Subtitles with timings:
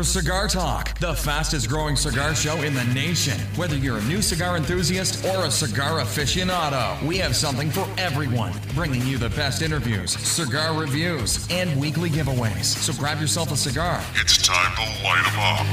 [0.00, 3.38] for Cigar Talk, the fastest growing cigar show in the nation.
[3.56, 8.54] Whether you're a new cigar enthusiast or a cigar aficionado, we have something for everyone,
[8.74, 12.64] bringing you the best interviews, cigar reviews, and weekly giveaways.
[12.64, 14.02] So grab yourself a cigar.
[14.14, 15.66] It's time to light 'em up.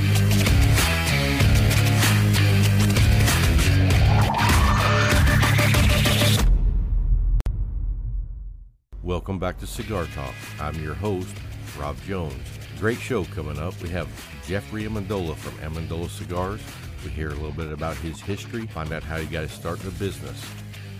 [9.02, 10.36] Welcome back to Cigar Talk.
[10.60, 11.34] I'm your host,
[11.80, 12.57] Rob Jones.
[12.80, 13.74] Great show coming up.
[13.82, 14.08] We have
[14.46, 16.62] Jeffrey Amendola from Amendola Cigars.
[17.04, 19.84] We hear a little bit about his history, find out how he got his start
[19.84, 20.40] in business.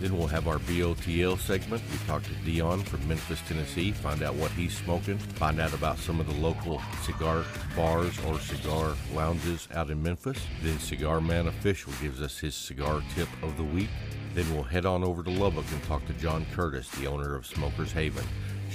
[0.02, 1.84] Then we'll have our BOTL segment.
[1.92, 6.00] We talk to Dion from Memphis, Tennessee, find out what he's smoking, find out about
[6.00, 7.44] some of the local cigar
[7.76, 10.40] bars or cigar lounges out in Memphis.
[10.64, 13.90] Then Cigar Man Official gives us his cigar tip of the week.
[14.34, 17.46] Then we'll head on over to Lubbock and talk to John Curtis, the owner of
[17.46, 18.26] Smokers Haven.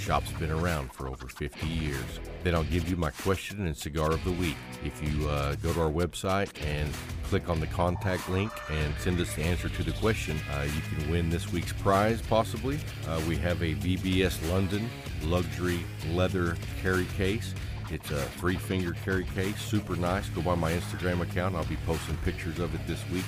[0.03, 2.19] Shop's been around for over 50 years.
[2.43, 4.57] Then I'll give you my question and cigar of the week.
[4.83, 6.91] If you uh, go to our website and
[7.23, 10.81] click on the contact link and send us the answer to the question, uh, you
[10.81, 12.79] can win this week's prize possibly.
[13.07, 14.89] Uh, we have a VBS London
[15.23, 15.79] luxury
[16.11, 17.53] leather carry case.
[17.89, 20.27] It's a three finger carry case, super nice.
[20.27, 21.55] Go by my Instagram account.
[21.55, 23.25] I'll be posting pictures of it this week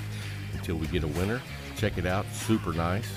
[0.51, 1.41] until we get a winner.
[1.77, 3.07] Check it out, super nice.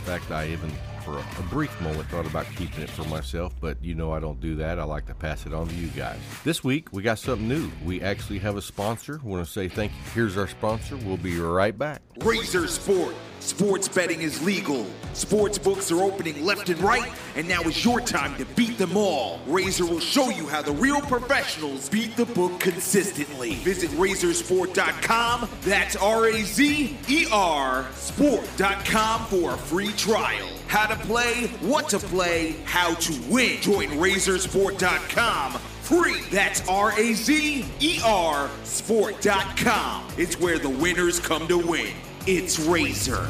[0.00, 0.70] In fact, I even
[1.06, 4.18] for a, a brief moment thought about keeping it for myself, but you know I
[4.18, 4.80] don't do that.
[4.80, 6.18] I like to pass it on to you guys.
[6.42, 7.70] This week we got something new.
[7.84, 9.20] We actually have a sponsor.
[9.22, 9.98] Want to say thank you.
[10.14, 10.96] Here's our sponsor.
[10.96, 12.02] We'll be right back.
[12.18, 13.14] Razer Sport.
[13.46, 14.84] Sports betting is legal.
[15.12, 18.96] Sports books are opening left and right, and now is your time to beat them
[18.96, 19.38] all.
[19.46, 23.54] Razer will show you how the real professionals beat the book consistently.
[23.54, 25.48] Visit razersport.com.
[25.60, 30.48] That's R A Z E R sport.com for a free trial.
[30.66, 33.60] How to play, what to play, how to win.
[33.60, 36.20] Join razersport.com free.
[36.32, 40.08] That's R A Z E R sport.com.
[40.18, 41.94] It's where the winners come to win.
[42.28, 43.22] It's Razer.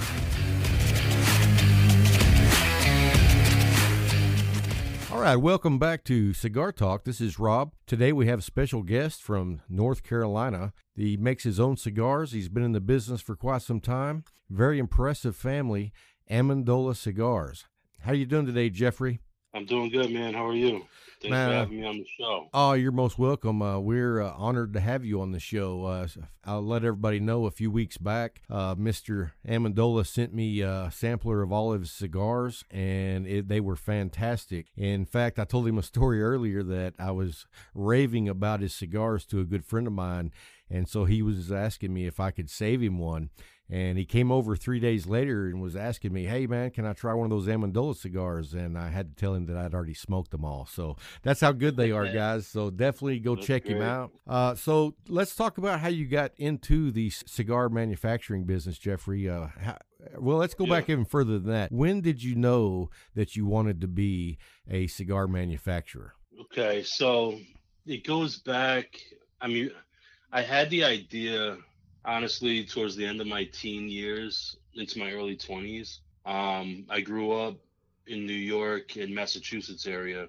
[5.12, 7.04] All right, welcome back to Cigar Talk.
[7.04, 7.74] This is Rob.
[7.86, 10.72] Today we have a special guest from North Carolina.
[10.94, 12.32] He makes his own cigars.
[12.32, 14.24] He's been in the business for quite some time.
[14.48, 15.92] Very impressive family,
[16.30, 17.66] Amendola Cigars.
[18.00, 19.20] How you doing today, Jeffrey?
[19.56, 20.34] I'm doing good, man.
[20.34, 20.86] How are you?
[21.22, 22.50] Thanks Man, for having me on the show.
[22.52, 23.62] Oh, you're most welcome.
[23.62, 25.86] Uh, we're uh, honored to have you on the show.
[25.86, 26.08] Uh,
[26.44, 29.30] I'll let everybody know a few weeks back, uh, Mr.
[29.48, 34.66] Amendola sent me a sampler of all of his cigars, and it, they were fantastic.
[34.76, 39.24] In fact, I told him a story earlier that I was raving about his cigars
[39.26, 40.32] to a good friend of mine,
[40.68, 43.30] and so he was asking me if I could save him one.
[43.68, 46.92] And he came over three days later and was asking me, "Hey man, can I
[46.92, 49.94] try one of those Amendola cigars?" And I had to tell him that I'd already
[49.94, 50.66] smoked them all.
[50.66, 52.46] So that's how good they are, guys.
[52.46, 54.12] So definitely go That's check him out.
[54.26, 59.28] Uh, so let's talk about how you got into the cigar manufacturing business, Jeffrey.
[59.28, 59.78] Uh, how,
[60.18, 61.72] well, let's go back even further than that.
[61.72, 64.38] When did you know that you wanted to be
[64.70, 66.14] a cigar manufacturer?
[66.42, 67.38] Okay, so
[67.86, 69.00] it goes back.
[69.40, 69.70] I mean,
[70.32, 71.56] I had the idea
[72.06, 75.98] honestly towards the end of my teen years into my early 20s.
[76.24, 77.56] Um, I grew up
[78.06, 80.28] in New York and Massachusetts area,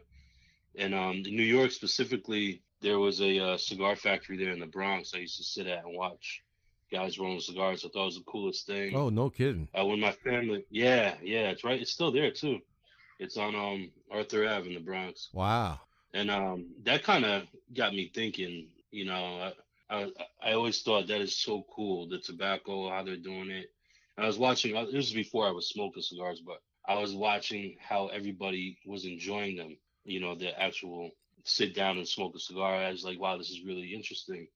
[0.75, 4.65] and um, in New York specifically, there was a uh, cigar factory there in the
[4.67, 5.13] Bronx.
[5.15, 6.43] I used to sit at and watch
[6.91, 7.83] guys rolling cigars.
[7.83, 8.95] I thought it was the coolest thing.
[8.95, 9.67] Oh, no kidding.
[9.79, 11.81] Uh, when my family, yeah, yeah, it's right.
[11.81, 12.59] It's still there too.
[13.19, 15.79] It's on um Arthur Ave in the Bronx, Wow.
[16.13, 18.67] and um that kind of got me thinking.
[18.91, 19.51] You know,
[19.89, 20.11] I,
[20.43, 22.07] I always thought that is so cool.
[22.07, 23.67] The tobacco, how they're doing it.
[24.17, 24.75] And I was watching.
[24.75, 29.05] uh, This was before I was smoking cigars, but I was watching how everybody was
[29.05, 29.77] enjoying them.
[30.05, 31.11] You know, the actual
[31.45, 32.75] sit down and smoke a cigar.
[32.75, 34.47] I was like, wow, this is really interesting.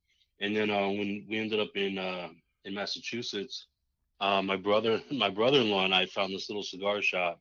[0.41, 2.29] And then uh, when we ended up in uh,
[2.65, 3.67] in Massachusetts,
[4.19, 7.39] uh, my brother, my brother-in-law, and I found this little cigar shop,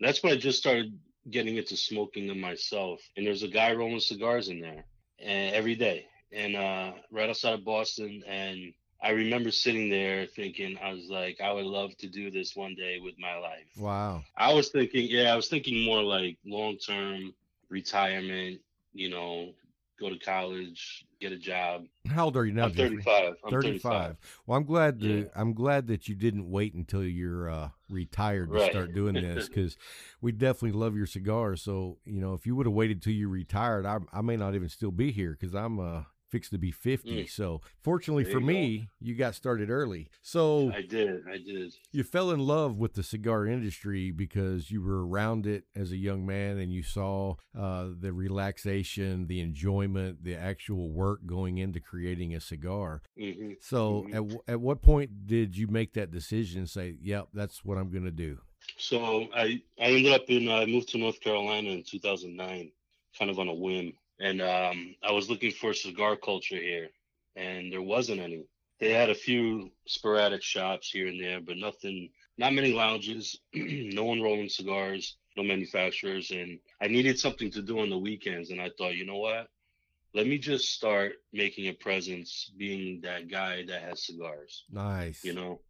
[0.00, 0.98] and that's when I just started
[1.30, 3.00] getting into smoking them myself.
[3.16, 4.84] And there's a guy rolling cigars in there,
[5.20, 8.22] and every day, and uh, right outside of Boston.
[8.26, 8.72] And
[9.02, 12.74] I remember sitting there thinking, I was like, I would love to do this one
[12.74, 13.68] day with my life.
[13.76, 14.22] Wow.
[14.36, 17.32] I was thinking, yeah, I was thinking more like long-term
[17.70, 18.60] retirement.
[18.92, 19.52] You know,
[20.00, 21.84] go to college, get a job.
[22.08, 23.34] How old are you now, I'm 35.
[23.44, 23.82] I'm 35.
[23.82, 24.16] 35.
[24.46, 25.24] Well, I'm glad to, Yeah.
[25.36, 28.70] I'm glad that you didn't wait until you're uh, retired to Right.
[28.70, 29.76] start doing this because
[30.20, 31.62] we definitely love your cigars.
[31.62, 34.54] So you know, if you would have waited till you retired, I, I may not
[34.54, 37.24] even still be here because I'm uh, fixed to be 50.
[37.24, 37.30] Mm.
[37.30, 38.52] So, fortunately There for you go.
[38.52, 40.08] me, you got started early.
[40.22, 41.22] So, I did.
[41.28, 41.74] I did.
[41.92, 45.96] you fell in love with the cigar industry because you were around it as a
[45.96, 51.80] young man and you saw uh, the relaxation, the enjoyment, the actual work going into
[51.80, 53.02] creating a cigar.
[53.18, 54.08] hmm So, Mhm.
[54.10, 57.78] at, w- at what point did you make that decision and say, yep, that's what
[57.78, 58.38] I'm going to do?
[58.76, 62.70] So I I ended up in I moved to North Carolina in 2009,
[63.18, 66.88] kind of on a whim, and um, I was looking for cigar culture here,
[67.36, 68.44] and there wasn't any.
[68.80, 72.10] They had a few sporadic shops here and there, but nothing.
[72.36, 73.38] Not many lounges.
[73.54, 75.16] no one rolling cigars.
[75.36, 78.50] No manufacturers, and I needed something to do on the weekends.
[78.50, 79.48] And I thought, you know what?
[80.14, 85.22] Let me just start making a presence, being that guy that has cigars Nice.
[85.24, 85.60] you know.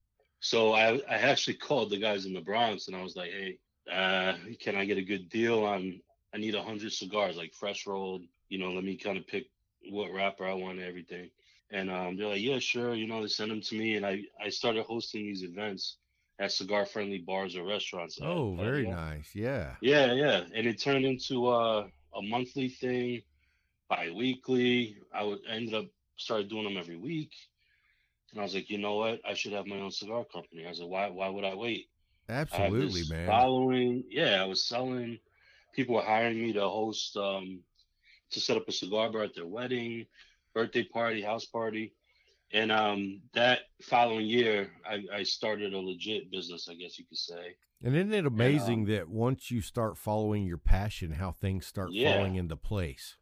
[0.40, 3.58] So I I actually called the guys in the Bronx and I was like, hey,
[3.92, 6.00] uh, can I get a good deal on?
[6.34, 8.22] I need a hundred cigars, like fresh rolled.
[8.48, 9.46] You know, let me kind of pick
[9.90, 11.30] what wrapper I want and everything.
[11.70, 12.94] And um, they're like, yeah, sure.
[12.94, 15.98] You know, they send them to me, and I I started hosting these events
[16.38, 18.18] at cigar friendly bars or restaurants.
[18.20, 19.34] Oh, Uh, very nice.
[19.34, 19.76] Yeah.
[19.80, 23.22] yeah, yeah, and it turned into uh, a monthly thing,
[23.88, 24.96] bi-weekly.
[25.12, 25.86] I would I ended up
[26.16, 27.32] started doing them every week,
[28.32, 29.20] and I was like, you know what?
[29.24, 30.66] I should have my own cigar company.
[30.66, 31.08] I was like, why?
[31.08, 31.88] Why would I wait?
[32.28, 33.50] Absolutely, this man.
[33.50, 35.18] Following, yeah, I was selling.
[35.74, 37.62] People were hiring me to host, um,
[38.30, 40.06] to set up a cigar bar at their wedding,
[40.54, 41.92] birthday party, house party,
[42.52, 47.18] and um, that following year, I, I started a legit business, I guess you could
[47.18, 47.56] say.
[47.82, 51.90] And isn't it amazing um, that once you start following your passion, how things start
[51.92, 52.14] Yeah.
[52.14, 53.16] falling into place?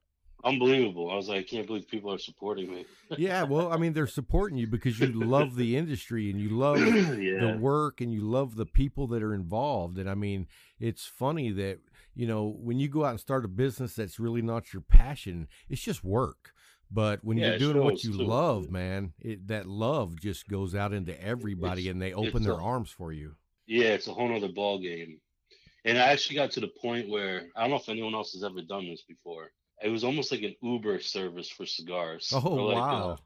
[0.44, 1.10] Unbelievable.
[1.10, 2.86] I was like, I can't believe people are supporting me.
[3.18, 6.78] yeah, well, I mean, they're supporting you because you love the industry and you love
[7.18, 7.40] yeah.
[7.40, 9.98] the work and you love the people that are involved.
[9.98, 10.46] And I mean,
[10.78, 11.80] it's funny that,
[12.16, 15.46] you know, when you go out and start a business that's really not your passion,
[15.68, 16.52] it's just work.
[16.90, 20.92] But when Yeah, you're doing what you love, man, it, that love just goes out
[20.92, 23.36] into everybody It's- and they open their a- arms for you.
[23.66, 25.20] Yeah, it's a whole nother ball game.
[25.84, 28.42] And I actually got to the point where I don't know if anyone else has
[28.44, 29.52] ever done this before.
[29.82, 32.32] It was almost like an Uber service for cigars.
[32.34, 33.10] Oh, like, wow.
[33.10, 33.16] uh,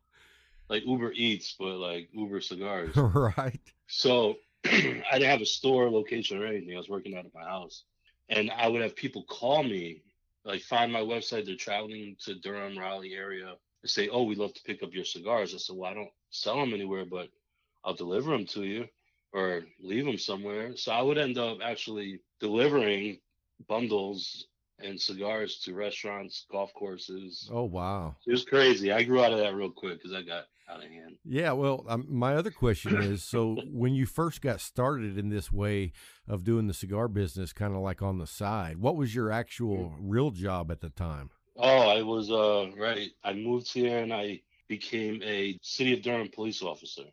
[0.69, 2.95] like Uber Eats, but like Uber cigars.
[2.97, 3.61] right.
[3.87, 6.75] so I didn't have a store location or anything.
[6.75, 7.85] I was working out of my house.
[8.31, 10.03] And I would have people call me,
[10.45, 11.45] like find my website.
[11.47, 13.57] They're traveling to Durham, Raleigh area.
[13.83, 16.13] and say, "Oh, we'd love to pick up your cigars." I said, "Well, I don't
[16.31, 17.29] sell them anywhere, but
[17.85, 18.89] I'll deliver them to you
[19.33, 23.21] or leave them somewhere." So I would end up actually delivering
[23.69, 24.47] bundles
[24.79, 27.49] and cigars to restaurants, golf courses.
[27.53, 28.17] Oh, wow.
[28.27, 28.93] It was crazy.
[28.93, 31.17] I grew out of that real quick because I got out of hand.
[31.25, 35.53] Yeah, well, um, my other question is so when you first got started in this
[35.53, 35.93] way
[36.29, 39.95] of doing the cigar business, kind of like on the side, what was your actual
[40.01, 41.31] real job at the time?
[41.57, 43.11] Oh, I was uh right.
[43.23, 47.05] I moved here and I became a city of Durham police officer.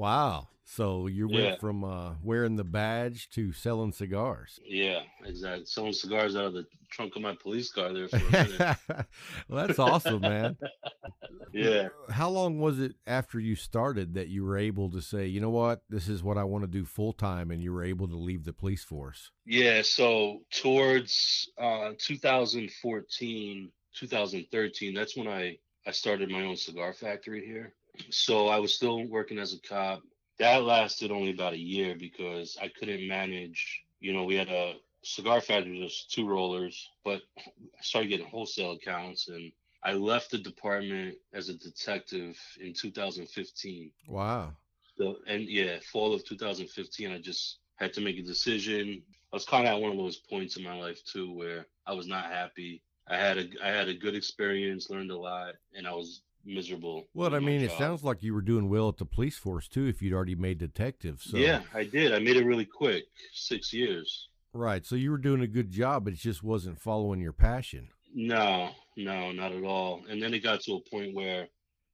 [0.00, 0.48] Wow.
[0.64, 1.56] So you went Yeah.
[1.56, 4.58] from uh, wearing the badge to selling cigars.
[4.64, 5.66] Yeah, exactly.
[5.66, 8.76] Selling cigars out of the trunk of my police car there for a minute.
[9.48, 10.56] well, that's awesome, man.
[11.52, 11.88] yeah.
[12.08, 15.50] How long was it after you started that you were able to say, you know
[15.50, 18.16] what, this is what I want to do full time, and you were able to
[18.16, 19.32] leave the police force?
[19.44, 27.44] Yeah, so towards uh 2014, 2013, that's when I I started my own cigar factory
[27.44, 27.74] here.
[28.10, 30.02] So I was still working as a cop.
[30.38, 34.74] That lasted only about a year because I couldn't manage, you know, we had a
[35.02, 40.38] cigar factory just two rollers, but I started getting wholesale accounts and I left the
[40.38, 43.90] department as a detective in 2015.
[44.08, 44.52] Wow.
[44.98, 49.02] So and yeah, fall of 2015, I just had to make a decision.
[49.32, 51.94] I was kind of at one of those points in my life too where I
[51.94, 52.82] was not happy.
[53.08, 57.06] I had a I had a good experience, learned a lot, and I was miserable.
[57.14, 57.78] Well, I mean, it job.
[57.78, 60.58] sounds like you were doing well at the police force too, if you'd already made
[60.58, 61.20] detective.
[61.22, 62.12] So Yeah, I did.
[62.14, 64.28] I made it really quick, six years.
[64.52, 64.84] right.
[64.84, 67.88] So you were doing a good job, but it just wasn't following your passion.
[68.14, 70.02] No, no, not at all.
[70.08, 71.46] And then it got to a point where,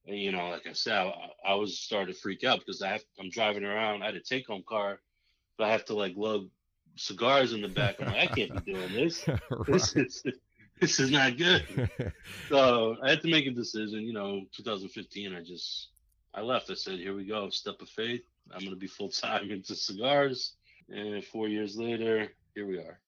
[0.06, 3.04] you know, like I said, I, I was starting to freak out because I have
[3.20, 4.02] I'm driving around.
[4.02, 5.00] I had a take home car,
[5.58, 6.48] but I have to like lug
[6.96, 7.96] cigars in the back.
[8.00, 9.26] I'm like, I can't be doing this.
[9.66, 10.22] This is
[10.80, 11.90] this is not good.
[12.48, 14.02] So I had to make a decision.
[14.02, 15.34] You know, 2015.
[15.34, 15.88] I just
[16.34, 16.70] I left.
[16.70, 18.22] I said, here we go, step of faith.
[18.52, 20.52] I'm gonna be full time into cigars.
[20.88, 23.00] And four years later, here we are.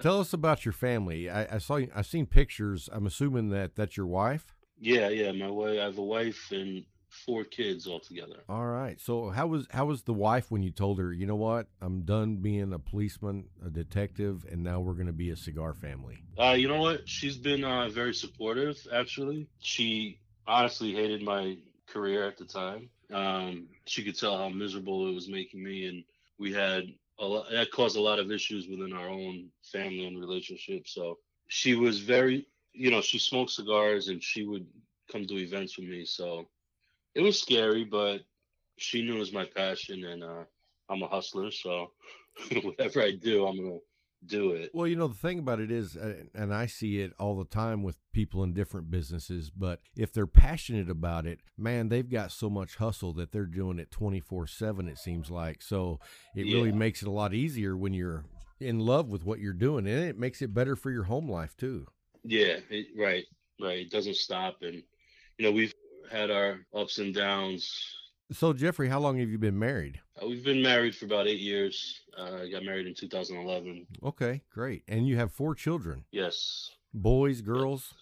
[0.00, 1.30] Tell us about your family.
[1.30, 2.88] I, I saw I've seen pictures.
[2.92, 4.54] I'm assuming that that's your wife.
[4.78, 5.32] Yeah, yeah.
[5.32, 5.78] My wife.
[5.80, 6.84] I have a wife and
[7.24, 8.42] four kids altogether.
[8.48, 9.00] All right.
[9.00, 12.02] So how was how was the wife when you told her, you know what, I'm
[12.02, 16.18] done being a policeman, a detective, and now we're going to be a cigar family.
[16.38, 17.08] Uh, you know what?
[17.08, 18.76] She's been uh, very supportive.
[18.92, 21.56] Actually, she honestly hated my
[21.88, 22.90] career at the time.
[23.12, 26.04] Um, she could tell how miserable it was making me, and
[26.38, 26.84] we had
[27.18, 30.86] a lot, that caused a lot of issues within our own family and relationship.
[30.86, 31.18] So
[31.48, 34.66] she was very, you know, she smoked cigars and she would
[35.10, 36.04] come to events with me.
[36.04, 36.48] So
[37.16, 38.20] it was scary, but
[38.76, 40.44] she knew it was my passion, and uh,
[40.90, 41.50] I'm a hustler.
[41.50, 41.92] So
[42.62, 43.78] whatever I do, I'm gonna
[44.26, 44.70] do it.
[44.74, 47.46] Well, you know, the thing about it is, uh, and I see it all the
[47.46, 52.32] time with people in different businesses, but if they're passionate about it, man, they've got
[52.32, 55.62] so much hustle that they're doing it 24 7, it seems like.
[55.62, 55.98] So
[56.34, 58.26] it really makes it a lot easier when you're
[58.60, 61.56] in love with what you're doing, and it makes it better for your home life,
[61.56, 61.86] too.
[62.24, 63.24] Yeah, it, right,
[63.58, 63.78] right.
[63.78, 64.82] It doesn't stop, and
[65.38, 65.72] you know we've
[66.10, 67.72] had our ups and downs.
[68.32, 70.00] So, Jeffrey, how long have you been married?
[70.20, 72.00] Uh, we've been married for about eight years.
[72.18, 73.86] Uh, I got married in 2011.
[74.02, 74.82] Okay, great.
[74.88, 77.94] And you have four children Yes, boys, girls?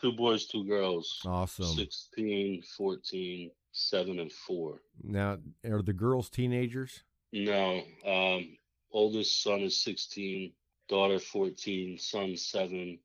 [0.00, 1.20] two boys, two girls.
[1.24, 1.66] Awesome.
[1.76, 4.80] 16, 14, 7, and 4.
[5.04, 7.02] Now, are the girls teenagers?
[7.32, 8.56] No, um,
[8.90, 10.52] oldest son is 16,
[10.88, 12.98] daughter 14, son 7,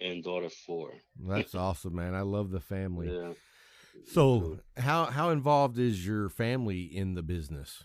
[0.00, 0.92] and daughter 4.
[1.28, 2.14] That's awesome, man.
[2.14, 3.10] I love the family.
[3.10, 3.32] Yeah.
[4.06, 7.84] So, how how involved is your family in the business?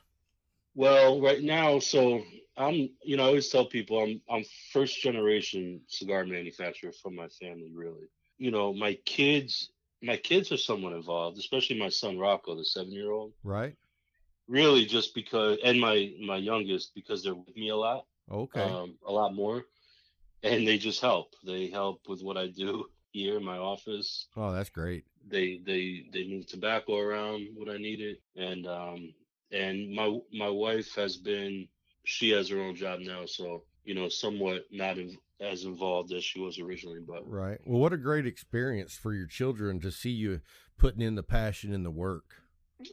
[0.76, 2.24] Well, right now, so
[2.56, 7.28] I'm, you know, I always tell people I'm I'm first generation cigar manufacturer from my
[7.30, 8.08] family, really.
[8.38, 9.72] You know, my kids,
[10.02, 13.34] my kids are somewhat involved, especially my son Rocco, the seven year old.
[13.44, 13.76] Right?
[14.48, 18.62] Really, just because, and my my youngest because they're with me a lot, Okay.
[18.62, 19.66] um, a lot more,
[20.44, 21.34] and they just help.
[21.44, 22.86] They help with what I do
[23.18, 24.28] here in my office.
[24.36, 25.06] oh, that's great.
[25.30, 29.14] They they they move tobacco around what I need it, and um
[29.52, 31.68] and my my wife has been
[32.06, 36.24] she has her own job now, so you know somewhat not in, as involved as
[36.24, 37.60] she was originally, but Right.
[37.66, 40.42] Well, what a great experience for your children to see you
[40.78, 42.42] putting in the passion and the work.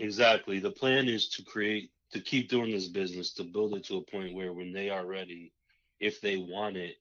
[0.00, 3.96] exactly the plan is to create to keep doing this business to build it to
[3.98, 5.52] a point where when they are ready,
[6.00, 6.96] if they want it,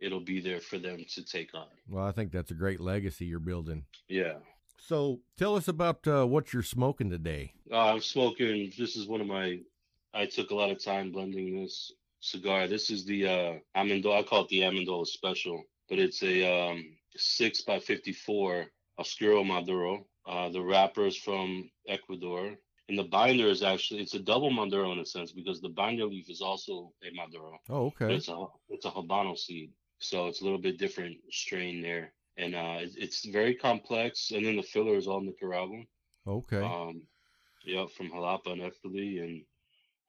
[0.00, 1.66] it'll be there for them to take on.
[1.88, 3.84] Well, I think that's a great legacy you're building.
[4.08, 4.34] Yeah.
[4.76, 7.54] So, tell us about uh, what you're smoking today.
[7.70, 8.72] Uh, I'm smoking.
[8.76, 9.60] This is one of my.
[10.12, 12.66] I took a lot of time blending this cigar.
[12.68, 14.20] This is the uh, Amendola.
[14.20, 16.84] I call it the Amendola Special, but it's a um,
[17.16, 18.66] six by fifty-four
[18.98, 20.06] Oscuro Maduro.
[20.26, 22.54] Uh, the wrapper is from Ecuador,
[22.88, 26.06] and the binder is actually it's a double Maduro in a sense because the binder
[26.06, 27.58] leaf is also a Maduro.
[27.68, 28.14] Oh, okay.
[28.14, 29.70] It's a it's a Habano seed,
[30.04, 34.30] so it's a little bit different strain there, and uh, it- it's very complex.
[34.32, 35.86] And then the filler is all Nicaraguan.
[36.26, 36.62] Okay.
[36.62, 37.02] Um,
[37.64, 39.42] yeah, from Jalapa and Esteli, and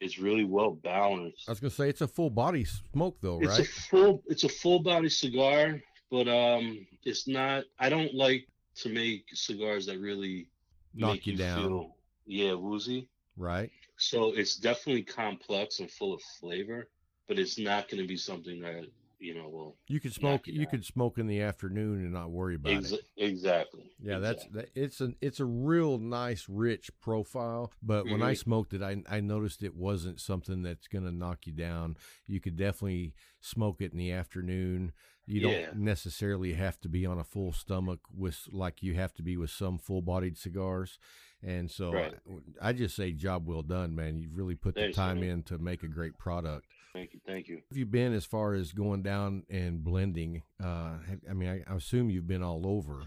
[0.01, 1.47] it's really well balanced.
[1.47, 3.59] I was gonna say it's a full body smoke though, right?
[3.59, 7.63] It's a full, it's a full body cigar, but um, it's not.
[7.79, 8.47] I don't like
[8.81, 10.47] to make cigars that really
[10.93, 11.61] Knock make you down.
[11.61, 13.07] Feel, yeah, woozy.
[13.37, 13.71] Right.
[13.97, 16.89] So it's definitely complex and full of flavor,
[17.29, 18.83] but it's not going to be something that
[19.19, 19.75] you know will.
[19.87, 20.47] You could smoke.
[20.47, 23.05] you You could smoke in the afternoon and not worry about Ex- it.
[23.17, 23.91] exactly.
[24.01, 27.71] Yeah, that's that, it's an it's a real nice rich profile.
[27.81, 28.37] But when I Mhm.
[28.37, 31.95] smoked it, I I noticed it wasn't something that's gonna knock you down.
[32.27, 34.91] You could definitely smoke it in the afternoon.
[35.27, 39.23] You don't necessarily have to be on a full stomach with like you have to
[39.23, 40.99] be with some full bodied cigars.
[41.41, 42.13] And so Right.
[42.61, 44.19] I, I just say job well done, man.
[44.19, 46.67] You've really put Thanks, the time in to make a great product.
[46.95, 47.55] Thank you, thank you.
[47.69, 50.43] Have you been as far as going down and blending?
[50.63, 50.93] Uh,
[51.29, 53.03] I mean, I, I assume you've been all over.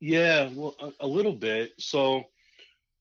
[0.00, 1.74] Yeah, well, a, a little bit.
[1.78, 2.24] So,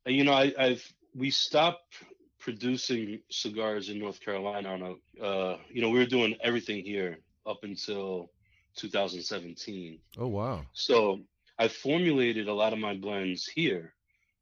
[0.06, 1.96] uh, you know, I, I've we stopped
[2.40, 7.18] producing cigars in North Carolina on a, uh, you know, we were doing everything here
[7.48, 8.30] up until
[8.76, 9.98] 2017.
[10.20, 10.62] Oh wow.
[10.74, 11.22] So
[11.58, 13.96] I formulated a lot of my blends here.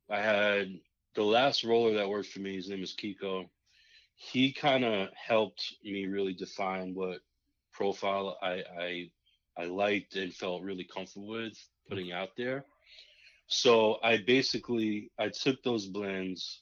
[0.09, 0.67] I had
[1.15, 2.57] the last roller that worked for me.
[2.57, 3.45] His name is Kiko.
[4.23, 7.21] He kind of helped me really define what
[7.73, 9.11] profile I, I
[9.57, 11.57] I liked and felt really comfortable with
[11.89, 12.63] putting out there.
[13.47, 16.61] So I basically I took those blends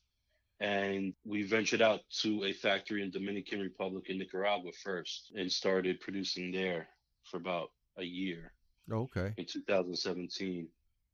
[0.61, 5.99] and we ventured out to a factory in Dominican Republic in Nicaragua first and started
[5.99, 6.87] producing there
[7.23, 8.53] for about a year
[8.89, 9.33] okay.
[9.35, 10.65] in 2017.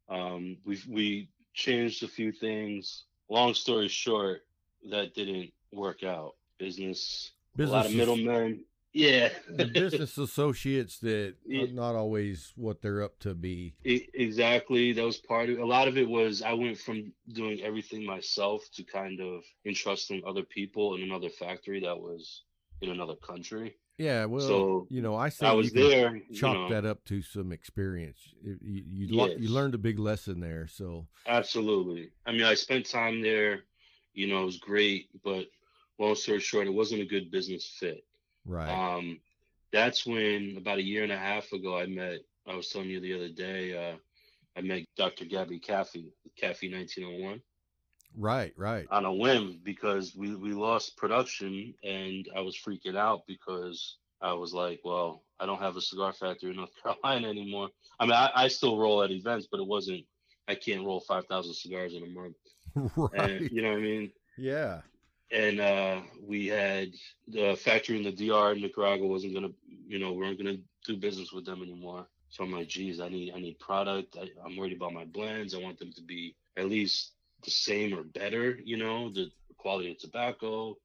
[0.09, 3.05] Um, we we changed a few things.
[3.29, 4.41] Long story short,
[4.91, 6.33] that didn't work out.
[6.57, 8.63] Business, business a lot of middlemen.
[8.93, 11.63] Yeah, the business associates that Yeah.
[11.63, 13.75] are not always what they're up to be.
[13.83, 14.93] E- exactly.
[14.93, 16.07] That was part of a lot of it.
[16.07, 21.29] Was I went from doing everything myself to kind of entrusting other people in another
[21.29, 22.43] factory that was
[22.81, 23.75] in another country.
[23.97, 26.15] Yeah, well, So, you know, I say I was there.
[26.15, 28.19] you know, that up to some experience.
[28.43, 30.67] You you, lo- you learned a big lesson there.
[30.67, 32.11] So Absolutely.
[32.25, 33.63] I mean, I spent time there.
[34.13, 35.47] You know, it was great, but
[35.99, 38.03] long story short, it wasn't a good business fit.
[38.45, 39.19] right, Um,
[39.71, 42.19] that's when about a year and a half ago, I met.
[42.47, 43.91] I was telling you the other day.
[43.91, 43.97] Uh,
[44.57, 45.25] I met Dr.
[45.25, 46.11] Gabby Caffey,
[46.41, 47.41] Caffey 1901,
[48.15, 48.87] right, right.
[48.89, 54.33] on a whim because we we lost production, and I was freaking out because I
[54.33, 57.69] was like, well, I don't have a cigar factory in North Carolina anymore.
[57.99, 60.05] I mean, I, I still roll at events, but it wasn't.
[60.47, 62.35] I can't roll 5,000 cigars in a month.
[62.95, 63.31] right.
[63.31, 64.11] And, you know what I mean?
[64.37, 64.81] yeah.
[65.31, 66.89] And uh, we had
[67.27, 69.49] the factory in the DR in Nicaragua wasn't gonna,
[69.87, 72.07] you know, we weren't gonna do business with them anymore.
[72.29, 74.17] So I'm like, geez, I need, I need product.
[74.19, 75.55] I, I'm worried about my blends.
[75.55, 77.13] I want them to be at least
[77.43, 80.77] the same or better, you know, the quality of tobacco.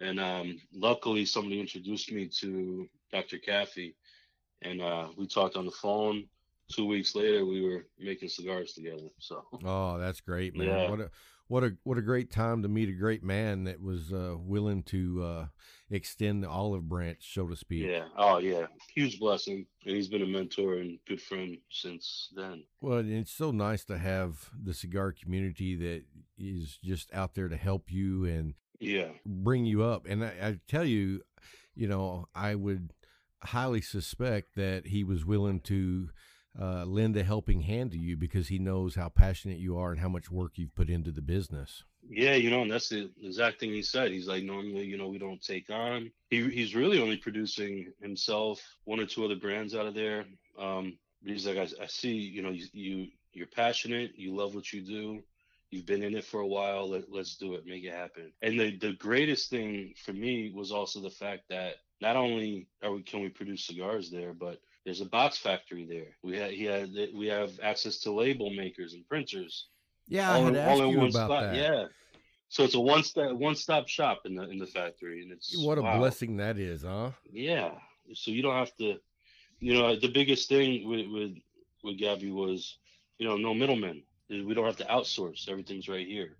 [0.00, 3.38] And um, luckily, somebody introduced me to Dr.
[3.38, 3.94] Caffey,
[4.62, 6.24] and uh, we talked on the phone.
[6.72, 9.08] Two weeks later, we were making cigars together.
[9.18, 10.68] So Oh, that's great, man.
[10.68, 10.90] Yeah.
[10.90, 11.10] What a
[11.52, 14.82] what a what a great time to meet a great man that was uh, willing
[14.84, 15.46] to uh,
[15.90, 17.86] extend the olive branch, so to speak.
[17.86, 18.04] Yeah.
[18.16, 18.64] Oh, yeah.
[18.94, 19.66] Huge blessing.
[19.84, 22.64] And he's been a mentor and good friend since then.
[22.80, 26.04] Well, it's so nice to have the cigar community that
[26.38, 29.10] is just out there to help you and Yeah.
[29.26, 30.06] bring you up.
[30.06, 31.20] And I, I tell you,
[31.74, 32.94] you know, I would
[33.42, 36.08] highly suspect that he was willing to
[36.60, 40.00] uh, lend a helping hand to you because he knows how passionate you are and
[40.00, 41.84] how much work you've put into the business.
[42.08, 44.10] Yeah, you know, and that's the exact thing he said.
[44.10, 46.10] He's like, normally, you know, we don't take on.
[46.30, 50.26] He, he's really only producing himself, one or two other brands out of there.
[50.58, 54.72] Um, he's like, I, I see, you know, you, you you're passionate, you love what
[54.72, 55.22] you do,
[55.70, 56.90] you've been in it for a while.
[56.90, 58.32] Let, let's do it, make it happen.
[58.42, 62.92] And the the greatest thing for me was also the fact that not only are
[62.92, 66.16] we can we produce cigars there, but there's a box factory there.
[66.22, 69.68] We had he had we have access to label makers and printers
[70.08, 71.42] Yeah, I had in- asked in you one about spot.
[71.44, 71.56] that.
[71.56, 71.86] Yeah.
[72.48, 75.56] So it's a one stop one stop shop in the in the factory, and it's
[75.56, 75.98] What a wow.
[75.98, 77.12] blessing that is, huh?
[77.32, 77.70] Yeah.
[78.14, 78.98] So you don't have to,
[79.60, 81.32] you know, the biggest thing with with
[81.84, 82.78] with Gabby was,
[83.18, 84.02] you know, no middlemen.
[84.28, 85.48] We don't have to outsource.
[85.48, 86.36] Everything's right here.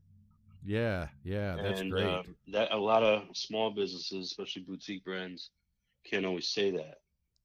[0.65, 2.05] Yeah, yeah, that's and great.
[2.07, 5.51] Uh, that a lot of small businesses, especially boutique brands,
[6.09, 7.01] can't always say that.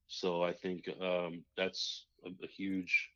[0.08, 3.10] So I think um, that's a, a huge,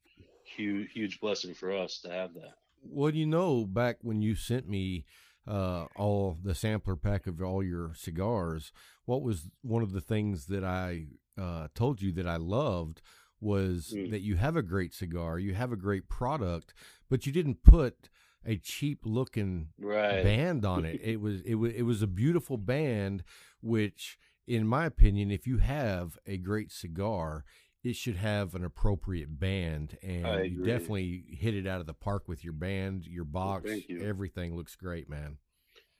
[0.44, 2.54] huge, huge blessing for us to have that.
[2.82, 5.04] Well, you know, back when you sent me
[5.46, 8.72] uh, all the sampler pack of all your cigars,
[9.04, 11.06] what was one of the things that I
[11.40, 13.00] uh, told you that I loved
[13.40, 14.10] was Mm.
[14.10, 16.74] that you have a great cigar, you have a great product,
[17.08, 18.08] but you didn't put
[18.44, 20.22] a cheap looking Right.
[20.22, 21.00] band on it.
[21.02, 23.24] It was it was it was a beautiful band,
[23.60, 24.18] which,
[24.52, 27.44] in my opinion, if you have a great cigar,
[27.82, 32.28] it should have an appropriate band, and you definitely hit it out of the park
[32.28, 33.68] with your band, your box.
[33.68, 34.02] thank you.
[34.02, 35.38] Everything looks great, man.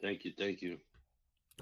[0.03, 0.33] Thank you.
[0.37, 0.79] Thank you.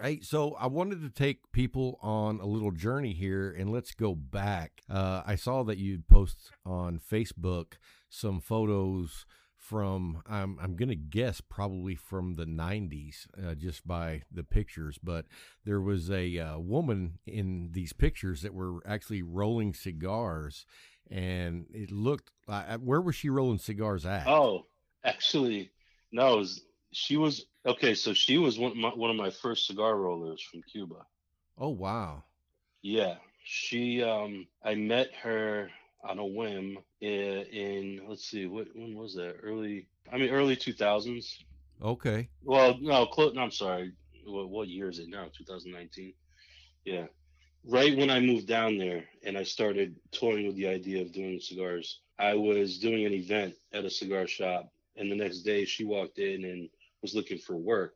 [0.03, 4.15] Hey, so I wanted to take people on a little journey here, and let's go
[4.17, 4.83] back.
[4.91, 7.75] Uh, I saw that you'd post on Facebook
[8.09, 9.27] some photos
[9.61, 14.99] from I'm I'm gonna guess probably from the 90s, uh, just by the pictures.
[15.01, 15.27] But
[15.65, 20.65] there was a uh, woman in these pictures that were actually rolling cigars,
[21.11, 22.31] and it looked.
[22.49, 24.27] Uh, where was she rolling cigars at?
[24.27, 24.67] Oh,
[25.05, 25.71] actually,
[26.11, 26.39] no.
[26.39, 27.95] Was, she was okay.
[27.95, 31.07] So she was one, my, one of my first cigar rollers from Cuba.
[31.59, 32.25] oh wow.
[32.83, 34.03] Yeah, she.
[34.03, 35.71] Um, I met her
[36.03, 39.37] on a whim in, in let's see, what when was that?
[39.43, 39.87] Early.
[40.13, 41.45] I mean, early two thousands.
[41.83, 42.29] Okay.
[42.43, 43.35] Well, no, close.
[43.35, 43.93] No, I'm sorry.
[44.27, 45.27] What, what year is it now?
[45.37, 46.13] 2019.
[46.85, 47.07] Yeah,
[47.67, 51.41] right when I moved down there and I started toying with the idea of doing
[51.41, 52.01] cigars.
[52.19, 56.19] I was doing an event at a cigar shop, and the next day she walked
[56.19, 56.69] in and
[57.03, 57.95] was looking for work.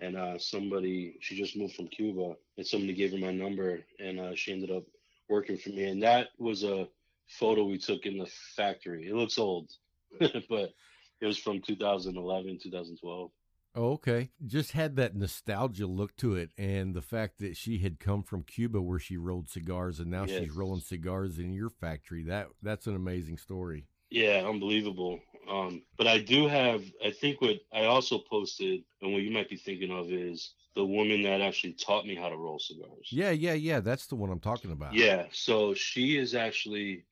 [0.00, 4.18] And uh, somebody, she just moved from Cuba, and somebody gave her my number, and
[4.18, 4.84] uh, she ended up
[5.28, 5.84] working for me.
[5.84, 6.88] And that was a
[7.28, 9.08] photo we took in the factory.
[9.08, 9.70] It looks old,
[10.20, 10.72] but
[11.20, 13.30] it was from 2011, 2012.
[13.76, 14.30] Oh, okay.
[14.46, 18.44] Just had that nostalgia look to it, and the fact that she had come from
[18.44, 22.22] Cuba where she rolled cigars, and now she's rolling cigars in your factory.
[22.22, 23.86] That that's an amazing story.
[24.10, 25.18] Yeah, unbelievable.
[25.50, 29.50] Um, but I do have, I think what I also posted, and what you might
[29.50, 33.08] be thinking of is the woman that actually taught me how to roll cigars.
[33.10, 33.80] Yeah, yeah, yeah.
[33.80, 34.94] That's the one I'm talking about.
[34.94, 35.24] Yeah.
[35.32, 37.04] So she is actually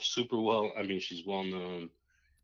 [0.00, 0.72] super well.
[0.78, 1.90] I mean, she's well known.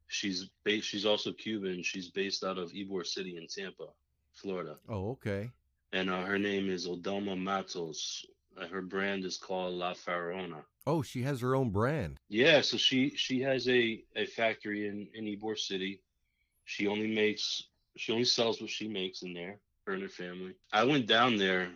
[0.09, 0.88] She's based.
[0.88, 1.83] She's also Cuban.
[1.83, 3.88] She's based out of Ybor City in Tampa,
[4.33, 4.77] Florida.
[4.88, 5.51] Oh, okay.
[5.93, 8.25] And uh, her name is Odelma Matos.
[8.59, 10.62] Uh, her brand is called La Farona.
[10.87, 12.19] Oh, she has her own brand.
[12.29, 16.01] Yeah, so she she has a a factory in in Ybor City.
[16.64, 17.64] She only makes
[17.97, 19.59] she only sells what she makes in there.
[19.87, 20.55] Her and her family.
[20.73, 21.71] I went down there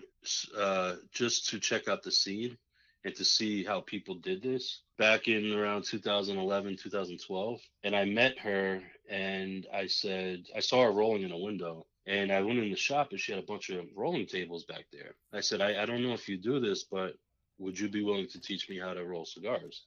[0.57, 2.57] uh, just to check out the scene
[3.05, 8.38] and to see how people did this back in around 2011 2012 and i met
[8.38, 12.71] her and i said i saw her rolling in a window and i went in
[12.71, 15.15] the shop and she had a bunch of rolling tables back there.
[15.33, 17.15] I said i, I don't know if you do this but
[17.59, 19.85] would you be willing to teach me how to roll cigars?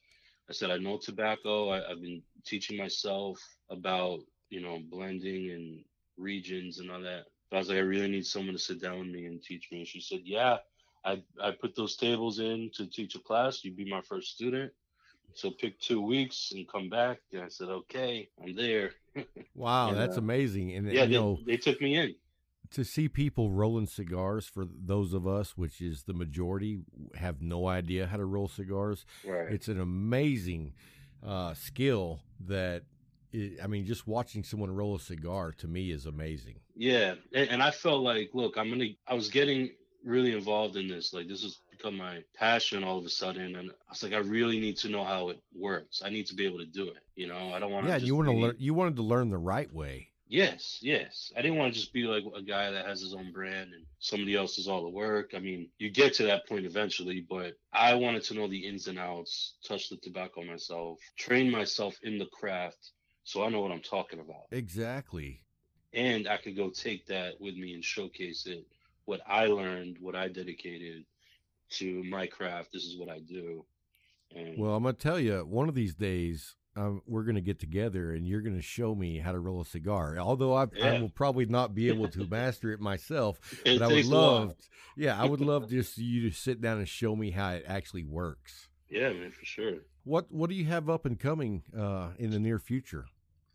[0.49, 1.69] I said i know tobacco.
[1.69, 5.84] I, i've been teaching myself about you know blending and
[6.17, 7.25] regions and all that.
[7.49, 9.69] But i was like i really need someone to sit down with me and teach
[9.71, 9.80] me.
[9.80, 10.58] And she said yeah
[11.05, 13.63] I, I put those tables in to teach a class.
[13.63, 14.71] You'd be my first student.
[15.33, 17.19] So pick two weeks and come back.
[17.33, 18.91] And I said, okay, I'm there.
[19.53, 20.73] Wow, And, that's uh, amazing.
[20.73, 22.15] And yeah, you they, know, they took me in.
[22.71, 26.79] to see people rolling cigars for those of us, which is the majority,
[27.15, 29.05] have no idea how to roll cigars.
[29.25, 29.51] Right.
[29.51, 30.73] It's an amazing
[31.25, 32.83] uh, skill that.
[33.33, 36.59] i I mean, just watching someone roll a cigar to me is amazing.
[36.75, 38.89] Yeah, and, and I felt like, look, I'm gonna.
[39.07, 39.69] I was getting
[40.05, 41.13] really involved in this.
[41.13, 44.17] Like this has become my passion all of a sudden, and I was like, I
[44.17, 46.01] really need to know how it works.
[46.05, 47.03] I need to be able to do it.
[47.15, 47.91] You know, I don't want to.
[47.91, 48.55] Yeah, you want to learn.
[48.59, 50.09] You wanted to learn the right way.
[50.27, 51.31] Yes, yes.
[51.37, 53.85] I didn't want to just be like a guy that has his own brand and
[53.99, 55.33] somebody else does all the work.
[55.35, 58.87] I mean, you get to that point eventually, but I wanted to know the ins
[58.87, 62.91] and outs, touch the tobacco myself, train myself in the craft
[63.23, 64.45] so I know what I'm talking about.
[64.51, 65.41] Exactly.
[65.93, 68.65] And I could go take that with me and showcase it,
[69.05, 71.05] what I learned, what I dedicated
[71.71, 72.69] to my craft.
[72.73, 73.65] This is what I do.
[74.35, 78.13] And Well, I'm gonna tell you, one of these days, um, we're gonna get together,
[78.13, 80.17] and you're gonna show me how to roll a cigar.
[80.17, 80.99] Although I, I Yeah.
[80.99, 84.15] will probably not be able to master it myself, It but I would takes a
[84.15, 84.39] while.
[84.39, 84.55] love,
[84.97, 88.03] yeah, I would love just you to sit down and show me how it actually
[88.03, 88.67] works.
[88.89, 89.75] yeah, man, for sure.
[90.03, 93.07] What What do you have up and coming uh, in the near future?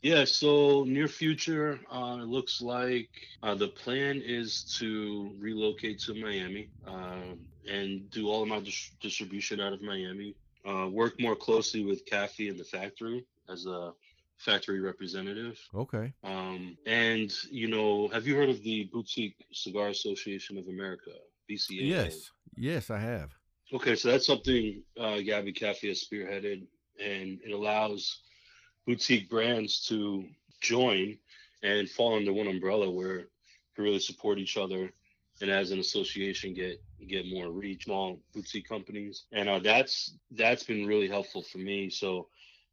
[0.03, 3.11] Yeah, so near future, uh, it looks like
[3.43, 7.35] uh, the plan is to relocate to Miami uh,
[7.71, 10.35] and do all of my dis- distribution out of Miami.
[10.67, 13.93] Uh, work more closely with Caffey in the factory as a
[14.39, 15.59] factory representative.
[15.75, 16.13] Okay.
[16.25, 21.13] Um, and you know, have you heard of the Boutique Cigar Association of America,
[21.51, 21.69] (BCA)?
[21.71, 22.31] Yes.
[22.57, 23.31] Yes, I have.
[23.73, 26.67] Okay, so that's something uh, Gabby Caffey has spearheaded,
[26.99, 28.21] and it allows
[28.87, 30.25] boutique brands to
[30.61, 31.17] join
[31.63, 33.27] and fall under one umbrella where
[33.77, 34.91] to really support each other
[35.41, 37.85] and as an association get get more reach.
[37.85, 39.25] Small boutique companies.
[39.33, 41.91] And uh, that's that's been really helpful for me.
[41.91, 42.29] So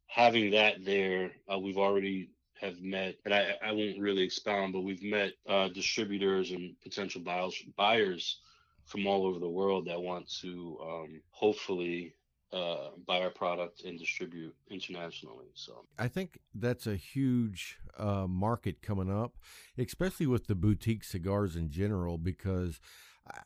[0.06, 4.80] having that there uh, we've already have met and I, I won't really expound but
[4.80, 8.40] we've met uh, distributors and potential buyers buyers
[8.84, 12.14] from all over the world that want to um, hopefully
[12.52, 15.46] uh, buy our product and distribute internationally.
[15.54, 19.36] So I think that's a huge uh, market coming up,
[19.76, 22.80] especially with the boutique cigars in general, because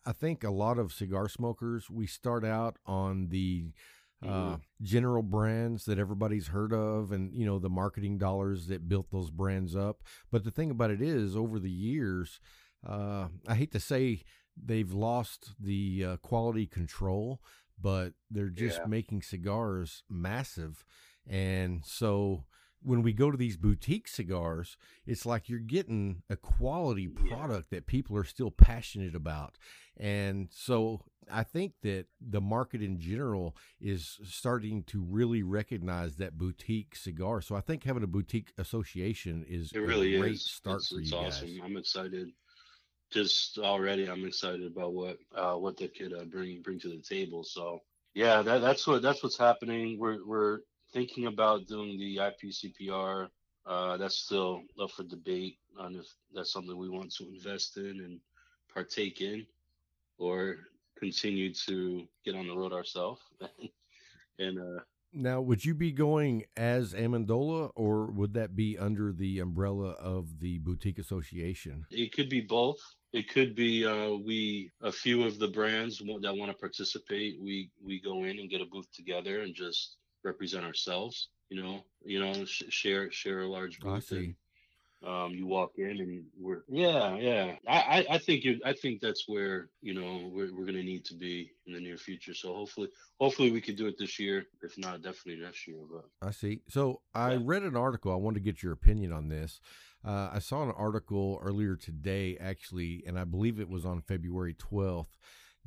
[0.07, 3.73] I- think a lot of cigar smokers, we start out on the
[4.25, 4.61] uh, Mhm.
[4.81, 9.33] general brands that everybody's heard of and, you know, the marketing dollars that built those
[9.33, 10.05] brands up.
[10.31, 12.38] But the thing about it is, over the years,
[12.87, 14.23] uh, I hate to say
[14.57, 17.41] they've lost the uh, quality control,
[17.81, 18.87] but they're just Yeah.
[18.87, 20.85] making cigars massive.
[21.27, 22.47] And so
[22.85, 27.29] when we go to these boutique cigars, it's like you're getting a quality Yeah.
[27.37, 29.57] product that people are still passionate about.
[29.97, 36.37] And so I think that the market in general is starting to really recognize that
[36.37, 37.41] boutique cigar.
[37.41, 40.45] So I think having a boutique association is it really a great is.
[40.51, 41.49] start it's for it's you awesome.
[41.49, 41.59] guys.
[41.63, 42.33] I'm excited.
[43.12, 47.03] Just already, I'm excited about what uh, what they could uh, bring bring to the
[47.03, 47.44] table.
[47.44, 47.81] So
[48.14, 49.98] yeah, that, that's what that's what's happening.
[49.98, 50.61] We're we're
[50.92, 53.29] thinking about doing the IPCPR.
[53.66, 58.01] Uh, that's still up for debate on if that's something we want to invest in
[58.01, 58.20] and
[58.72, 59.46] partake in,
[60.18, 60.57] or
[60.98, 63.20] continue to get on the road ourselves.
[64.38, 64.81] and uh,
[65.12, 70.40] Now, would you be going as Amendola or would that be under the umbrella of
[70.40, 71.85] the boutique association?
[71.90, 72.79] It could be both.
[73.12, 77.35] It could be uh, we a few of the brands that want to participate.
[77.42, 81.29] We we go in and get a booth together and just represent ourselves.
[81.51, 83.92] You know, you know, sh- share share a large booth.
[83.92, 84.16] I see.
[84.16, 84.35] and,
[85.05, 87.57] um, you walk in and we're yeah yeah.
[87.69, 91.15] I I, think you I think that's where you know we're we're gonna need to
[91.15, 92.35] be in the near future.
[92.35, 92.88] So hopefully
[93.21, 94.47] hopefully we could do it this year.
[94.62, 95.81] If not, definitely next year.
[95.91, 96.61] But I see.
[96.69, 97.41] So I Yeah.
[97.43, 98.12] read an article.
[98.12, 99.61] I wanted to get your opinion on this.
[100.05, 104.55] Uh, I saw an article earlier today, actually, and I believe it was on February
[104.55, 105.17] 12th,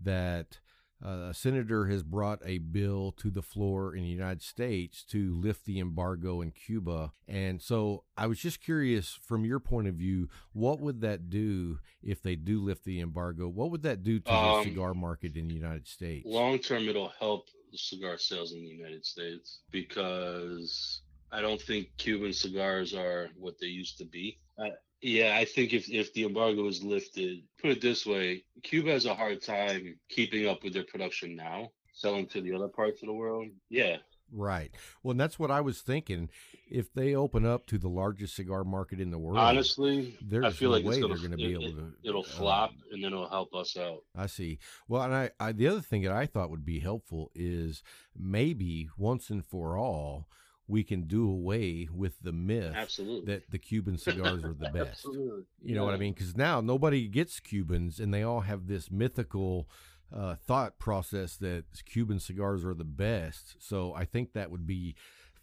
[0.02, 0.60] that
[1.04, 5.36] uh, a senator has brought a bill to the floor in the United States to
[5.36, 7.12] lift the embargo in Cuba.
[7.28, 11.80] And so I was just curious, from your point of view, what would that do
[12.02, 13.48] if they do lift the embargo?
[13.48, 16.26] What would that do to Um, the cigar market in the United States?
[16.28, 22.32] Long term, it'll help cigar sales in the United States because I don't think Cuban
[22.32, 24.40] cigars are what they used to be.
[24.58, 24.70] Uh,
[25.02, 29.06] yeah, I think if, if the embargo is lifted, put it this way, Cuba has
[29.06, 33.08] a hard time keeping up with their production now, selling to the other parts of
[33.08, 33.48] the world.
[33.70, 33.98] Yeah,
[34.32, 34.72] Right.
[35.04, 36.30] Well, and that's what I was thinking.
[36.70, 40.72] If they open up to the largest cigar market in the world, honestly, I feel
[40.72, 41.94] no like way they're gonna, be able to.
[42.04, 44.04] It'll uh, flop, and then it'll help us out.
[44.16, 44.60] I see.
[44.88, 47.84] Well, and I, I the other thing that I thought would be helpful is
[48.18, 50.28] maybe once and for all
[50.68, 53.34] we can do away with the myth Absolutely.
[53.34, 55.06] that the Cuban cigars are the best.
[55.06, 55.44] Absolutely.
[55.64, 56.14] You know what I mean?
[56.14, 59.68] Because now nobody gets Cubans, and they all have this mythical
[60.16, 63.56] uh, thought process that Cuban cigars are the best.
[63.60, 64.96] So I think that would be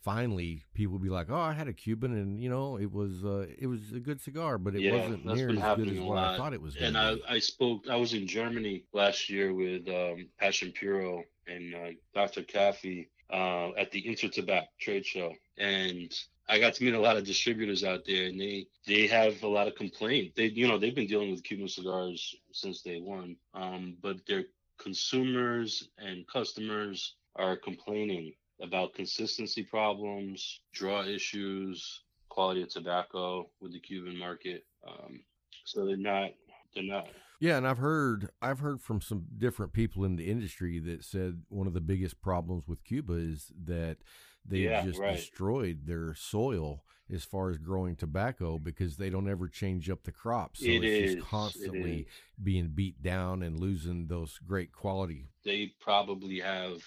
[0.02, 3.24] finally people would be like, "Oh, I had a Cuban, and you know, it was
[3.24, 6.18] uh, it was a good cigar, but it Yeah, wasn't near as good as what
[6.18, 7.88] I thought it was." And I, be." I spoke.
[7.88, 12.42] I was in Germany last year with um, Passion Puro and uh, Dr.
[12.42, 16.12] Caffey uh, at the InterTabac trade show, and
[16.48, 19.48] I got to meet a lot of distributors out there, and they they have a
[19.48, 20.34] lot of complaint.
[20.36, 24.44] They you know they've been dealing with Cuban cigars since day one, um, but their
[24.78, 33.80] consumers and customers are complaining about consistency problems, draw issues, quality of tobacco with the
[33.80, 34.64] Cuban market.
[34.86, 35.20] Um,
[35.64, 36.30] so they're not
[36.74, 37.08] they're not
[37.42, 41.42] Yeah, and I've heard I've heard from some different people in the industry that said
[41.48, 43.96] one of the biggest problems with Cuba is that
[44.46, 45.16] they Yeah, just right.
[45.16, 50.12] destroyed their soil as far as growing tobacco because they don't ever change up the
[50.12, 50.60] crops.
[50.60, 52.06] So It it's is, just constantly
[52.40, 55.26] being beat down and losing those great quality.
[55.44, 56.82] they probably have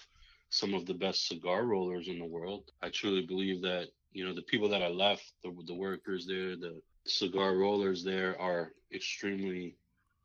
[0.50, 2.70] some of the best cigar rollers in the world.
[2.82, 6.56] I truly believe that you know the people that I left, the the workers there,
[6.56, 9.76] the cigar rollers there are extremely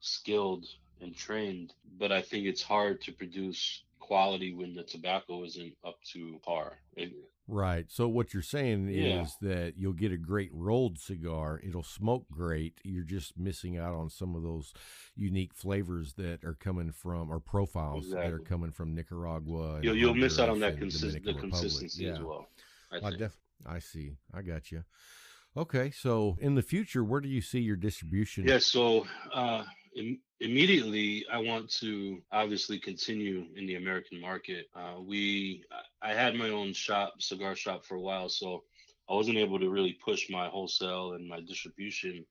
[0.01, 0.65] skilled
[0.99, 1.73] and trained.
[1.97, 6.79] But I think it's hard to produce quality when the tobacco isn't up to par.
[7.47, 7.85] Right.
[7.89, 9.23] So what you're saying Yeah.
[9.23, 11.59] is that you'll get a great rolled cigar.
[11.63, 12.79] It'll smoke great.
[12.83, 14.73] You're just missing out on some of those
[15.15, 19.79] unique flavors that are coming from or profiles that are coming from Nicaragua.
[19.81, 22.47] you'll you'll miss out on that the consistency as well.
[22.91, 24.17] I I def I see.
[24.33, 24.83] I got you.
[25.55, 28.45] Okay, so in the future, where do you see your distribution?
[28.47, 34.67] Yeah, so uh, Im- immediately I want to obviously continue in the American market.
[34.75, 35.63] Uh, we,
[36.01, 38.63] I had my own shop, cigar shop for a while, so
[39.09, 42.25] I wasn't able to really push my wholesale and my distribution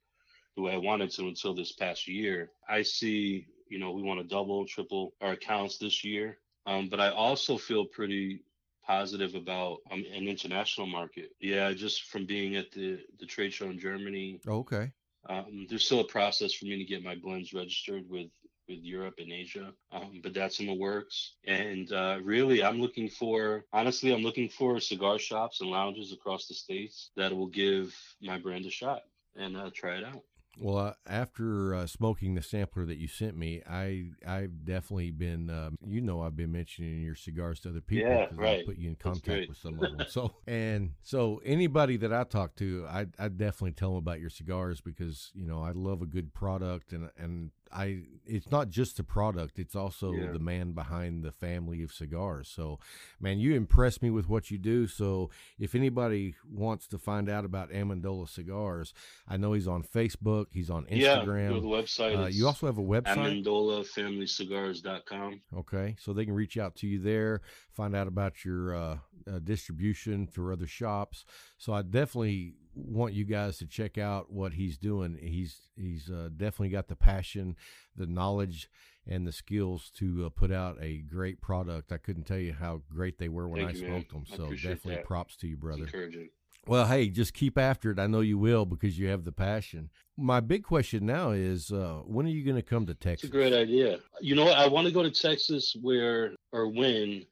[0.56, 2.50] the way I wanted to until this past year.
[2.68, 7.00] I see, you know, we want to double, triple our accounts this year, um, but
[7.00, 8.42] I also feel pretty
[8.84, 11.30] positive about um, an international market.
[11.40, 14.90] Yeah, just from being at the the trade show in Germany, okay.
[15.28, 18.28] Um, there's still a process for me to get my blends registered with
[18.68, 21.34] with Europe and Asia, um, but that's in the works.
[21.44, 26.46] And uh, really, I'm looking for honestly, I'm looking for cigar shops and lounges across
[26.46, 29.02] the states that will give my brand a shot
[29.36, 30.22] and uh, try it out.
[30.60, 35.48] Well, uh, after uh, smoking the sampler that you sent me, I I've definitely been,
[35.48, 38.60] um, you know, I've been mentioning your cigars to other people Yeah, right.
[38.60, 40.06] I put you in contact with some of them.
[40.08, 44.28] So and so anybody that I talk to, I I definitely tell them about your
[44.28, 48.96] cigars because you know I love a good product and and I it's not just
[48.96, 50.32] the product, it's also Yeah.
[50.32, 52.48] the man behind the family of cigars.
[52.48, 52.78] So,
[53.20, 54.86] man, you impress me with what you do.
[54.86, 58.92] So if anybody wants to find out about Amendola cigars,
[59.28, 60.46] I know he's on Facebook.
[60.52, 61.62] He's on Yeah, the Instagram.
[61.62, 62.22] website.
[62.24, 63.44] uh, you also have a website.
[63.44, 65.40] AmendolaFamilyCigars.com.
[65.56, 67.40] Okay, so they can reach out to you there,
[67.72, 68.98] find out about your uh,
[69.30, 71.24] uh, distribution for other shops.
[71.58, 75.18] So I definitely want you guys to check out what he's doing.
[75.20, 77.56] He's he's uh, definitely got the passion,
[77.96, 78.70] the knowledge,
[79.06, 81.92] and the skills to uh, put out a great product.
[81.92, 83.90] I couldn't tell you how great they were when Thank I you, man.
[84.08, 84.36] smoked them.
[84.36, 85.04] So definitely that.
[85.04, 85.84] props to you, It's brother.
[85.84, 86.28] encouraging.
[86.66, 87.98] Well, hey, just keep after it.
[87.98, 89.88] I know you will because you have the passion.
[90.18, 93.30] My big question now is, uh, when are you going to come to It's Texas?
[93.30, 93.98] a great idea.
[94.20, 94.48] You know?
[94.48, 97.24] I want to go to Texas where or when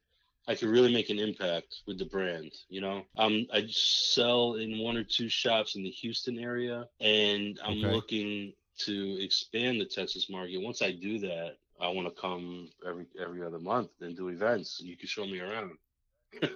[0.49, 2.51] I can really make an impact with the brand.
[2.69, 7.59] You know, um, I sell in one or two shops in the Houston area, and
[7.63, 7.91] I'm Okay.
[7.93, 10.57] looking to expand the Texas market.
[10.59, 14.81] Once I do that, I want to come every every other month and do events.
[14.83, 15.73] You can show me around.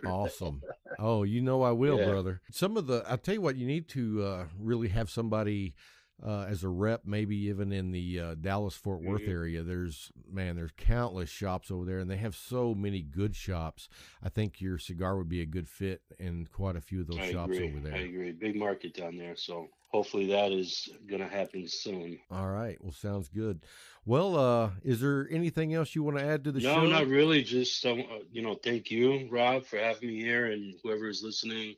[0.08, 0.62] Awesome.
[0.98, 2.06] Oh, you know I will, Yeah.
[2.06, 2.42] brother.
[2.52, 5.76] Some of the, I'll tell you what, you need to uh, really have somebody
[6.22, 9.30] uh, as a rep, maybe even in the uh, Dallas Fort Worth Mhm.
[9.30, 9.64] area.
[9.64, 13.90] There's man, there's countless shops over there, and they have so many good shops.
[14.22, 17.20] I think your cigar would be a good fit in quite a few of those
[17.20, 17.68] I shops agree.
[17.68, 17.96] over there.
[17.96, 18.32] I agree.
[18.32, 22.20] Big market down there, so hopefully that is gonna happen soon.
[22.32, 23.66] All right, well, sounds good.
[24.06, 26.82] Well, uh, is there anything else you want to add to the no, show?
[26.82, 27.44] No, not really.
[27.44, 31.22] Just um, uh, you know, thank you, Rob, for having me here, and whoever is
[31.24, 31.76] listening,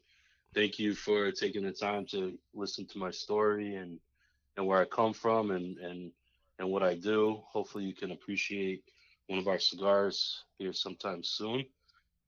[0.53, 3.99] thank you for taking the time to listen to my story and
[4.57, 6.11] and where I come from and and
[6.59, 7.41] and what I do.
[7.47, 8.83] Hopefully, you can appreciate
[9.27, 11.65] one of our cigars here sometime soon.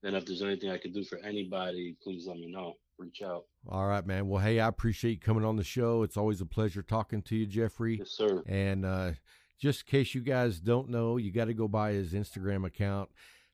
[0.04, 2.74] And if there's anything I can do for anybody, please let me know.
[2.98, 3.46] Reach out.
[3.70, 4.28] All right, man.
[4.28, 6.04] Well, hey, I appreciate you coming on the show.
[6.04, 7.98] It's always a pleasure talking to you, Jeffrey.
[8.00, 8.44] Yes, sir.
[8.48, 9.12] And uh,
[9.60, 13.10] just in case you guys don't know, you got to go by his Instagram account.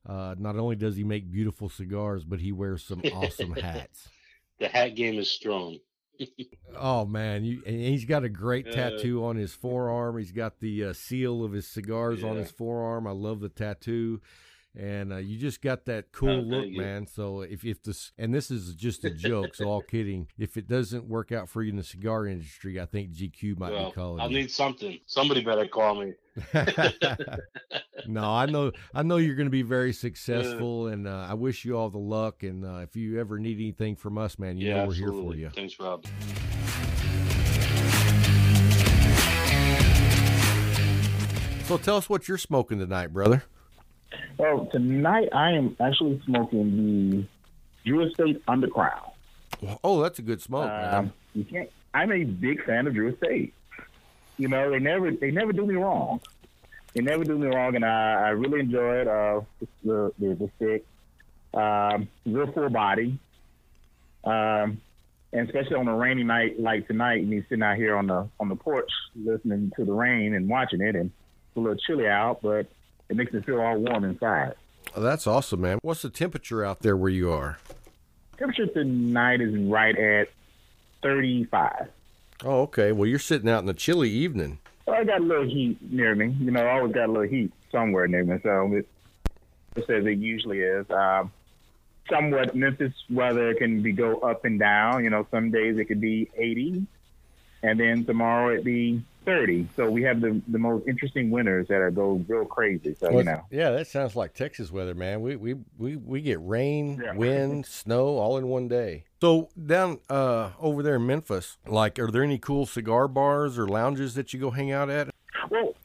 [0.08, 4.08] Uh, not only does he make beautiful cigars, but he wears some awesome hats.
[4.60, 5.78] The hat game is strong.
[6.76, 8.90] Oh man, you and he's got a great Yeah.
[8.90, 10.18] tattoo on his forearm.
[10.18, 13.06] He's got the uh, seal of his cigars on his forearm.
[13.06, 14.22] I love the tattoo.
[14.76, 16.80] And uh, you just got that cool Oh, look, you.
[16.82, 17.06] man.
[17.06, 20.30] So if if this and this is just a joke, so all kidding.
[20.40, 23.72] If it doesn't work out for you in the cigar industry, I think GQ might
[23.72, 24.40] well, be calling you.
[24.40, 24.98] need something.
[25.06, 26.14] Somebody better call me.
[28.08, 31.64] no, I know, I know you're going to be very successful, and uh, I wish
[31.64, 32.44] you all the luck.
[32.44, 35.38] And uh, if you ever need anything from us, man, you yeah, know we're absolutely.
[35.40, 35.68] here for you.
[35.68, 36.06] Thanks, Rob.
[41.66, 43.44] So tell us what you're smoking tonight, brother.
[44.38, 47.26] Well, tonight I am actually smoking the
[47.86, 49.12] Drew Estate Undercrown.
[49.84, 50.94] Oh, that's a good smoke, man.
[50.94, 51.70] Um, you can't.
[51.94, 53.54] I'm a big fan of Drew Estate.
[54.38, 56.20] You know, they never they never do me wrong.
[56.94, 59.42] They never do me wrong, and I, I really enjoyed uh,
[59.84, 60.86] the, the the stick.
[61.54, 63.20] Um, real full body,
[64.24, 64.82] um,
[65.32, 68.50] and especially on a rainy night like tonight, me sitting out here on the on
[68.50, 72.42] the porch listening to the rain and watching it, and it's a little chilly out,
[72.42, 72.66] but
[73.10, 74.56] it makes me feel all warm inside.
[74.96, 75.80] Oh, that's awesome, man.
[75.82, 77.58] What's the temperature out there where you are?
[78.38, 80.30] Temperature tonight is right at
[81.04, 81.88] 35.
[82.44, 82.92] Oh, okay.
[82.92, 84.60] Well, you're sitting out in the chilly evening.
[84.86, 86.36] Well, I got a little heat near me.
[86.40, 88.38] You know, I always got a little heat somewhere near me.
[88.44, 88.88] So it,
[89.76, 90.86] just as it usually is.
[90.90, 91.32] Um,
[92.10, 95.04] somewhat Memphis weather can be go up and down.
[95.04, 96.86] You know, some days it could be 80,
[97.64, 99.70] and then tomorrow it be 30.
[99.78, 102.96] So we have the the most interesting winters that are go real crazy.
[103.00, 105.22] So you know, Yeah, that sounds like Texas weather, man.
[105.22, 107.14] We we we, we get rain, Yeah.
[107.16, 109.06] wind, snow all in one day.
[109.24, 113.66] So down uh over there in Memphis, like are there any cool cigar bars or
[113.66, 115.12] lounges that you go hang out at?
[115.50, 115.76] Well,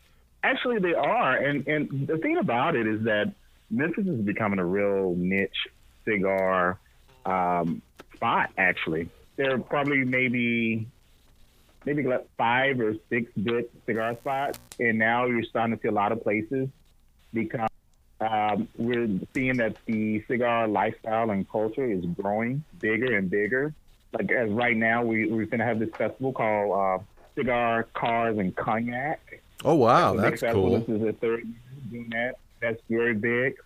[0.43, 3.33] actually, they are, and and the thing about it is that
[3.71, 5.69] Memphis is becoming a real niche
[6.05, 6.81] cigar
[7.27, 7.81] um,
[8.17, 8.51] spot.
[8.59, 10.89] Actually, there are probably maybe
[11.87, 15.93] maybe like five or six good cigar spots, and now you're starting to see a
[15.93, 16.69] lot of places
[17.33, 17.69] become.
[18.21, 23.73] Um, we're seeing that the cigar lifestyle and culture is growing bigger and bigger.
[24.13, 27.05] Like as right now, we we're going to have this festival called uh,
[27.37, 29.43] Cigar, Cars, and Cognac.
[29.65, 30.81] Oh wow, big that's cool.
[30.81, 31.55] This is the third year
[31.91, 32.35] doing that.
[32.61, 33.57] That's very big.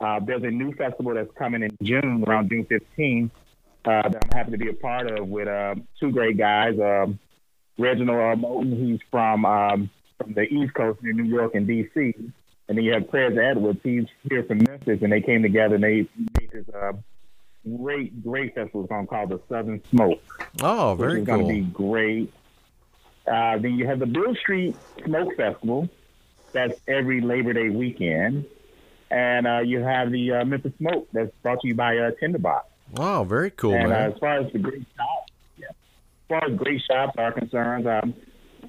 [0.00, 3.30] Uh, there's a new festival that's coming in June, around June 15th,
[3.84, 6.78] uh, that I'm happy to be a part of with uh, two great guys.
[6.78, 7.18] Um,
[7.78, 12.14] Reginald uh, Moulton, he's from um, from the East Coast near New York and D.C.
[12.68, 15.84] And then you have Prez Edwards, he's here from Memphis, and they came together and
[15.84, 16.92] they made this uh,
[17.76, 20.20] great, great festival song called the Southern Smoke
[20.62, 22.32] Oh, which very is going to be great.
[23.26, 25.88] Uh, then you have the Beale Street Smoke Festival.
[26.52, 28.44] That's every Labor Day weekend.
[29.10, 32.66] And uh, you have the uh, Memphis Smoke that's brought to you by uh, Tinderbox.
[32.92, 34.12] Wow, very cool, and uh, man.
[34.12, 35.66] as far as the great shops, yeah.
[35.68, 35.74] as
[36.28, 38.14] far as great shops are concerned, um,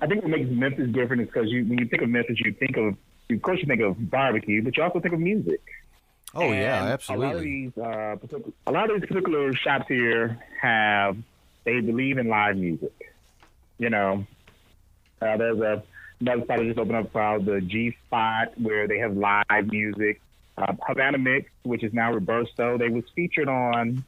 [0.01, 2.53] I think what makes Memphis different is because you, when you think of Memphis, you
[2.53, 2.95] think of,
[3.36, 5.62] of course, you think of barbecue, but you also think of music.
[6.36, 7.26] Oh yeah, absolutely.
[7.26, 11.17] A lot of these, uh, particular, a lot of these particular shops here have
[11.63, 12.93] they believe in live music.
[13.78, 14.26] You know,
[15.22, 15.84] uh, there's a
[16.19, 20.22] another spot that just opened up called the G Spot where they have live music.
[20.58, 24.04] Uh, Havana Mix, which is now Robusto, they was featured on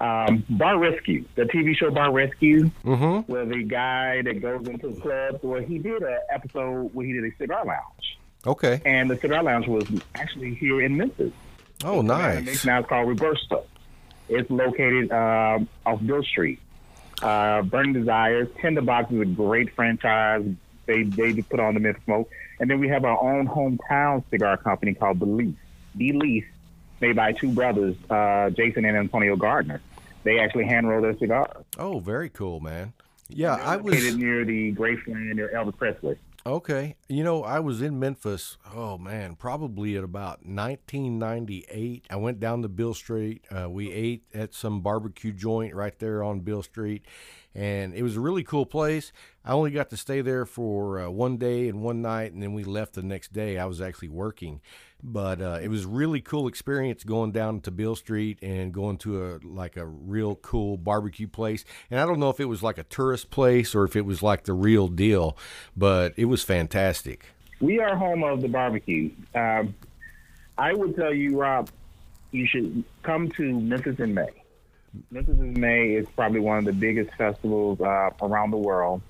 [0.00, 3.30] um, Bar Rescue, the TV show Bar Rescue, Mm-hmm.
[3.32, 7.12] where the guy that goes into the club, where he did an episode where he
[7.12, 8.09] did a cigar lounge,
[8.46, 8.80] Okay.
[8.84, 9.84] and the cigar lounge was
[10.14, 11.32] actually here in Memphis.
[11.84, 12.64] Oh, It's nice.
[12.64, 13.64] now called Robusto.
[14.28, 16.58] It's located um, off Beale Street.
[17.22, 20.44] Uh, Burning Desires, Tinderbox is a great franchise.
[20.86, 24.56] They they put on the Memphis Smoke, and then we have our own hometown cigar
[24.56, 25.54] company called Belief.
[25.96, 26.44] Belief,
[27.00, 29.80] made by two brothers, uh, Jason and Antonio Gardner.
[30.22, 31.64] They actually hand roll their cigars.
[31.78, 32.92] Oh, very cool, man.
[33.28, 36.16] Yeah, I was located near the Graceland near Elvis Presley.
[36.46, 36.96] Okay.
[37.06, 42.06] You know, I was in Memphis, oh man, probably at about 1998.
[42.08, 43.44] I went down to Beale Street.
[43.54, 47.04] Uh, we ate at some barbecue joint right there on Beale Street,
[47.54, 49.12] and it was a really cool place.
[49.44, 52.54] I only got to stay there for uh, one day and one night, and then
[52.54, 53.58] we left the next day.
[53.58, 54.62] I was actually working,
[55.02, 59.24] but uh, it was really cool experience going down to Beale Street and going to
[59.24, 61.64] a like a real cool barbecue place.
[61.90, 64.22] And I don't know if it was like a tourist place or if it was
[64.22, 65.36] like the real deal,
[65.76, 67.26] but it was fantastic.
[67.60, 69.10] We are home of the barbecue.
[69.34, 69.74] Um,
[70.56, 71.70] I would tell you, Rob,
[72.32, 74.30] you should come to Memphis in May.
[75.10, 79.02] Memphis in May is probably one of the biggest festivals uh, around the world.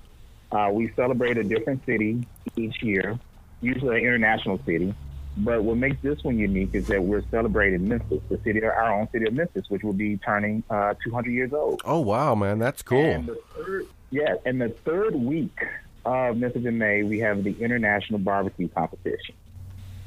[0.51, 2.25] Uh, we celebrate a different city
[2.57, 3.17] each year,
[3.61, 4.93] usually an international city.
[5.37, 9.09] But what makes this one unique is that we're celebrating Memphis, the city, our own
[9.11, 11.81] city of Memphis, which will be turning uh, 200 years old.
[11.85, 12.99] Oh wow, man, that's cool.
[12.99, 15.57] And the third, yeah, and the third week
[16.05, 19.35] of Memphis in May, we have the international barbecue competition.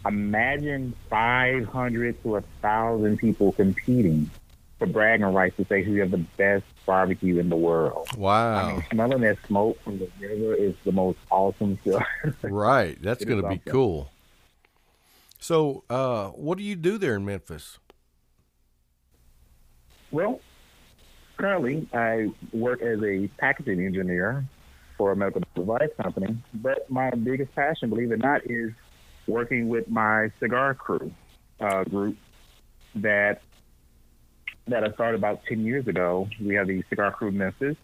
[0.06, 4.30] Imagine 500 to 1,000 people competing
[4.78, 8.06] for bragging rights to say who have the best barbecue in the world.
[8.16, 8.54] Wow.
[8.54, 12.04] I mean, smelling that smoke from the river is the most awesome stuff.
[12.42, 13.00] right.
[13.00, 13.72] That's going to be awesome.
[13.72, 14.10] cool.
[15.44, 17.78] So, uh, what do you do there in Memphis?
[20.10, 20.40] Well,
[21.36, 24.46] currently I work as a packaging engineer
[24.96, 28.72] for a medical device company, but my biggest passion, believe it or not, is
[29.26, 31.12] working with my cigar crew
[31.60, 32.16] uh, group
[32.94, 33.42] that
[34.66, 36.26] that I started about ten years ago.
[36.40, 37.76] We have the cigar crew Memphis,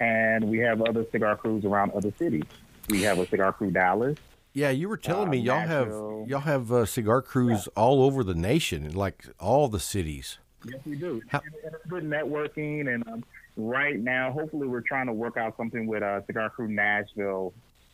[0.00, 2.42] and we have other cigar crews around other cities.
[2.88, 4.18] We have a cigar crew Dallas.
[4.52, 6.20] Yeah, you were telling Uh, me y'all Nashville.
[6.20, 10.38] have y'all have uh, cigar crews all over the nation, like all the cities.
[10.64, 11.22] Yes, we do.
[11.28, 11.40] How-
[11.88, 13.24] good networking, and um,
[13.56, 17.52] right now, hopefully, we're trying to work out something with uh, Cigar Crew Nashville.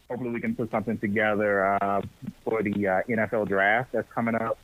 [0.08, 2.00] Hopefully, we can put something together uh,
[2.44, 4.58] for the uh, NFL draft that's coming up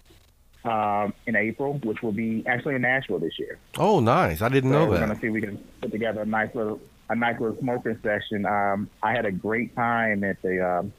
[0.65, 3.59] um, in April, which will be actually in Nashville this year.
[3.77, 4.41] Oh, nice!
[4.43, 5.07] I didn't So know we're that.
[5.09, 6.81] gonna see if we can put together a nice little
[7.11, 8.47] a nice little smoking session.
[8.47, 10.93] Um, I had a great time at the um,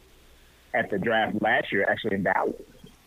[0.74, 2.55] at the draft last year, actually in Dallas.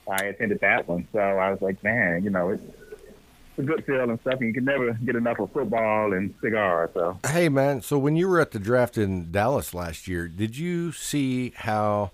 [0.09, 3.85] I attended that one, so I was like, man, you know, it's, it's a good
[3.85, 4.35] feel and stuff.
[4.35, 6.91] And you can never get enough of football and cigars.
[6.95, 7.83] So Hey, man.
[7.83, 12.13] So when you were at the draft in Dallas last year, did you see how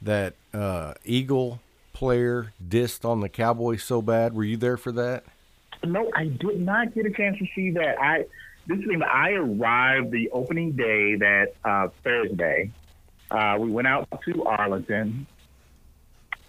[0.00, 1.60] that uh, Eagle
[1.92, 4.34] player dissed on the Cowboys so bad?
[4.34, 5.24] Were you there for that?
[5.84, 8.00] no, I did not get a chance to see that.
[8.00, 8.24] I
[8.66, 12.70] this thing I arrived the opening day that uh, Thursday.
[13.32, 15.26] Uh, we went out to Arlington.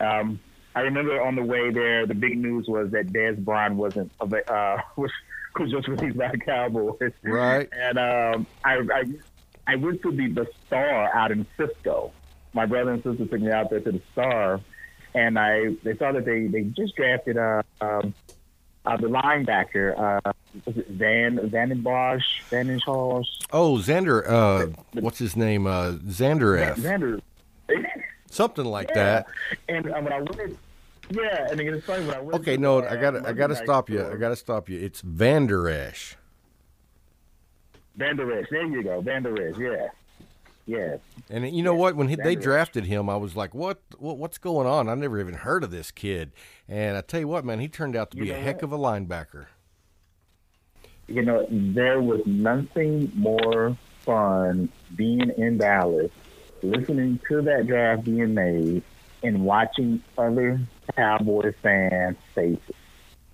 [0.02, 0.40] Um,
[0.76, 4.28] I remember on the way there, the big news was that Dez Bryant wasn't uh,
[4.98, 5.12] was
[5.58, 7.12] was just released by the Cowboys.
[7.22, 7.70] Right.
[7.72, 9.04] And um, I, I
[9.66, 12.12] I went to the the Star out in Frisco.
[12.54, 14.60] My brother and sister took me out there to the Star,
[15.14, 18.14] and I they saw that they they just drafted uh, um,
[18.86, 20.32] uh the linebacker uh
[20.66, 24.28] it Van Vandenbosch Vandenbosch Oh, Xander.
[24.28, 24.68] Uh,
[25.00, 25.68] what's his name?
[25.68, 26.78] Uh, Xander F.
[26.78, 27.22] Xander.
[28.30, 29.28] Something like that.
[29.70, 30.58] And uh, when I went,
[31.12, 32.42] yeah, and it's funny when I went.
[32.42, 34.06] Okay, no, the, I uh, got I got to stop you.
[34.06, 34.80] I got to stop you.
[34.80, 36.16] It's Vander Esch.
[37.96, 38.18] Van.
[38.18, 39.58] There you go, Van Der Esch.
[39.58, 39.88] Yeah,
[40.66, 41.00] yes.
[41.30, 41.96] And you know what?
[41.96, 43.80] When he, they drafted him, I was like, "What?
[43.98, 44.18] what?
[44.18, 46.32] What's going on?" I never even heard of this kid.
[46.68, 48.72] And I tell you what, man, he turned out to You be a heck of
[48.72, 49.48] a linebacker.
[51.08, 56.12] You know, there was nothing more fun being in Dallas,
[56.62, 58.84] listening to that draft being made,
[59.22, 60.62] and watching other
[60.96, 62.76] Cowboys fans' faces,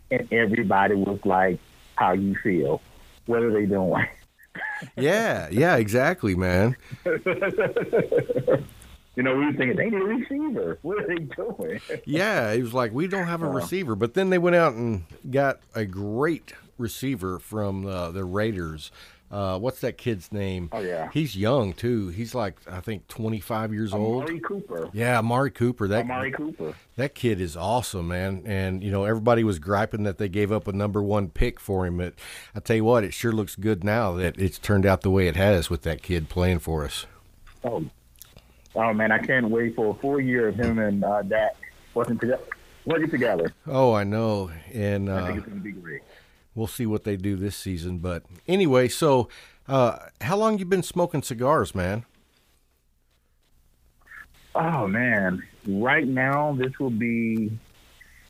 [0.10, 1.60] and everybody was like,
[1.96, 2.82] "How you feel?
[3.28, 4.08] What are they doing?"
[4.98, 6.76] Yeah, yeah, exactly, man.
[9.20, 10.80] You know, we were thinking they need a receiver.
[10.82, 11.82] What are they doing?
[12.06, 15.04] Yeah, he was like we don't have a receiver, but then they went out and
[15.30, 18.92] got a great receiver from uh, the Raiders.
[19.30, 20.70] Uh, what's that kid's name?
[20.72, 21.10] Oh, yeah.
[21.12, 22.08] he's young too.
[22.08, 24.24] He's like I think twenty five years old.
[24.24, 24.90] Amari Cooper.
[24.94, 25.90] Yeah, Amari Cooper.
[25.90, 26.74] That Amari Cooper.
[26.96, 28.44] that kid is awesome, man.
[28.46, 31.86] And you know everybody was griping that they gave up a number one pick for
[31.86, 31.98] him.
[31.98, 32.14] But
[32.56, 35.28] I tell you what, it sure looks good now that it's turned out the way
[35.28, 37.06] it has with that kid playing for us.
[37.66, 37.84] Oh,
[38.76, 41.56] oh man, I can't wait for a full year of him and uh, Dak
[41.94, 42.44] working together.
[42.86, 43.54] Working together.
[43.68, 46.02] Oh, I know, and I uh, think it's going to be great.
[46.56, 48.00] we'll see what they do this season.
[48.00, 49.30] But anyway, so
[49.68, 52.06] uh, how long you been smoking cigars, man?
[54.56, 57.52] Oh man, right now this will be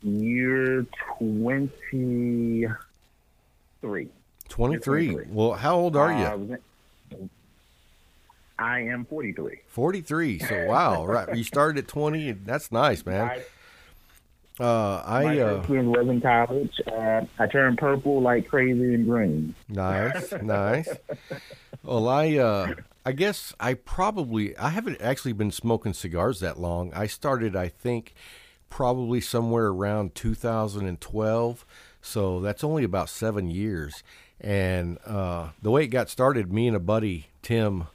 [0.02, 0.86] year
[1.18, 2.66] twenty
[3.80, 4.08] three.
[4.48, 5.06] Twenty three.
[5.08, 5.32] 23.
[5.32, 6.58] Well, how old are you?
[8.60, 9.60] Uh, I am 43.
[9.66, 10.38] 43.
[10.38, 11.36] So wow, right.
[11.36, 13.26] You started at 20, and that's nice, man.
[13.26, 13.42] My,
[14.64, 16.80] Uh, my I uh, first twin was in college.
[16.86, 19.54] Uh, I turned purple like crazy and green.
[19.68, 20.88] nice, nice.
[21.82, 22.74] Well, I uh,
[23.06, 26.92] I guess I probably I haven't actually been smoking cigars that long.
[26.92, 28.12] I started, I think,
[28.68, 31.66] probably somewhere around 2012.
[32.02, 34.02] So that's only about seven years.
[34.40, 37.86] And uh, the way it got started, me and a buddy Tim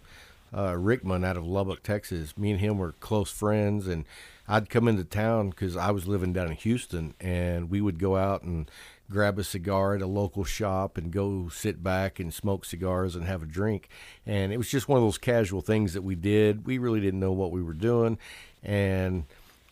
[0.54, 2.38] uh, Rickman out of Lubbock, Texas.
[2.38, 4.06] Me and him were close friends, and
[4.48, 8.16] I'd come into town because I was living down in Houston, and we would go
[8.16, 8.70] out and
[9.10, 13.26] grab a cigar at a local shop and go sit back and smoke cigars and
[13.26, 13.88] have a drink.
[14.26, 16.66] And it was just one of those casual things that we did.
[16.66, 18.18] We really didn't know what we were doing,
[18.64, 19.26] and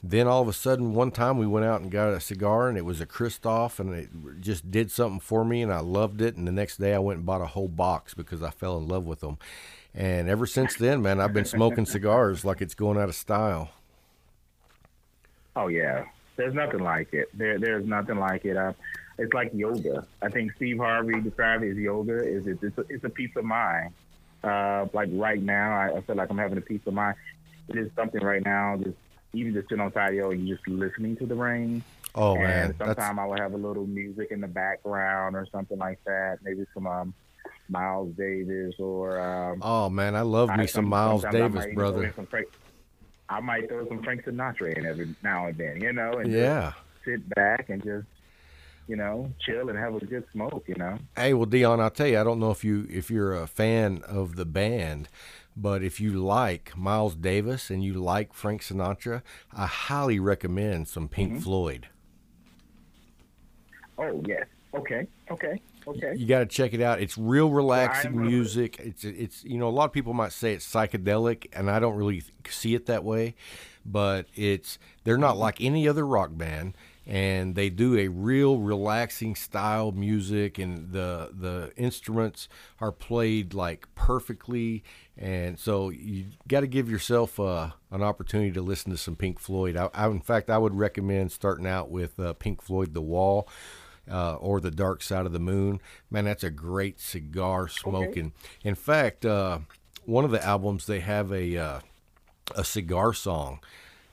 [0.06, 2.78] then all of a sudden, one time we went out and got a cigar, and
[2.78, 4.10] it was a Kristoff, and it
[4.42, 6.36] just did something for me, and I loved it.
[6.36, 8.86] And the next day, I went and bought a whole box because I fell in
[8.86, 9.38] love with them.
[9.96, 13.70] And ever since then, man, I've been smoking cigars like it's going out of style.
[15.56, 17.30] Oh yeah, there's nothing like it.
[17.34, 18.58] There, there's nothing like it.
[18.58, 18.74] Uh,
[19.20, 20.08] it's like yoga.
[20.22, 22.18] I think Steve Harvey described it as yoga.
[22.18, 22.58] Is it?
[22.64, 23.94] It's a, it's a peace of mind.
[24.44, 27.16] Uh, like right now, I, I feel like I'm having a peace of mind.
[27.70, 28.78] It is something right now.
[28.84, 28.98] Just
[29.34, 31.84] even just sitting on patio and just listening to the rain.
[32.16, 35.78] Oh and man, sometimes I will have a little music in the background or something
[35.78, 36.40] like that.
[36.44, 37.14] Maybe some um,
[37.70, 41.76] Miles Davis or um, oh man, I love me I- some Miles I Davis, in
[41.76, 42.14] brother.
[42.30, 42.48] Frank-
[43.30, 46.74] I might throw some Frank Sinatra in every now and then, you know, and Yeah.
[47.06, 48.06] sit back and just,
[48.88, 50.98] you know, chill and have a good smoke, you know.
[51.16, 54.04] Hey, well, Dion, I'll tell you, I don't know if you if you're a fan
[54.06, 55.08] of the band,
[55.56, 59.22] but if you like Miles Davis and you like Frank Sinatra,
[59.54, 61.40] I highly recommend some Pink Mm-hmm.
[61.42, 61.88] Floyd.
[63.98, 66.14] Oh yes, okay, okay, okay.
[66.16, 67.00] You got to check it out.
[67.02, 68.80] It's real relaxing I'm- music.
[68.80, 71.96] It's it's you know a lot of people might say it's psychedelic, and I don't
[71.96, 73.36] really see it that way.
[73.86, 79.36] But it's they're not like any other rock band, and they do a real relaxing
[79.36, 82.48] style music, and the the instruments
[82.80, 84.84] are played like perfectly.
[85.18, 89.40] And so you got to give yourself uh, an opportunity to listen to some Pink
[89.40, 89.76] Floyd.
[89.78, 93.48] I, I, in fact, I would recommend starting out with uh, Pink Floyd, The Wall
[94.10, 95.80] uh, or the Dark Side of the Moon.
[96.10, 98.34] Man, that's a great cigar smoking.
[98.64, 99.60] In fact, uh,
[100.06, 101.80] one of the albums they have a uh,
[102.56, 103.60] a cigar song,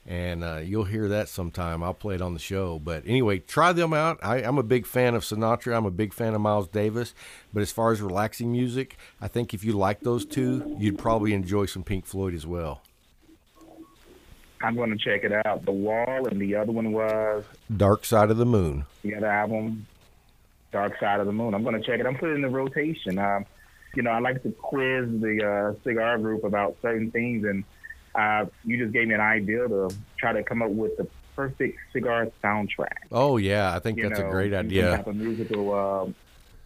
[0.07, 1.83] and uh, you'll hear that sometime.
[1.83, 2.79] I'll play it on the show.
[2.79, 4.19] But anyway, try them out.
[4.23, 5.77] I, I'm a big fan of Sinatra.
[5.77, 7.15] I'm a big fan of Miles Davis.
[7.53, 11.35] But as far as relaxing music, I think if you like those two, you'd probably
[11.35, 12.83] enjoy some Pink Floyd as well.
[14.63, 15.65] I'm going to check it out.
[15.65, 17.45] The Wall and the other one was
[17.77, 18.85] Dark Side of the Moon.
[19.03, 19.87] the other album,
[20.73, 21.55] Dark Side of the Moon.
[21.55, 22.07] I'm going to check it.
[22.07, 23.19] I'm putting it in the rotation.
[23.19, 23.47] Um,
[23.95, 27.65] you know, I like to quiz the uh, cigar group about certain things, and
[28.15, 29.89] uh, you just gave me an idea to
[30.19, 32.99] try to come up with the perfect cigar soundtrack.
[33.11, 34.97] Oh yeah, I think you that's know, a great idea.
[34.97, 36.15] type of musical, um,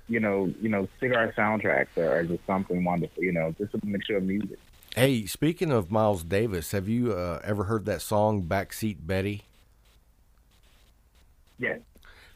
[0.08, 3.22] you know, you know, cigar soundtracks are just something wonderful.
[3.22, 4.58] You know, just a mixture of music.
[4.94, 9.42] Hey, speaking of Miles Davis, have you uh, ever heard that song "Backseat Betty"?
[11.58, 11.80] Yes.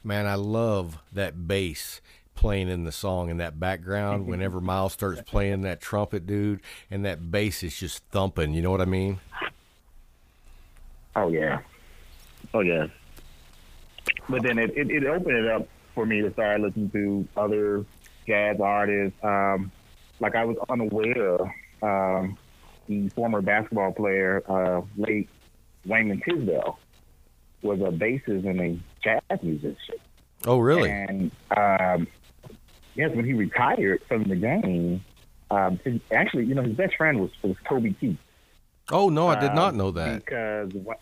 [0.02, 2.00] Man, I love that bass
[2.34, 4.26] playing in the song in that background.
[4.28, 8.52] Whenever Miles starts playing that trumpet, dude, and that bass is just thumping.
[8.54, 9.20] You know what I mean?
[11.14, 11.60] Oh yeah.
[12.52, 12.88] Oh yeah.
[14.28, 17.84] But then it, it, it opened it up for me to start listening to other
[18.26, 19.16] jazz artists.
[19.22, 19.70] Um,
[20.18, 22.36] like I was unaware um,
[22.88, 25.28] the former basketball player, uh, late
[25.86, 26.78] Wayman Tisdale,
[27.62, 29.96] was a bassist and a jazz musician.
[30.46, 30.90] Oh, really?
[30.90, 32.06] And um,
[32.94, 35.04] yes, when he retired from the game,
[35.50, 38.18] um, his, actually, you know, his best friend was was Toby Keith.
[38.90, 40.24] Oh no, I did not Um, know that.
[40.24, 40.94] Because Wa-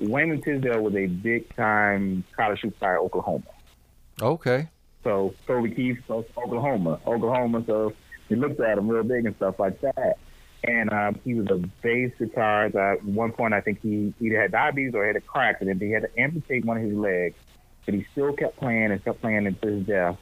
[0.00, 3.44] Wayman Tisdale was a big time college superstar at Oklahoma.
[4.20, 4.68] Okay.
[5.02, 7.62] So Toby Keith was Oklahoma, Oklahoma.
[7.66, 7.92] So
[8.28, 10.18] he looked at him real big and stuff like that.
[10.64, 12.74] And um, he was a bass guitarist.
[12.74, 15.80] Uh, at one point, I think he either had diabetes or had a car accident.
[15.80, 17.36] He had to amputate one of his legs,
[17.84, 20.16] but he still kept playing and kept playing until his death.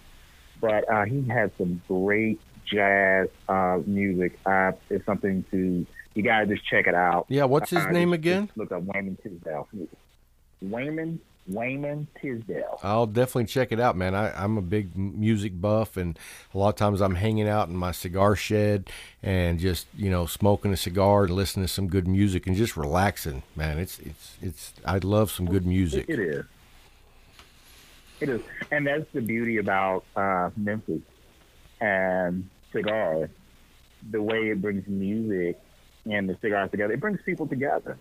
[0.60, 4.38] But uh, he had some great jazz uh, music.
[4.44, 7.26] Uh, it's something to you gotta just check it out.
[7.28, 8.50] Yeah, what's his name again?
[8.56, 9.68] Look up Wayman Tisdale.
[10.62, 12.78] Wayman Wayman Tisdale.
[12.82, 14.14] I'll definitely check it out, man.
[14.14, 16.18] I, I'm a big music buff, and
[16.54, 18.88] a lot of times I'm hanging out in my cigar shed
[19.22, 22.76] and just you know smoking a cigar and listening to some good music and just
[22.76, 23.78] relaxing, man.
[23.78, 24.72] It's it's it's.
[24.84, 26.06] I love some good music.
[26.08, 26.44] It is.
[28.20, 28.40] It is,
[28.70, 31.02] and that's the beauty about uh, Memphis
[31.80, 33.28] and cigars.
[34.10, 35.60] the way it brings music
[36.06, 36.94] and the cigars together.
[36.94, 37.98] It brings people together.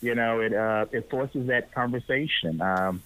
[0.00, 2.60] You know, it uh, it forces that conversation.
[2.60, 3.02] Um,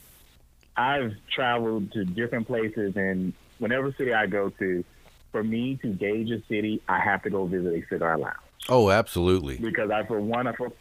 [0.76, 4.84] I've traveled to different places, and whenever city I go to,
[5.30, 8.36] for me to gauge a city, I have to go visit a cigar lounge
[8.68, 9.58] Oh, absolutely.
[9.58, 10.72] because I, for one, I feel,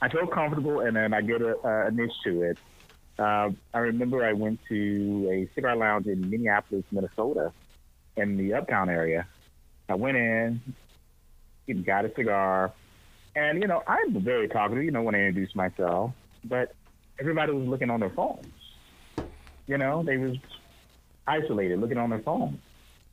[0.00, 2.58] I feel comfortable, and then I get a, a niche to it.
[3.18, 7.52] Uh, I remember I went to a cigar lounge in Minneapolis, Minnesota,
[8.16, 9.26] in the Uptown area.
[9.88, 10.60] I went in,
[11.84, 12.72] got a cigar,
[13.36, 14.84] and you know I'm very talkative.
[14.84, 16.12] You know when I introduce myself,
[16.44, 16.74] but
[17.20, 18.46] everybody was looking on their phones.
[19.66, 20.36] You know they was
[21.26, 22.58] isolated, looking on their phones,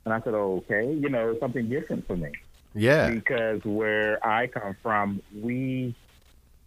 [0.05, 2.31] and I said, okay, you know something different for me
[2.73, 3.09] Yeah.
[3.09, 5.95] because where I come from, we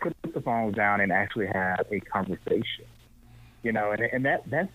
[0.00, 2.86] put the phones down and actually have a conversation.
[3.62, 4.68] You know, and, and that that's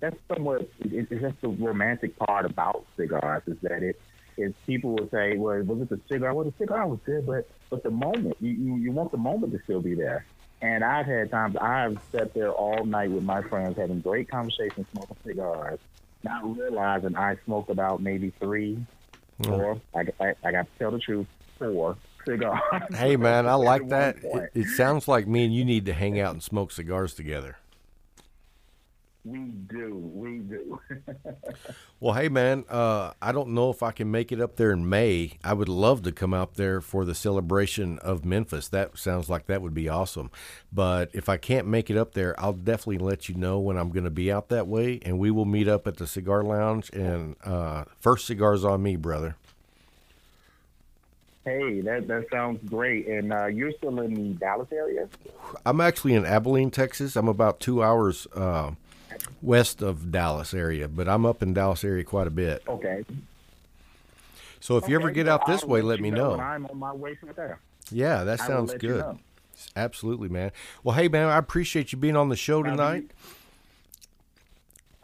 [0.00, 4.00] that's somewhat it, it's just the romantic part about cigars is that it
[4.36, 6.34] is people will say, well, was it the cigar?
[6.34, 9.52] Well, the cigar was good, but but the moment you, you you want the moment
[9.52, 10.24] to still be there.
[10.62, 14.86] And I've had times I've sat there all night with my friends having great conversations,
[14.92, 15.78] smoking cigars,
[16.22, 18.84] not realizing I smoked about maybe three,
[19.38, 19.44] hmm.
[19.44, 19.80] four.
[19.94, 21.26] I, I, I got to tell the truth,
[21.58, 22.60] four cigars.
[22.94, 24.16] Hey, man, I like that.
[24.22, 27.58] It, it sounds like me and you need to hang out and smoke cigars together.
[29.24, 30.80] We do, we do.
[32.00, 34.86] Well, hey, man, uh, I don't know if I can make it up there in
[34.90, 35.38] May.
[35.42, 38.68] I would love to come out there for the celebration of Memphis.
[38.68, 40.30] That sounds like that would be awesome.
[40.70, 43.88] But if I can't make it up there, I'll definitely let you know when I'm
[43.90, 46.90] going to be out that way, and we will meet up at the cigar lounge.
[46.92, 49.36] And uh, first cigars on me, brother.
[51.44, 53.06] hey, that that sounds great.
[53.08, 55.08] And uh, you're still in the Dallas area?
[55.64, 57.16] I'm actually in Abilene, Texas.
[57.16, 58.72] I'm about two hours uh,
[59.42, 62.62] west of Dallas area, but I'm up in Dallas area quite a bit.
[62.68, 63.04] Okay.
[64.60, 66.30] So if you ever get out this I'll way, let me you know.
[66.30, 67.60] when I'm on my way from there.
[67.90, 68.98] Yeah, that sounds let you good.
[69.00, 69.18] know.
[69.76, 70.52] Absolutely, man.
[70.82, 73.10] Well, hey, man, I appreciate you being on the show tonight,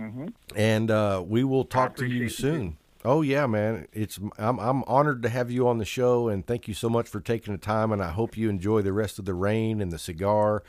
[0.00, 0.28] Mm-hmm.
[0.56, 2.76] and uh, we will talk to you appreciate you, soon.
[3.04, 3.86] Oh yeah, man.
[3.92, 7.06] It's I'm I'm honored to have you on the show, and thank you so much
[7.08, 7.92] for taking the time.
[7.92, 10.62] And I hope you enjoy the rest of the rain and the cigar,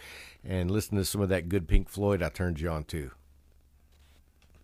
[0.44, 3.12] and listen to some of that good Pink Floyd I turned you on to.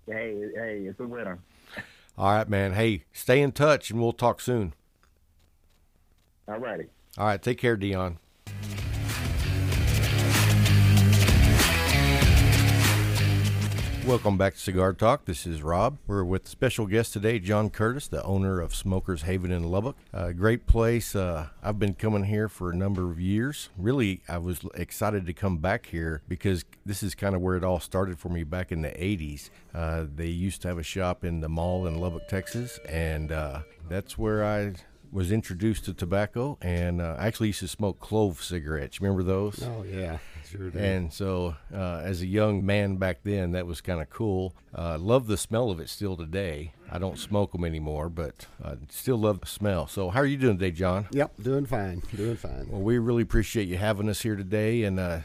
[0.08, 1.39] Hey, hey, it's a winner.
[2.18, 2.74] All right, man.
[2.74, 4.74] Hey, stay in touch, and we'll talk soon.
[6.47, 6.86] All righty.
[7.18, 8.18] All right, take care, Dion.
[14.08, 15.26] Welcome back to Cigar Talk.
[15.26, 15.97] This is Rob.
[16.08, 19.97] We're with special guest today, John Curtis, the owner of Smokers Haven in Lubbock.
[20.38, 21.14] Great place.
[21.14, 23.68] Uh, I've been coming here for a number of years.
[23.78, 27.66] Really, I was excited to come back here because this is kind of where it
[27.66, 29.49] all started for me back in the 80s.
[29.76, 33.64] Uh, they used to have a shop in the mall in Lubbock, Texas, and uh,
[33.89, 34.76] that's where I
[35.12, 39.01] was introduced to tobacco and uh, I actually used to smoke clove cigarettes.
[39.01, 39.62] Remember those?
[39.64, 40.20] Oh yeah,
[40.58, 40.80] sure do.
[40.80, 44.53] And so, uh, as a young man back then, that was kind of cool.
[44.76, 46.74] Uh, love the smell of it still today.
[46.91, 49.88] I don't smoke them anymore, but uh, still love the smell.
[49.88, 51.08] So, how are you doing today, John?
[51.12, 52.68] yep, doing fine, doing fine.
[52.70, 55.20] Well, we really appreciate you having us here today and uh,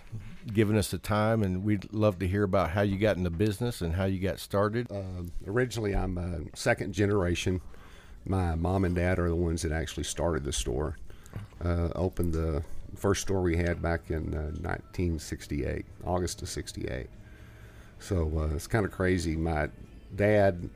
[0.52, 1.42] giving us the time.
[1.42, 4.18] And we'd love to hear about how you got in the business and how you
[4.18, 4.90] got started.
[4.90, 7.60] Um, originally, I'm a second generation.
[8.24, 10.96] My mom and dad are the ones that actually started the store.
[11.64, 12.62] Uh, opened the
[12.96, 17.08] first store we had back in uh, 1968, August of '68.
[17.98, 19.36] So uh, it's kind of crazy.
[19.36, 19.68] My
[20.16, 20.68] dad,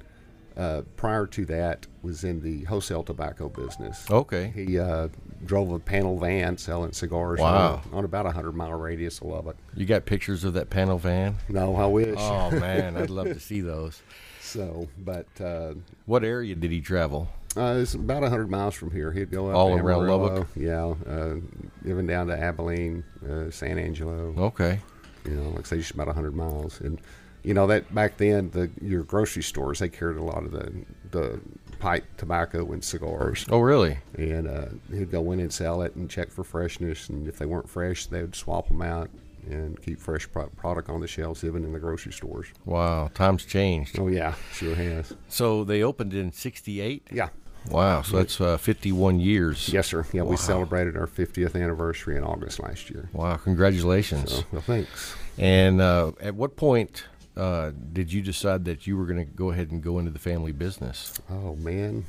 [0.56, 4.08] uh, prior to that, was in the wholesale tobacco business.
[4.10, 4.52] Okay.
[4.54, 5.08] He uh,
[5.44, 7.82] drove a panel van selling cigars Wow.
[7.92, 9.56] on, on about a hundred mile radius of Lubbock.
[9.74, 11.36] You got pictures of that panel van?
[11.48, 12.14] No, I wish.
[12.18, 14.00] Oh, man, I'd love to see those.
[14.40, 15.74] So, but uh,
[16.06, 17.28] What area did he travel?
[17.56, 19.12] Uh, it's about hundred miles from here.
[19.12, 20.48] He'd go up All to around Amarillo, Lubbock?
[20.54, 21.36] Yeah, uh,
[21.84, 24.34] even down to Abilene, uh, San Angelo.
[24.36, 24.80] Okay.
[25.24, 26.80] You know, like I say, just about hundred miles.
[26.80, 27.00] And
[27.42, 30.84] you know that back then, the your grocery stores they carried a lot of the
[31.10, 31.40] the
[31.78, 33.46] pipe tobacco and cigars.
[33.50, 33.98] Oh, really?
[34.16, 37.08] And uh, he'd go in and sell it and check for freshness.
[37.08, 39.10] And if they weren't fresh, they would swap them out
[39.48, 42.48] and keep fresh pro- product on the shelves, even in the grocery stores.
[42.64, 43.98] Wow, times changed.
[43.98, 45.14] Oh yeah, sure has.
[45.28, 47.08] So they opened in 68?
[47.12, 47.28] Yeah.
[47.70, 49.68] Wow, so that's uh, 51 years.
[49.68, 50.06] Yes, sir.
[50.12, 50.30] Yeah, Wow.
[50.30, 53.08] we celebrated our 50th anniversary in August last year.
[53.12, 54.32] Wow, congratulations.
[54.32, 55.14] So, well, thanks.
[55.38, 57.04] And uh, at what point
[57.36, 60.18] uh, did you decide that you were going to go ahead and go into the
[60.18, 61.12] family business?
[61.30, 62.04] Oh man,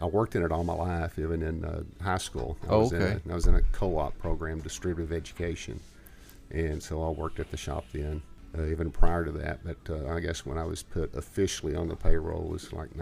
[0.00, 2.56] uh, I worked in it all my life, even in uh, high school.
[2.64, 3.20] I Oh, was in okay.
[3.26, 5.80] a, I was in a co-op program, distributive education,
[6.52, 8.22] and so I worked at the shop then.
[8.56, 11.86] Uh, even prior to that, but uh, I guess when I was put officially on
[11.88, 12.96] the payroll was like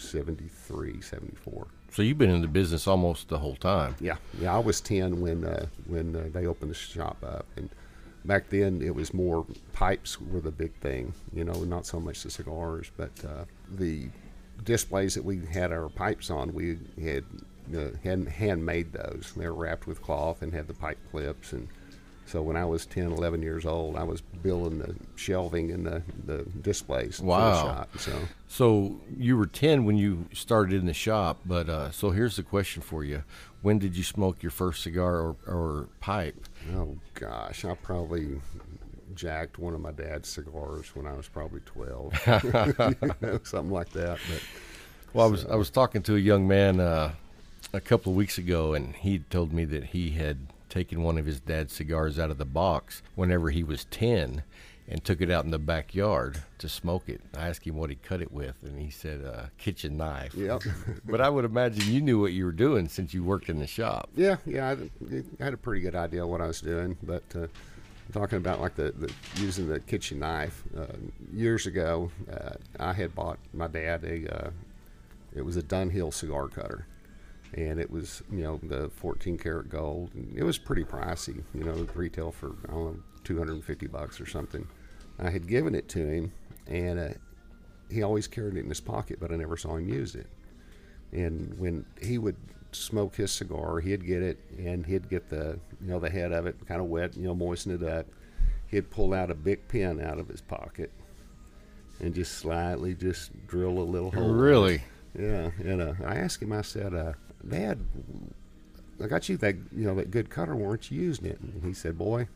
[0.00, 1.66] 1973, 74.
[1.90, 3.96] So you've been in the business almost the whole time.
[4.00, 4.54] Yeah, yeah.
[4.54, 7.68] I was ten when uh, when uh, they opened the shop up, and
[8.24, 11.12] back then it was more pipes were the big thing.
[11.32, 14.08] You know, not so much the cigars, but uh, the
[14.64, 17.24] displays that we had our pipes on, we had
[17.76, 19.32] uh, had handmade those.
[19.36, 21.68] They were wrapped with cloth and had the pipe clips and.
[22.30, 26.00] So when I was 10, 11 years old, I was building the shelving and the,
[26.24, 27.98] the displays for the shop.
[27.98, 28.12] So
[28.46, 32.44] So you were 10 when you started in the shop, but uh, so here's the
[32.44, 33.24] question for you.
[33.62, 36.36] When did you smoke your first cigar or, or pipe?
[36.76, 38.40] Oh gosh, I probably
[39.16, 42.14] jacked one of my dad's cigars when I was probably twelve,
[42.44, 42.74] You
[43.20, 44.18] know, something like that.
[44.30, 44.42] But
[45.12, 47.10] Well, I was I was talking to a young man uh,
[47.72, 50.38] a couple of weeks ago, and he told me that he had
[50.70, 54.42] taken one of his dad's cigars out of the box whenever he was 10
[54.88, 57.20] and took it out in the backyard to smoke it.
[57.36, 60.34] I asked him what he cut it with, and he said uh, kitchen knife.
[60.34, 60.62] Yep.
[61.04, 63.68] but I would imagine you knew what you were doing since you worked in the
[63.68, 64.10] shop.
[64.16, 64.72] yeah, yeah, I,
[65.40, 66.96] I had a pretty good idea what I was doing.
[67.04, 67.46] But uh,
[68.12, 70.86] talking about like the, the using the kitchen knife uh,
[71.32, 74.50] years ago, uh, I had bought my dad a uh,
[75.34, 76.86] it was a Dunhill cigar cutter.
[77.54, 81.64] And it was you know the 14 karat gold and it was pretty pricey you
[81.64, 84.66] know retail for i don't know 250 bucks or something
[85.18, 86.32] i had given it to him
[86.66, 87.08] and uh,
[87.90, 90.26] he always carried it in his pocket but i never saw him use it
[91.12, 92.36] and when he would
[92.72, 96.46] smoke his cigar he'd get it and he'd get the you know the head of
[96.46, 98.06] it kind of wet you know moisten it up
[98.68, 100.90] he'd pull out a big pin out of his pocket
[102.00, 104.32] and just slightly just drill a little hole.
[104.32, 104.82] Really?
[105.18, 106.52] Yeah, and uh, I asked him.
[106.52, 107.12] I said, uh,
[107.48, 107.78] "Dad,
[109.02, 110.54] I got you that you know that good cutter.
[110.54, 112.28] Weren't you using it?" And he said, "Boy,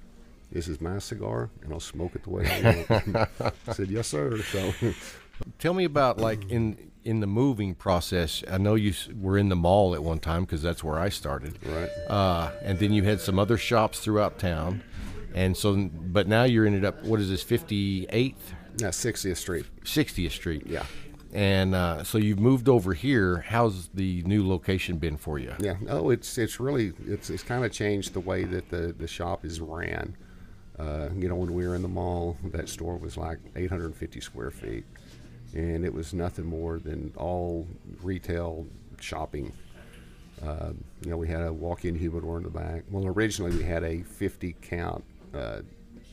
[0.50, 3.16] this is my cigar, and I'll smoke it the way I want."
[3.68, 4.72] I said, "Yes, sir." So,
[5.58, 8.42] Tell me about like in in the moving process.
[8.50, 11.58] I know you were in the mall at one time because that's where I started.
[11.66, 11.90] Right.
[12.08, 14.82] Uh, and then you had some other shops throughout town,
[15.34, 18.34] and so but now you're ended up what is this 58th,
[18.78, 19.66] yeah, 60th Street.
[19.84, 20.66] 60th Street?
[20.66, 20.86] Yeah.
[21.34, 23.44] And uh, so you've moved over here.
[23.48, 25.52] How's the new location been for you?
[25.58, 25.74] Yeah.
[25.88, 29.44] Oh, it's it's really it's it's kind of changed the way that the the shop
[29.44, 30.16] is ran.
[30.78, 34.50] Uh, you know, when we were in the mall, that store was like 850 square
[34.52, 34.84] feet,
[35.52, 37.66] and it was nothing more than all
[38.02, 38.66] retail
[39.00, 39.52] shopping.
[40.40, 40.70] Uh,
[41.02, 42.84] you know, we had a walk-in humidor in the back.
[42.90, 45.60] Well, originally we had a 50 count uh,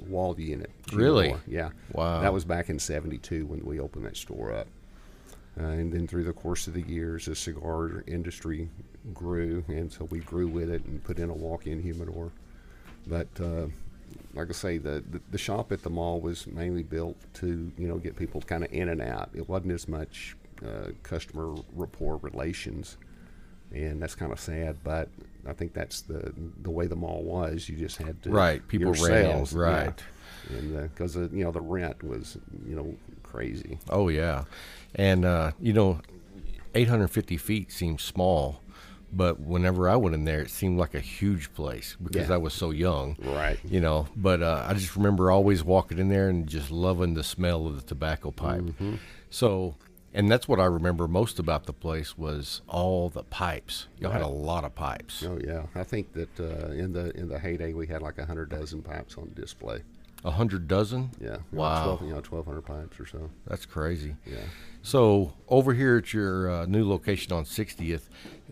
[0.08, 0.72] wall unit.
[0.94, 1.36] Really?
[1.48, 1.70] Yeah.
[1.92, 2.22] Wow.
[2.22, 4.68] That was back in '72 when we opened that store up.
[5.60, 8.70] Uh, and then through the course of the years, the cigar industry
[9.14, 12.32] grew, and so we grew with it and put in a walk-in humidor.
[13.08, 13.68] But uh,
[14.34, 17.88] like I say, the, the the shop at the mall was mainly built to you
[17.88, 19.30] know get people kind of in and out.
[19.34, 22.98] It wasn't as much uh, customer rapport relations,
[23.74, 24.78] and that's kind of sad.
[24.84, 25.10] But
[25.46, 27.68] I think that's the the way the mall was.
[27.68, 29.60] You just had to Right, people ran, sales, yeah.
[30.50, 30.60] Right.
[30.60, 33.80] and because you know the rent was you know crazy.
[33.90, 34.44] Oh yeah,
[34.96, 36.00] and uh, you know,
[36.76, 38.62] 850 feet seems small,
[39.12, 42.36] but whenever I went in there, it seemed like a huge place because Yeah.
[42.36, 43.18] I was so young.
[43.24, 43.60] Right.
[43.64, 47.24] You know, but uh, I just remember always walking in there and just loving the
[47.24, 48.62] smell of the tobacco pipe.
[48.62, 48.96] Mm-hmm.
[49.30, 49.76] So.
[50.14, 53.88] And that's what I remember most about the place was all the pipes.
[53.98, 55.24] Y'all had a lot of pipes.
[55.26, 58.26] Oh yeah, I think that uh, in the in the heyday we had like a
[58.26, 59.84] hundred dozen pipes on display.
[60.24, 61.12] A hundred dozen.
[61.20, 61.96] Yeah, Wow.
[61.98, 63.30] 12, you know, twelve hundred pipes or so.
[63.48, 64.16] That's crazy.
[64.26, 64.38] Yeah.
[64.84, 68.02] So over here at your uh, new location on 60th,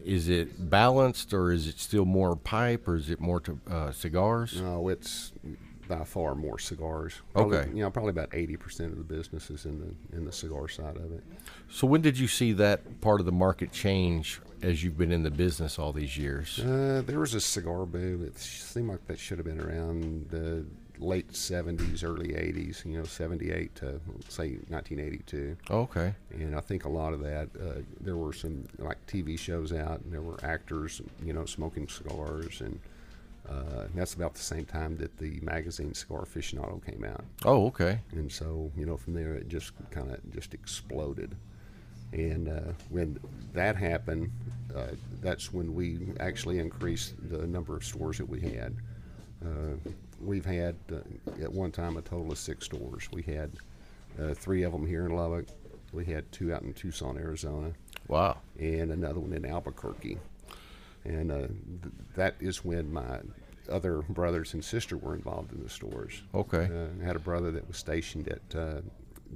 [0.05, 3.91] is it balanced or is it still more pipe or is it more to, uh,
[3.91, 4.59] cigars?
[4.61, 5.31] No, it's
[5.87, 7.13] by far more cigars.
[7.33, 7.69] Probably, Okay.
[7.71, 10.67] You know, probably about eighty percent of the business is in the in the cigar
[10.67, 11.23] side of it.
[11.69, 15.23] So when did you see that part of the market change as you've been in
[15.23, 16.59] the business all these years?
[16.59, 18.23] Uh, there was a cigar boom.
[18.23, 20.63] It seemed like that should have been around the
[20.99, 22.83] late seventies, early eighties.
[22.85, 25.55] You know, seventy eight to say nineteen eighty two.
[25.71, 26.13] Okay.
[26.31, 30.01] and I think a lot of that uh, there were some like TV shows out,
[30.01, 32.79] and there were actors, you know, smoking cigars, and
[33.49, 37.99] uh, that's about the same time that the magazine Cigar Aficionado came out, Oh, okay.
[38.11, 41.35] and so you know from there it just kind of just exploded,
[42.13, 43.17] and uh, when
[43.53, 44.29] that happened,
[44.75, 44.87] uh,
[45.21, 48.75] that's when we actually increased the number of stores that we had.
[50.21, 50.97] We've had uh,
[51.41, 53.09] at one time a total of six stores.
[53.11, 53.51] We had
[54.21, 55.47] uh, three of them here in Lubbock.
[55.93, 57.71] We had two out in Tucson, Arizona,
[58.07, 58.37] Wow.
[58.59, 60.17] and another one in Albuquerque.
[61.05, 63.19] And uh, th- that is when my
[63.71, 66.21] other brothers and sister were involved in the stores.
[66.35, 66.69] Okay.
[66.71, 68.81] Uh, I had a brother that was stationed at uh,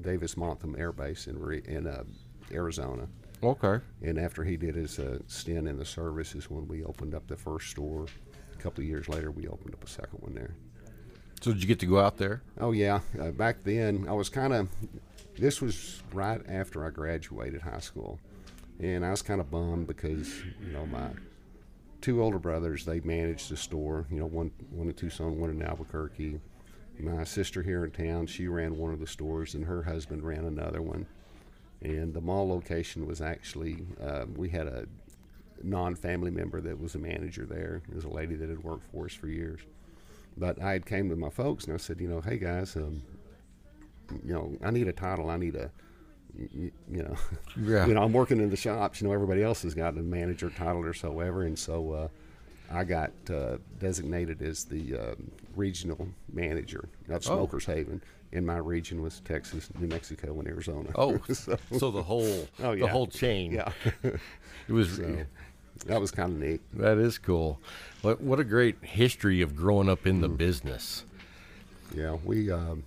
[0.01, 2.03] Davis Monthan Air Base in, Re- in uh,
[2.51, 3.07] Arizona.
[3.41, 3.79] Okay.
[4.01, 7.27] And after he did his uh, stint in the service, is when we opened up
[7.27, 8.05] the first store.
[8.53, 10.55] A couple of years later, we opened up a second one there.
[11.43, 12.41] So did you get to go out there?
[12.57, 14.69] Oh yeah, uh, back then I was kind of.
[15.37, 18.17] This was right after I graduated high school,
[18.79, 21.09] and I was kind of bummed because you know my
[21.99, 24.07] two older brothers they managed the store.
[24.09, 26.39] You know, one one in Tucson, one in Albuquerque.
[26.97, 30.45] My sister here in town, she ran one of the stores, and her husband ran
[30.45, 31.07] another one.
[31.81, 34.85] And the mall location was actually uh, we had a
[35.61, 37.81] non-family member that was a manager there.
[37.89, 39.59] It was a lady that had worked for us for years.
[40.37, 43.01] But I had came to my folks and I said, you know, hey guys, um,
[44.25, 45.29] you know, I need a title.
[45.29, 45.71] I need a,
[46.35, 47.15] you, you know,
[47.63, 47.85] Yeah.
[47.85, 49.01] you know, I'm working in the shops.
[49.01, 52.07] You know, everybody else has got a manager title or so ever, and so uh,
[52.71, 58.01] I got uh, designated as the um regional manager of Smokers Haven.
[58.31, 60.89] In my region was Texas, New Mexico, and Arizona.
[60.95, 63.51] Oh, so, so the whole Oh, the whole chain.
[63.51, 63.71] yeah,
[64.03, 64.99] It was
[65.85, 66.61] that was kind of neat.
[66.73, 67.59] that is cool.
[68.01, 70.37] What what a great history of growing up in the Mm.
[70.37, 71.05] business.
[71.95, 72.83] Yeah, we um,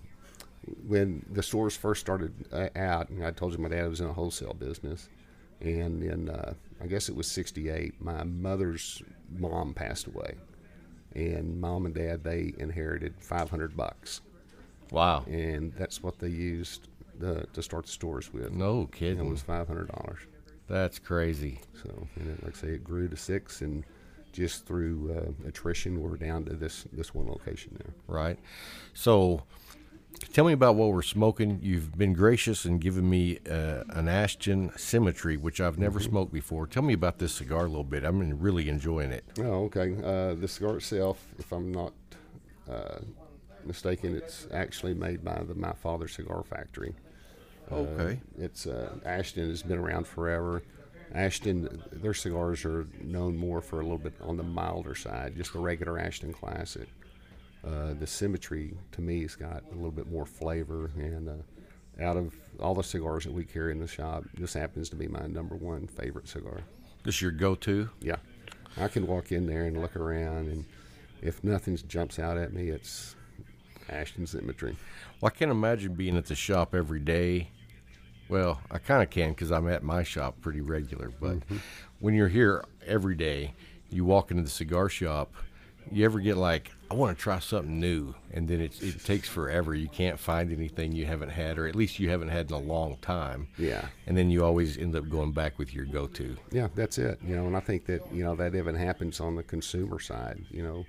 [0.86, 4.06] when the stores first started uh, out, and I told you my dad was in
[4.08, 5.08] a wholesale business,
[5.60, 9.02] and then uh, I guess it was '68, my mother's
[9.38, 10.34] mom passed away,
[11.14, 14.20] and mom and dad they inherited 500 bucks,
[14.90, 15.24] Wow.
[15.28, 18.52] and that's what they used the, to start the stores with.
[18.52, 19.18] No And kidding.
[19.26, 20.18] it was 500 dollars.
[20.68, 21.60] That's crazy.
[21.82, 23.84] So, and it, like I say, it grew to six, and
[24.32, 25.14] just through
[25.44, 27.94] uh, attrition, we're down to this this one location there.
[28.08, 28.38] right?
[28.94, 29.44] So,
[30.32, 31.60] tell me about what we're smoking.
[31.62, 36.08] You've been gracious and given me uh, an Ashton Symmetry, which I've never Mm-hmm.
[36.10, 36.66] smoked before.
[36.66, 38.04] Tell me about this cigar a little bit.
[38.04, 39.24] I'm really enjoying it.
[39.38, 39.94] Oh, okay.
[40.02, 41.92] Uh, the cigar itself, if I'm not
[42.68, 42.98] uh,
[43.64, 46.94] mistaken, it's actually made by the My Father Cigar Factory.
[47.70, 48.20] Okay.
[48.38, 50.62] It's uh, Ashton has been around forever.
[51.14, 55.52] Ashton, their cigars are known more for a little bit on the milder side, just
[55.52, 56.88] the regular Ashton Classic.
[57.66, 62.16] Uh, the Symmetry, to me, has got a little bit more flavor, and uh, out
[62.16, 65.26] of all the cigars that we carry in the shop, this happens to be my
[65.26, 66.60] number one favorite cigar.
[67.02, 67.88] This your go-to?
[68.00, 68.16] Yeah,
[68.76, 70.64] I can walk in there and look around, and
[71.22, 73.16] if nothing jumps out at me, it's
[73.88, 74.76] Ashton Symmetry.
[75.20, 77.50] Well, I can't imagine being at the shop every day.
[78.28, 81.12] Well, I kind of can because I'm at my shop pretty regular.
[81.20, 81.56] But mm-hmm.
[82.00, 83.54] when you're here every day,
[83.90, 85.32] you walk into the cigar shop.
[85.92, 89.28] You ever get like, I want to try something new, and then it, it takes
[89.28, 89.72] forever.
[89.72, 92.58] You can't find anything you haven't had, or at least you haven't had in a
[92.58, 93.46] long time.
[93.56, 93.84] Yeah.
[94.06, 96.36] And then you always end up going back with your go-to.
[96.50, 97.20] Yeah, that's it.
[97.24, 100.44] You know, and I think that you know that even happens on the consumer side.
[100.50, 100.86] You know,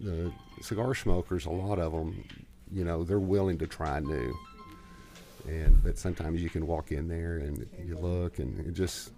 [0.00, 2.24] the cigar smokers, a lot of them,
[2.72, 4.36] you know, they're willing to try new,
[5.46, 9.12] and but sometimes you can walk in there and you look and it just,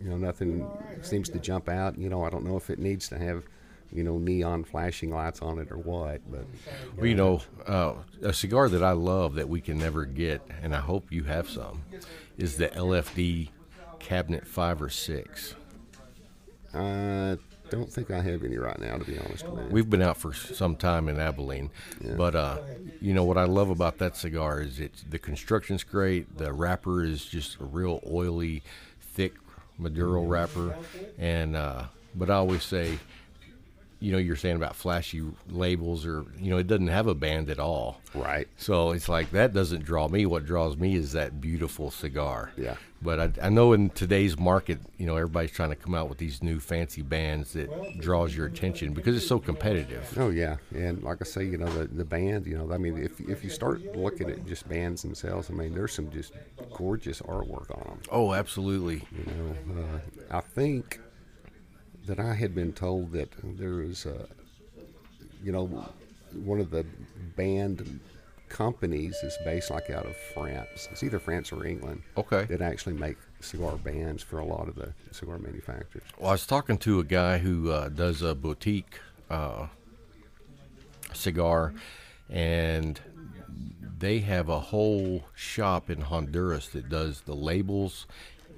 [0.00, 0.68] you know, nothing
[1.02, 1.98] seems to jump out.
[1.98, 3.44] You know, I don't know if it needs to have,
[3.92, 6.44] you know, neon flashing lights on it or what, but
[6.96, 10.74] Well, you know, uh, a cigar that I love that we can never get, and
[10.74, 11.82] I hope you have some,
[12.36, 13.48] is the LFD
[13.98, 15.54] Cabinet Five or Six.
[16.74, 17.38] I
[17.70, 19.68] don't think I have any right now, to be honest with you.
[19.70, 21.70] We've been out for some time in Abilene,
[22.16, 22.58] but uh,
[23.00, 26.38] you know what I love about that cigar is it's the construction's great.
[26.38, 28.62] The wrapper is just a real oily,
[29.00, 29.34] thick
[29.78, 30.76] Maduro wrapper,
[31.18, 32.98] and uh, but I always say,
[34.00, 37.50] you know, you're saying about flashy labels or you know, it doesn't have a band
[37.50, 38.00] at all.
[38.14, 38.48] Right.
[38.56, 40.26] So it's like that doesn't draw me.
[40.26, 42.52] What draws me is that beautiful cigar.
[42.56, 42.76] Yeah.
[43.00, 46.18] But I, I know in today's market, you know, everybody's trying to come out with
[46.18, 47.70] these new fancy bands that
[48.00, 50.12] draws your attention because it's so competitive.
[50.18, 52.46] Oh yeah, and like I say, you know the the band.
[52.46, 55.74] You know, I mean, if if you start looking at just bands themselves, I mean,
[55.74, 56.32] there's some just
[56.72, 58.00] gorgeous artwork on them.
[58.10, 59.04] Oh, absolutely.
[59.16, 61.00] You know, uh, I think
[62.08, 64.26] that I had been told that there was, uh,
[65.42, 65.66] you know,
[66.32, 66.84] one of the
[67.36, 68.00] band
[68.48, 70.88] companies is based like out of France.
[70.90, 72.02] It's either France or England.
[72.16, 72.44] Okay.
[72.46, 76.04] That actually make cigar bands for a lot of the cigar manufacturers.
[76.18, 78.98] Well, I was talking to a guy who uh, does a boutique
[79.30, 79.66] uh,
[81.12, 81.74] cigar,
[82.30, 83.00] and
[83.98, 88.06] they have a whole shop in Honduras that does the labels,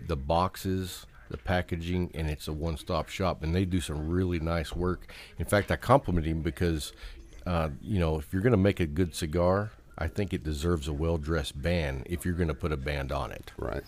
[0.07, 3.43] the boxes, the packaging, and it's a one-stop shop.
[3.43, 5.13] And they do some really nice work.
[5.39, 6.93] In fact, I compliment him because,
[7.47, 10.89] uh, you know, if you're going to make a good cigar, I think it deserves
[10.89, 13.53] a well-dressed band if you're going to put a band on it.
[13.59, 13.83] Right.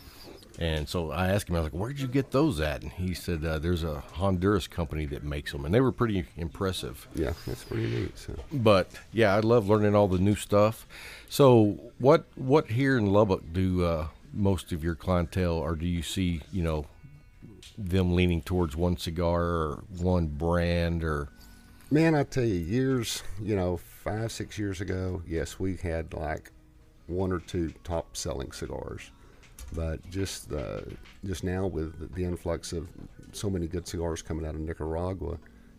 [0.59, 3.15] And so I asked him, I was like, "Where'd you get those at?" And he
[3.15, 7.33] said, uh, "There's a Honduras company that makes them, and they were pretty impressive." Yeah,
[7.47, 8.19] that's pretty neat.
[8.19, 8.35] So.
[8.53, 10.87] But yeah, I love learning all the new stuff.
[11.29, 16.03] So what what here in Lubbock do uh, most of your clientele, or do you
[16.03, 16.87] see you know
[17.89, 21.29] them leaning towards one cigar or one brand or
[21.91, 26.51] Man, I tell you, years, you know, five, six years ago, yes, we had like
[27.07, 29.11] one or two top selling cigars.
[29.75, 30.81] But just uh,
[31.25, 32.89] just now, with the influx of
[33.33, 35.37] so many good cigars coming out of Nicaragua,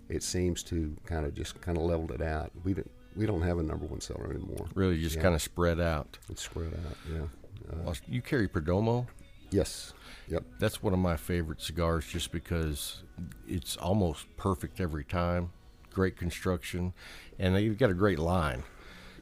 [0.09, 2.51] it seems to kind of just kind of leveled it out.
[2.63, 4.67] We don't we don't have a number one seller anymore.
[4.75, 5.21] really just Yeah.
[5.23, 6.17] kind of spread out?
[6.29, 6.97] It's spread out.
[7.11, 7.87] Yeah.
[7.89, 9.07] Uh, you carry Perdomo.
[9.51, 9.93] yes.
[10.29, 10.43] Yep.
[10.59, 13.03] That's one of my favorite cigars just because
[13.47, 15.51] it's almost perfect every time.
[15.91, 16.93] Great construction,
[17.37, 18.63] and they've got a great line.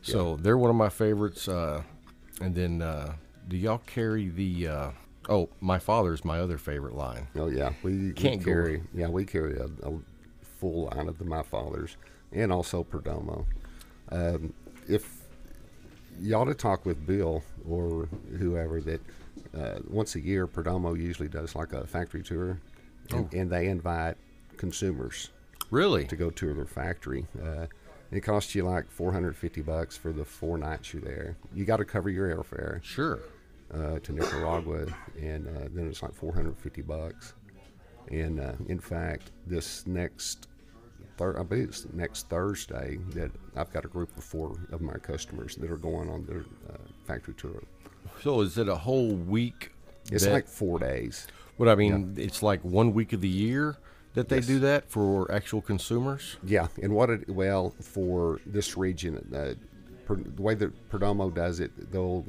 [0.02, 1.48] So they're one of my favorites.
[1.48, 1.84] Uh,
[2.40, 3.14] and then, uh,
[3.48, 4.68] do y'all carry the?
[4.68, 4.92] Uh,
[5.30, 7.28] oh, my father's my other favorite line.
[7.36, 8.84] Oh yeah, we, Can't we go- carry.
[8.94, 10.00] Yeah, we carry a, a
[10.60, 11.98] full line of the My Fathers
[12.32, 13.46] and also Perdomo.
[14.12, 14.54] Um,
[14.88, 15.18] if
[16.20, 19.02] you ought to talk with Bill or whoever that
[19.58, 22.60] uh, once a year, Perdomo usually does like a factory tour,
[23.12, 24.16] and, and they invite
[24.58, 25.30] consumers
[25.70, 26.06] Really?
[26.06, 27.26] to go tour their factory.
[27.42, 27.68] Uh,
[28.12, 31.38] it costs you like 450 bucks for the four nights you're there.
[31.54, 33.20] You got to cover your airfare Sure.
[33.74, 34.86] uh, to Nicaragua,
[35.22, 37.34] and uh, then it's like 450 bucks.
[38.10, 40.48] And uh, in fact, this next,
[41.18, 44.96] thir- I believe it's next Thursday, that I've got a group of four of my
[44.98, 47.64] customers that are going on their uh, factory tour.
[48.22, 49.72] So is it a whole week?
[50.12, 51.28] It's that- like four days.
[51.58, 52.16] what I mean.
[52.18, 53.78] It's like one week of the year
[54.16, 54.48] that they Yes.
[54.48, 56.38] do that for actual consumers.
[56.44, 59.54] Yeah, and what it well for this region, uh,
[60.06, 62.26] per, the way that Perdomo does it, they'll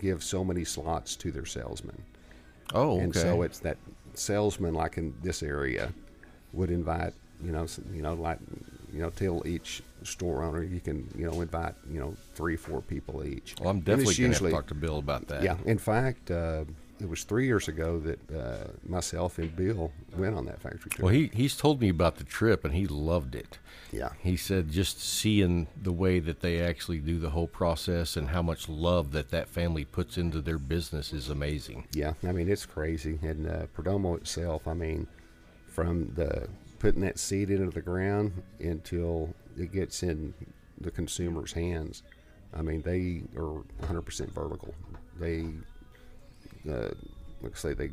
[0.00, 2.02] give so many slots to their salesmen.
[2.72, 3.04] Oh, okay.
[3.04, 3.76] and so it's that
[4.14, 5.92] salesman like in this area
[6.52, 7.12] would invite
[7.44, 8.38] you know you know like
[8.92, 12.80] you know tell each store owner you can you know invite you know three four
[12.80, 15.42] people each well, I'm definitely going to talk to Bill about that.
[15.42, 16.64] yeah in fact uh,
[17.00, 21.04] it was three years ago that uh, myself and bill went on that factory tour
[21.04, 23.58] Well, he he's told me about the trip and he loved it.
[23.92, 24.10] Yeah.
[24.20, 28.42] He said just seeing the way that they actually do the whole process and how
[28.42, 31.86] much love that that family puts into their business is amazing.
[31.92, 34.68] Yeah, I mean it's crazy, and uh, Perdomo itself.
[34.68, 35.06] I mean,
[35.66, 36.48] from the
[36.80, 40.34] putting that seed into the ground until it gets in
[40.80, 42.02] the consumer's hands.
[42.52, 44.74] I mean, they are 100% vertical.
[45.20, 45.44] They,
[46.68, 46.88] uh,
[47.42, 47.90] like I say, they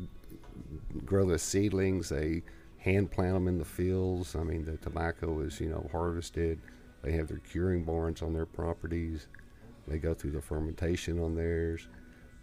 [1.04, 2.08] grow the seedlings.
[2.08, 2.42] They
[2.78, 4.34] hand plant them in the fields.
[4.34, 6.58] I mean, the tobacco is you know harvested.
[7.02, 9.28] They have their curing barns on their properties.
[9.86, 11.88] They go through the fermentation on theirs.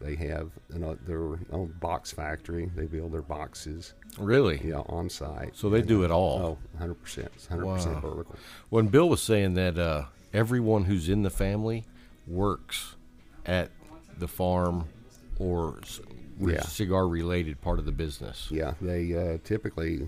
[0.02, 2.70] They have know, their own box factory.
[2.76, 4.62] They build their boxes, Really?
[4.64, 5.56] yeah, on site.
[5.56, 6.40] So they do it all.
[6.40, 7.32] Oh, 100 percent.
[7.50, 7.76] 100 Wow.
[7.76, 8.36] percent vertical.
[8.70, 11.86] When Bill was saying that uh, everyone who's in the family
[12.28, 12.96] works
[13.46, 13.72] at
[14.18, 14.86] the farm
[15.40, 15.80] or
[16.40, 16.62] Yeah.
[16.62, 18.50] cigar related part of the business.
[18.52, 20.08] Yeah, they uh, typically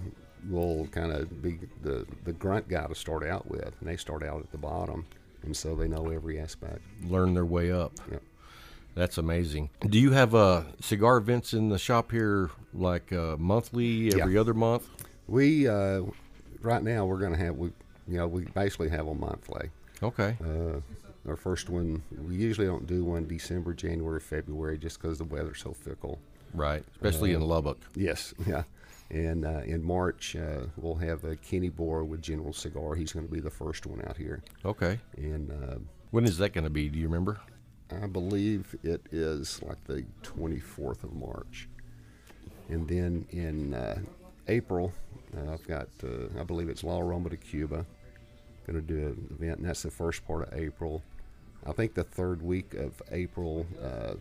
[0.49, 4.23] will kind of be the the grunt guy to start out with, and they start
[4.23, 5.05] out at the bottom,
[5.43, 6.79] and so they know every aspect.
[7.05, 7.93] Learn their way up.
[8.11, 8.21] Yep.
[8.97, 9.69] That's amazing.
[9.87, 14.39] Do you have uh, cigar events in the shop here, like uh, monthly, every Yeah.
[14.41, 14.89] other month?
[15.27, 16.01] We uh,
[16.61, 17.67] right now we're going to have we
[18.07, 19.69] you know we basically have them monthly.
[20.01, 20.35] Okay.
[20.43, 20.79] Uh,
[21.29, 25.61] our first one we usually don't do one December, January, February just because the weather's
[25.61, 26.17] so fickle.
[26.55, 26.83] right.
[26.95, 27.77] Especially in Lubbock.
[27.95, 28.63] Yes, yeah.
[29.11, 32.95] And uh, in March uh, we'll have a Kenny Bora with General Cigar.
[32.95, 34.99] He's going to be the first one out here, Okay.
[35.17, 35.75] and uh,
[36.09, 36.89] When is that going to be?
[36.89, 37.39] Do you remember?
[37.91, 41.69] I believe it is like the 24th of March.
[42.69, 43.99] And then in uh,
[44.47, 44.91] April,
[45.35, 47.85] uh, I've got, uh, I believe it's La Aroma de Cuba.
[48.65, 51.01] Going to do an event, and that's the first part of April.
[51.65, 54.15] I think the third week of April, uh,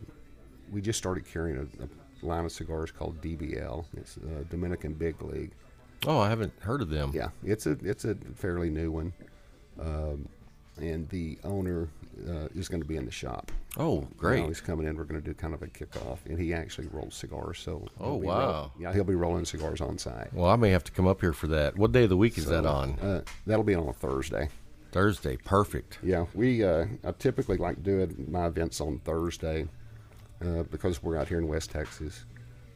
[0.71, 1.89] we just started carrying a, a
[2.27, 3.85] line of cigars called DBL.
[3.97, 5.51] It's uh, Dominican Big League.
[6.07, 7.11] Oh, I haven't heard of them.
[7.13, 9.13] Yeah, it's a it's a fairly new one,
[9.81, 10.29] um,
[10.81, 11.89] and the owner
[12.29, 13.53] uh, is going to be in the shop.
[13.77, 14.45] Oh, Now great.
[14.47, 14.97] he's coming in.
[14.97, 17.59] We're going to do kind of a kickoff, and he actually rolls cigars.
[17.59, 18.39] So Oh, wow.
[18.39, 20.33] roll- yeah, he'll be rolling cigars on site.
[20.33, 21.77] Well, I may have to come up here for that.
[21.77, 22.99] What day of the week is So, that on?
[23.01, 24.49] Uh, that'll be on a Thursday.
[24.93, 25.37] Thursday.
[25.45, 25.99] Perfect.
[26.03, 29.69] Yeah, we uh, I typically like doing my events on Thursday
[30.43, 32.25] uh, because we're out here in West Texas.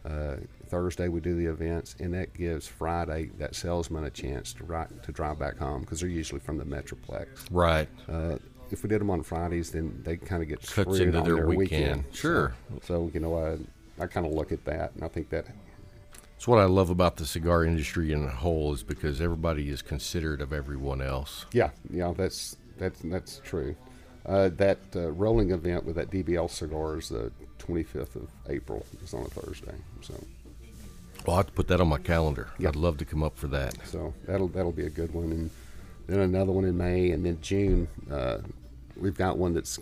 [0.04, 0.36] Uh,
[0.68, 5.02] Thursday we do the events, and that gives Friday that salesman a chance to ride,
[5.02, 7.26] to drive back home because they're usually from the Metroplex.
[7.50, 7.88] Right.
[8.72, 11.24] If we did them on Fridays, then they kind of get Cuts screwed into on
[11.24, 12.04] their their weekend.
[12.12, 12.54] Sure.
[12.70, 15.46] So, so, you know, I, I kind of look at that, and I think that
[16.36, 19.82] It's what I love about the cigar industry in a whole is because everybody is
[19.82, 21.46] considerate of everyone else.
[21.52, 23.76] Yeah, yeah, that's that's that's true.
[24.26, 28.84] Uh, that uh, rolling event with that DBL cigars, the 25th of April.
[29.02, 30.14] It's on a Thursday, so
[31.26, 32.48] Well, I have to put that on my calendar.
[32.58, 32.68] Yeah.
[32.68, 33.74] I'd love to come up for that.
[33.86, 35.32] so that'll that'll be a good one.
[35.32, 35.50] And
[36.06, 37.88] then another one in May, and then June.
[38.10, 38.38] Uh,
[39.00, 39.78] we've got one that's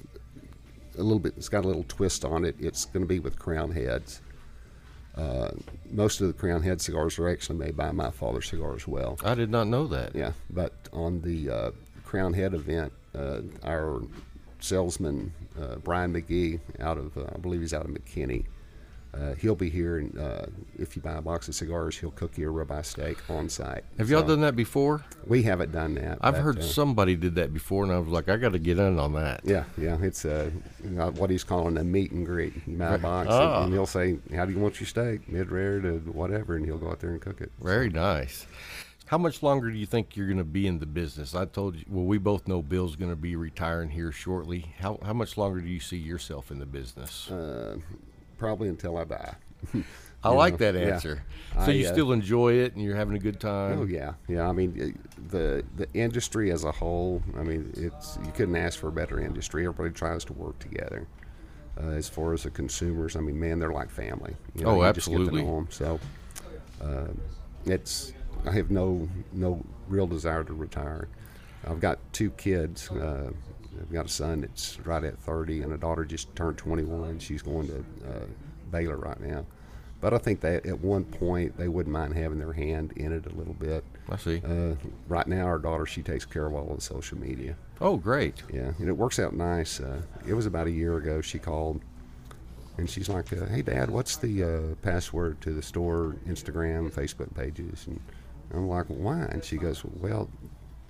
[0.97, 1.35] a little bit.
[1.37, 2.57] It's got a little twist on it.
[2.59, 4.21] It's going to be with Crowned Heads.
[5.17, 5.51] Uh,
[5.91, 9.19] most of the Crown Head cigars are actually made by my father cigar as well.
[9.25, 10.15] I did not know that.
[10.15, 11.71] Yeah, but on the uh,
[12.05, 14.03] Crown Head event, uh, our
[14.61, 18.45] salesman uh, Brian McGee, out of uh, I believe he's out of McKinney,
[19.21, 20.47] uh, he'll be here, and uh,
[20.79, 23.85] if you buy a box of cigars, he'll cook you a ribeye steak on site.
[23.99, 25.05] Have y'all So, done that before?
[25.27, 26.19] We haven't done that.
[26.21, 28.59] I've but, heard uh, somebody did that before, and I was like, I got to
[28.59, 29.41] get in on that.
[29.45, 30.51] Yeah, yeah, it's uh,
[30.85, 32.55] know, what he's calling a meet and greet.
[32.67, 33.57] You buy a box, Ah.
[33.57, 35.29] and, and he'll say, "How do you want your steak?
[35.29, 37.51] Mid rare to whatever," and he'll go out there and cook it.
[37.61, 38.47] Very nice.
[39.07, 41.35] How much longer do you think you're going to be in the business?
[41.35, 44.75] I told you, well, we both know Bill's going to be retiring here shortly.
[44.81, 47.31] How, how much longer do you see yourself in the business?
[47.31, 47.79] Uh,
[48.39, 49.35] Probably until I die.
[50.25, 50.95] I like know, that yeah.
[50.95, 51.23] answer.
[51.55, 53.79] So I, you uh, still enjoy it and you're having a good time?
[53.81, 54.49] Oh yeah, yeah.
[54.49, 57.23] I mean, it- the the industry as a whole.
[57.37, 59.67] I mean, it's you couldn't ask for a better industry.
[59.67, 61.07] Everybody tries to work together.
[61.81, 64.35] Uh, as far as the consumers, I mean, man, they're like family.
[64.57, 65.45] You Oh, you just get to absolutely.
[65.45, 65.67] know 'em.
[65.71, 66.01] So,
[66.83, 67.09] uh,
[67.67, 68.13] it's
[68.47, 71.09] I have no no real desire to retire.
[71.67, 72.91] I've got two kids.
[72.91, 73.31] Uh,
[73.81, 77.19] I've got a son that's right at 30, and a daughter just turned 21.
[77.21, 78.27] She's going to uh,
[78.71, 79.45] Baylor right now.
[80.01, 83.27] But I think that at one point they wouldn't mind having their hand in it
[83.27, 83.85] a little bit.
[84.09, 84.41] I see.
[84.45, 84.77] Uh,
[85.09, 87.57] right now, our daughter she takes care of all the social media.
[87.81, 88.43] oh, great.
[88.53, 89.81] Yeah, and it works out nice.
[89.81, 91.21] Uh, it was about a year ago.
[91.21, 91.81] She called,
[92.77, 97.35] and she's like, uh, "Hey, Dad, what's the uh, password to the store Instagram, Facebook
[97.35, 98.01] pages?" And
[98.53, 100.31] I'm like, "Why?" And she goes, "Well,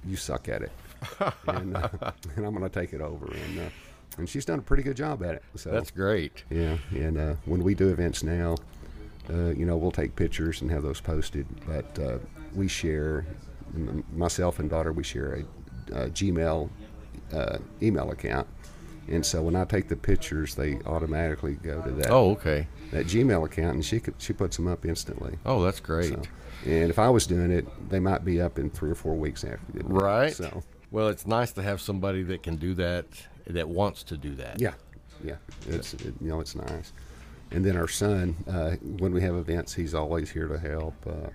[0.04, 0.70] you suck at it,
[1.46, 1.88] and, uh,
[2.36, 3.70] and I'm going to take it over." And uh,
[4.18, 5.42] and she's done a pretty good job at it.
[5.56, 6.42] So That's great.
[6.50, 8.56] yeah, and uh, when we do events now,
[9.30, 11.46] uh, you know, we'll take pictures and have those posted.
[11.66, 12.18] But uh,
[12.54, 13.24] we share,
[13.74, 16.68] m- myself and daughter, we share a, uh Gmail
[17.32, 18.46] uh, email account,
[19.06, 22.66] and so when I take the pictures, they automatically go to that Oh, okay.
[22.90, 25.38] that Gmail account, and she could, she puts them up instantly.
[25.46, 26.08] Oh, that's great.
[26.08, 26.22] So,
[26.66, 29.44] and if I was doing it, they might be up in three or four weeks
[29.44, 29.60] after.
[29.84, 30.34] Right.
[30.34, 33.06] So Well, it's nice to have somebody that can do that,
[33.46, 34.60] that wants to do that.
[34.60, 34.74] Yeah,
[35.22, 35.36] yeah,
[35.66, 36.92] it's it, you know it's nice.
[37.50, 40.94] And then our son, uh, when we have events, he's always here to help.
[41.06, 41.30] Uh,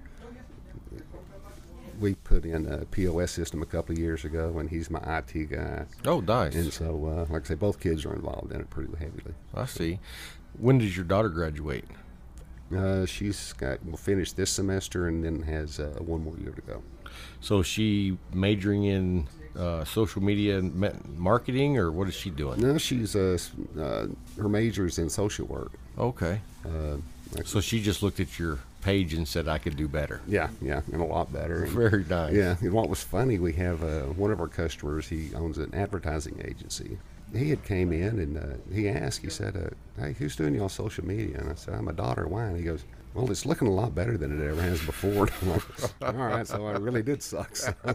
[1.99, 5.49] we put in a POS system a couple of years ago, and he's my IT
[5.49, 5.85] guy.
[6.05, 6.55] Oh, nice.
[6.55, 9.33] And so, uh, like I say, both kids are involved in it pretty heavily.
[9.53, 9.99] I see.
[10.57, 11.85] When does your daughter graduate?
[12.75, 16.61] Uh, she's got will finish this semester, and then has uh, one more year to
[16.61, 16.83] go.
[17.39, 19.27] So is she majoring in
[19.57, 20.73] uh, social media and
[21.17, 22.59] marketing, or what is she doing?
[22.61, 23.37] No, she's uh,
[23.79, 24.07] uh,
[24.41, 25.71] her major is in social work.
[25.97, 26.41] Okay.
[26.65, 26.97] Uh,
[27.45, 30.81] So she just looked at your page and said, "I could do better." yeah, yeah,
[30.91, 31.63] and a lot better.
[31.63, 32.33] And- Very nice.
[32.33, 35.07] Yeah, and what was funny, we have uh, one of our customers.
[35.07, 36.97] He owns an advertising agency.
[37.35, 38.41] He had came in and uh,
[38.71, 39.21] he asked.
[39.23, 42.25] He said, uh, "Hey, who's doing y'all social media?" And I said, "I'm a daughter.
[42.25, 42.83] of And he goes,
[43.13, 45.29] "Well, it's looking a lot better than it ever has before."
[46.01, 47.55] All right, so I really did suck.
[47.55, 47.73] So.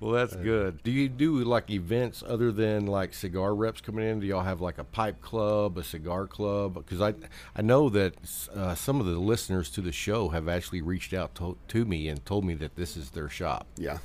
[0.00, 0.82] Well, that's good.
[0.82, 4.18] Do you do like events other than like cigar reps coming in?
[4.18, 6.74] Do y'all have like a pipe club, a cigar club?
[6.74, 7.14] Because I
[7.54, 8.14] I know that
[8.52, 12.08] uh, some of the listeners to the show have actually reached out to, to me
[12.08, 13.68] and told me that this is their shop.
[13.76, 13.98] yeah.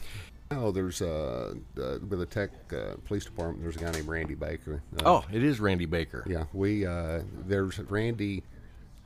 [0.51, 3.63] Oh, there's uh, uh, with the Tech uh, Police Department.
[3.63, 4.83] There's a guy named Randy Baker.
[4.99, 6.23] Uh, Oh, it is Randy Baker.
[6.27, 8.43] Yeah, we uh, there's Randy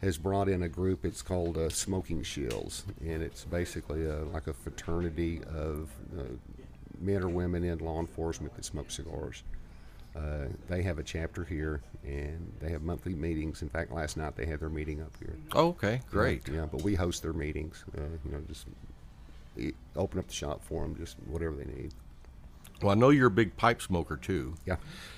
[0.01, 1.05] has brought in a group.
[1.05, 6.23] It's called uh, Smoking Shields, and it's basically uh like a fraternity of uh,
[6.99, 9.43] men or women in law enforcement that smoke cigars.
[10.15, 13.61] Uh, they have a chapter here, and they have monthly meetings.
[13.61, 15.35] In fact, last night they had their meeting up here.
[15.53, 16.47] Oh, okay, great.
[16.49, 17.85] Yeah, but we host their meetings.
[17.97, 18.67] Uh, you know, just
[19.95, 21.93] open up the shop for them, just whatever they need.
[22.81, 24.55] Well, I know you're a big pipe smoker too.
[24.65, 24.77] Yeah.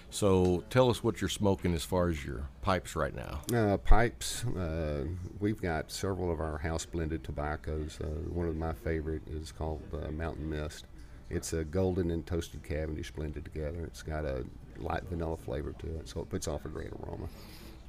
[0.10, 3.42] So tell us what you're smoking as far as your pipes right now.
[3.52, 4.46] Uh, pipes.
[4.46, 5.06] Uh,
[5.40, 8.00] we've got several of our house blended tobaccos.
[8.00, 10.86] Uh, one of my favorite is called uh, Mountain Mist.
[11.32, 13.86] It's a golden and toasted Cavendish blended together.
[13.86, 14.46] It's got a
[14.78, 17.28] light vanilla flavor to it, so it puts off a great aroma.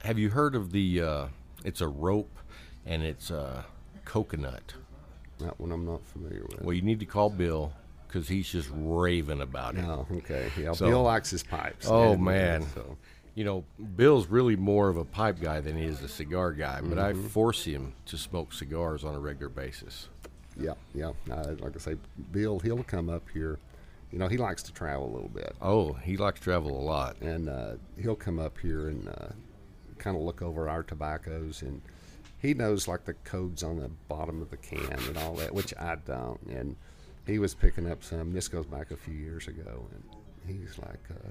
[0.03, 1.03] Have you heard of the?
[1.03, 1.27] Uh,
[1.63, 2.39] it's a rope,
[2.87, 3.65] and it's uh,
[4.07, 4.73] coconut.
[5.41, 6.63] That one I'm not familiar with.
[6.63, 7.73] Well, you need to call Bill
[8.15, 9.85] because he's just raving about it.
[9.85, 10.49] Oh, okay.
[10.59, 11.89] Yeah, So- Bill likes his pipes.
[11.91, 12.63] Oh uh, man.
[12.75, 12.97] So,
[13.35, 13.65] You know,
[13.97, 17.13] Bill's really more of a pipe guy than he is a cigar guy, but I
[17.13, 17.27] Mm-hmm.
[17.27, 20.09] force him to smoke cigars on a regular basis.
[20.57, 21.11] yeah, yeah.
[21.29, 21.97] Uh, like I say,
[22.31, 23.59] Bill, he'll come up here.
[24.13, 25.57] You know, he likes to travel a little bit.
[25.61, 27.21] Oh, he likes to travel a lot.
[27.21, 29.31] and uh, he'll come up here and uh,
[29.99, 31.83] kind of look over our tobaccos, and
[32.41, 35.75] he knows like the codes on the bottom of the can and all that, which
[35.77, 36.41] I don't.
[36.43, 36.77] And
[37.27, 38.33] he was picking up some.
[38.33, 40.05] This goes back a few years ago, and
[40.47, 41.29] he's like, uh,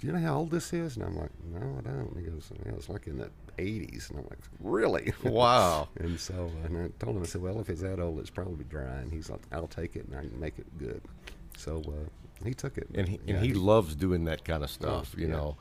[0.00, 2.30] "Do you know how old this is?" And I'm like, "No, I don't." And he
[2.30, 5.88] goes, "Yeah, "It's like in the '80s," and I'm like, "Really?" Wow.
[5.98, 8.64] And so, and I told him, I said, "Well, if it's that old, it's probably
[8.64, 11.02] dry." And he's like, "I'll take it and I can make it good."
[11.56, 14.70] So uh, he took it, and he, Yeah, and he loves doing that kind of
[14.70, 15.32] stuff, you yeah.
[15.32, 15.56] know.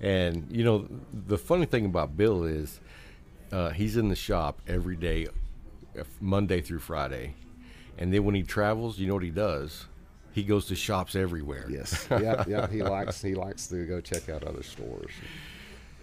[0.00, 2.80] And you know, the funny thing about Bill is
[3.52, 5.26] uh, he's in the shop every day,
[5.98, 7.34] uh, Monday through Friday,
[7.98, 9.86] and then when he travels, you know what he does?
[10.32, 11.66] He goes to shops everywhere.
[11.68, 12.66] Yes, yeah, yeah.
[12.66, 15.10] He likes he likes to go check out other stores.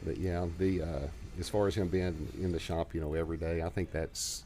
[0.06, 1.07] But yeah, the uh,
[1.40, 4.44] as far as him being in the shop, you know, every day, I think that's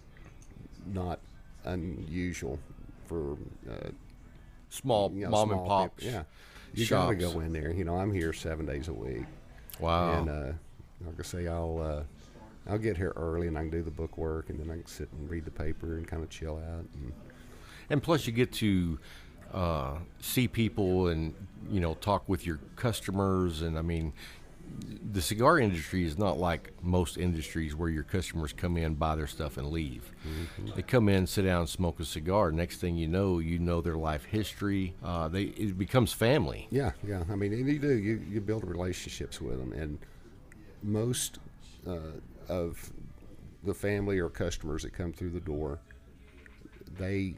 [0.93, 1.19] not
[1.65, 2.59] unusual
[3.07, 3.33] for
[3.69, 3.89] uh,
[4.69, 5.97] Small you know, mom small and pop.
[5.97, 6.13] people.
[6.13, 6.23] Yeah,
[6.73, 7.71] you gotta go in there.
[7.71, 9.25] You know, I'm here seven days a week.
[9.79, 10.13] Wow.
[10.17, 10.51] And uh,
[11.05, 14.17] like I say, I'll uh, I'll get here early and I can do the book
[14.17, 16.85] work, and then I can sit and read the paper and kind of chill out.
[16.95, 17.13] And
[17.93, 18.97] And plus, you get to
[19.53, 21.35] uh, see people and
[21.69, 23.61] you know talk with your customers.
[23.61, 24.13] And I mean,
[25.11, 29.27] the cigar industry is not like most industries where your customers come in, buy their
[29.27, 30.11] stuff, and leave.
[30.75, 32.51] They come in, sit down, smoke a cigar.
[32.51, 34.95] Next thing you know, you know their life history.
[35.03, 36.67] Uh, they it becomes family.
[36.71, 37.23] Yeah, yeah.
[37.29, 37.93] I mean, and you do.
[37.93, 39.99] You you build relationships with them, and
[40.81, 41.37] most
[41.87, 42.17] uh,
[42.49, 42.91] of
[43.63, 45.77] the family or customers that come through the door,
[46.97, 47.35] they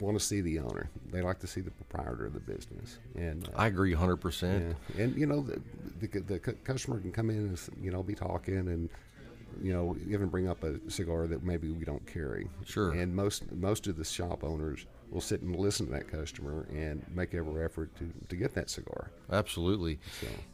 [0.00, 0.90] want to see the owner.
[1.10, 4.76] They like to see the proprietor of the business, and uh, I agree, hundred percent.
[4.94, 5.04] yeah.
[5.04, 5.60] and you know the,
[6.00, 8.88] the the cu- customer can come in and you know be talking and
[9.62, 12.48] you know even bring up a cigar that maybe we don't carry.
[12.64, 12.92] Sure.
[12.92, 17.04] And most most of the shop owners will sit and listen to that customer and
[17.14, 19.10] make every effort to to get that cigar.
[19.30, 19.98] Absolutely.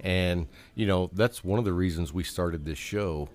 [0.01, 3.28] And, you know, that's one of the reasons we started this show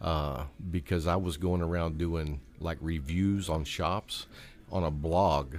[0.00, 4.26] uh, because I was going around doing like reviews on shops
[4.72, 5.56] on a blog.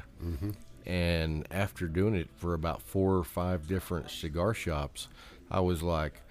[0.85, 5.07] And after doing it for about four or five different cigar shops,
[5.49, 6.21] I was like,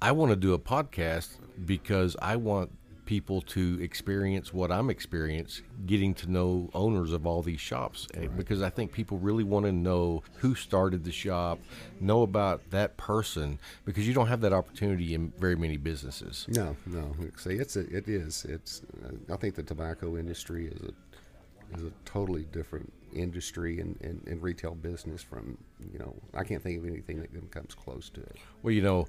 [0.00, 1.36] I want to do a podcast
[1.66, 2.70] because I want
[3.04, 8.08] people to experience what I'm experiencing, getting to know owners of all these shops.
[8.14, 11.58] eh, Because I think people really want to know who started the shop,
[12.00, 16.46] know about that person, because you don't have that opportunity in very many businesses.
[16.48, 17.14] No, no.
[17.36, 18.46] See, it's a, it is.
[18.46, 18.80] It's.
[19.04, 20.92] Uh, I think the tobacco industry is a
[21.76, 25.56] is a totally different industry and, and, and retail business from
[25.92, 28.36] you know I can't think of anything that even comes close to it.
[28.62, 29.06] Well, you know,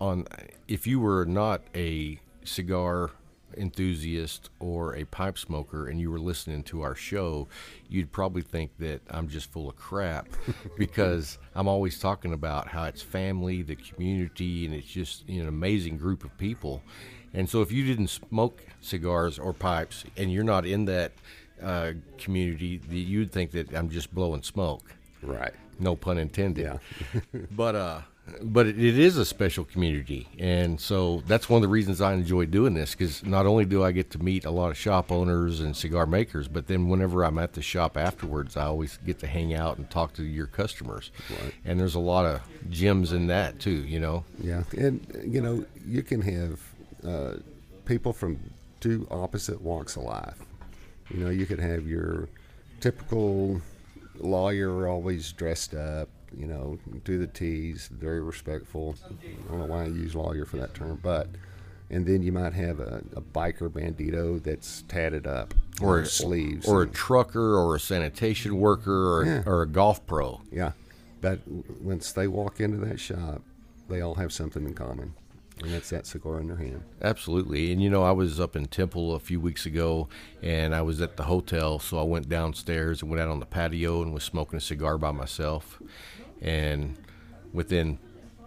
[0.00, 0.26] on
[0.68, 3.10] if you were not a cigar
[3.56, 7.48] enthusiast or a pipe smoker and you were listening to our show,
[7.88, 10.28] you'd probably think that I'm just full of crap
[10.78, 15.44] because I'm always talking about how it's family, the community, and it's just you know,
[15.44, 16.82] an amazing group of people.
[17.32, 21.12] And so, if you didn't smoke cigars or pipes and you're not in that
[21.62, 24.94] uh, community, that you'd think that I'm just blowing smoke.
[25.22, 25.52] Right.
[25.78, 26.64] No pun intended.
[26.64, 27.20] Yeah.
[27.50, 28.00] but uh,
[28.42, 32.12] but it, it is a special community, and so that's one of the reasons I
[32.14, 35.12] enjoy doing this because not only do I get to meet a lot of shop
[35.12, 39.18] owners and cigar makers, but then whenever I'm at the shop afterwards, I always get
[39.20, 41.10] to hang out and talk to your customers.
[41.64, 44.24] And there's a lot of gems in that too, you know.
[44.42, 46.60] Yeah, and you know you can have
[47.06, 47.34] uh,
[47.84, 48.40] people from
[48.80, 50.38] two opposite walks of life.
[51.10, 52.28] You know, you could have your
[52.80, 53.60] typical
[54.18, 56.08] lawyer, always dressed up.
[56.36, 58.96] You know, do the T's, very respectful.
[59.08, 61.28] I don't know why I use lawyer for that term, but
[61.88, 66.66] and then you might have a, a biker bandito that's tatted up Or a, sleeves
[66.68, 69.42] or a trucker, or a sanitation worker, or, Yeah.
[69.46, 70.40] or a golf pro.
[70.50, 70.72] yeah.
[71.20, 71.40] But
[71.80, 73.40] once they walk into that shop,
[73.88, 75.14] they all have something in common,
[75.62, 76.82] and that's that cigar in their hand.
[77.00, 77.72] Absolutely.
[77.72, 80.08] And you know, I was up in Temple a few weeks ago
[80.42, 83.46] and I was at the hotel, so I went downstairs and went out on the
[83.46, 85.80] patio and was smoking a cigar by myself.
[86.42, 86.96] And
[87.52, 87.98] within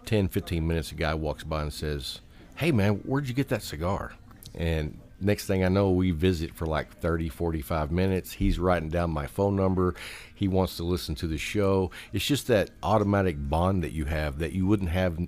[0.06, 2.20] 10, 15 minutes, a guy walks by and says,
[2.56, 4.12] Hey, man, where'd you get that cigar?
[4.54, 8.32] And next thing I know, we visit for like 30, 45 minutes.
[8.32, 9.94] He's writing down my phone number.
[10.34, 11.90] He wants to listen to the show.
[12.12, 15.18] It's just that automatic bond that you have that you wouldn't have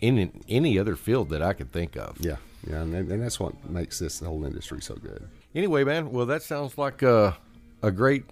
[0.00, 2.16] in any other field that I could think of.
[2.20, 2.36] Yeah,
[2.68, 5.28] yeah, and, and that's what makes this whole industry so good.
[5.54, 7.36] Anyway, man, well, that sounds like a,
[7.82, 8.24] a great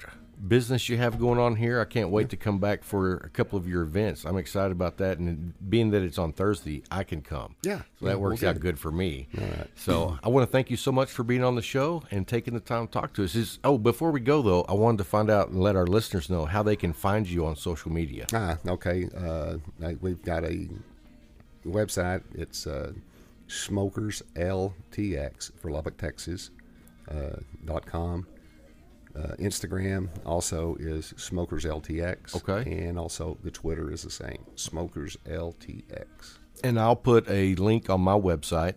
[0.46, 1.80] business you have going on here.
[1.80, 4.24] I can't wait to come back for a couple of your events.
[4.24, 7.56] I'm excited about that, and being that it's on Thursday, I can come.
[7.62, 9.28] Yeah, so yeah, that works we'll out good for me.
[9.38, 9.70] All right.
[9.74, 12.54] So I want to thank you so much for being on the show and taking
[12.54, 13.34] the time to talk to us.
[13.34, 16.28] Is oh, before we go though, I wanted to find out and let our listeners
[16.28, 18.26] know how they can find you on social media.
[18.32, 19.08] Ah, okay.
[19.16, 19.58] Uh,
[20.00, 20.68] we've got a
[21.66, 22.22] website.
[22.34, 22.92] It's uh,
[23.46, 26.50] Smokers LTX for Lubbock, Texas.
[27.06, 27.36] Uh,
[27.66, 28.26] dot com.
[29.14, 32.34] Uh, Instagram also is Smokers LTX.
[32.34, 32.86] Okay.
[32.86, 36.38] And also the Twitter is the same, Smokers LTX.
[36.64, 38.76] And I'll put a link on my website.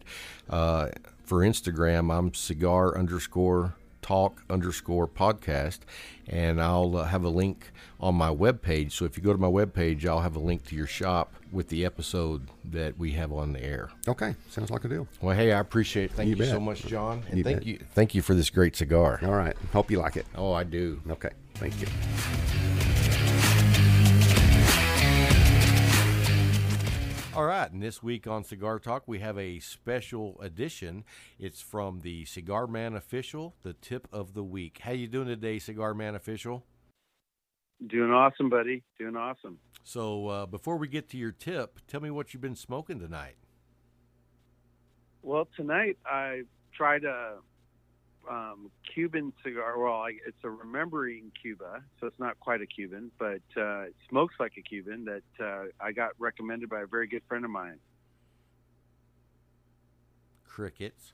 [0.49, 0.89] Uh,
[1.23, 5.80] for Instagram, I'm cigar underscore talk underscore podcast.
[6.28, 8.91] And I'll uh, have a link on my webpage.
[8.91, 11.69] So if you go to my webpage, I'll have a link to your shop with
[11.69, 13.90] the episode that we have on the air.
[14.07, 15.07] Okay, sounds like a deal.
[15.22, 16.11] Well, hey, I appreciate it.
[16.11, 17.24] Thank you, You so much, John.
[17.30, 17.65] And You thank bet.
[17.68, 19.19] you thank you for this great cigar.
[19.24, 20.26] All right, hope you like it.
[20.36, 21.02] Oh, I do.
[21.10, 22.97] Okay, thank you.
[27.38, 31.03] All right, and this week on Cigar Talk, we have a special edition.
[31.38, 34.80] It's from the Cigar Man Official, the tip of the week.
[34.81, 36.65] How you doing today, Cigar Man Official?
[37.85, 38.84] Doing awesome, buddy.
[38.97, 39.59] Doing awesome.
[39.84, 43.35] So, uh, before we get to your tip, tell me what you've been smoking tonight.
[45.22, 46.41] Well, tonight I
[46.76, 47.35] tried a
[48.30, 49.78] um, Cuban cigar.
[49.80, 53.95] Well, I, it's a Remembering Cuba, so it's not quite a Cuban, but uh, it
[54.10, 57.52] smokes like a Cuban that uh, I got recommended by a very good friend of
[57.52, 57.80] mine.
[60.48, 61.14] Crickets.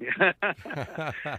[0.00, 0.32] Yeah.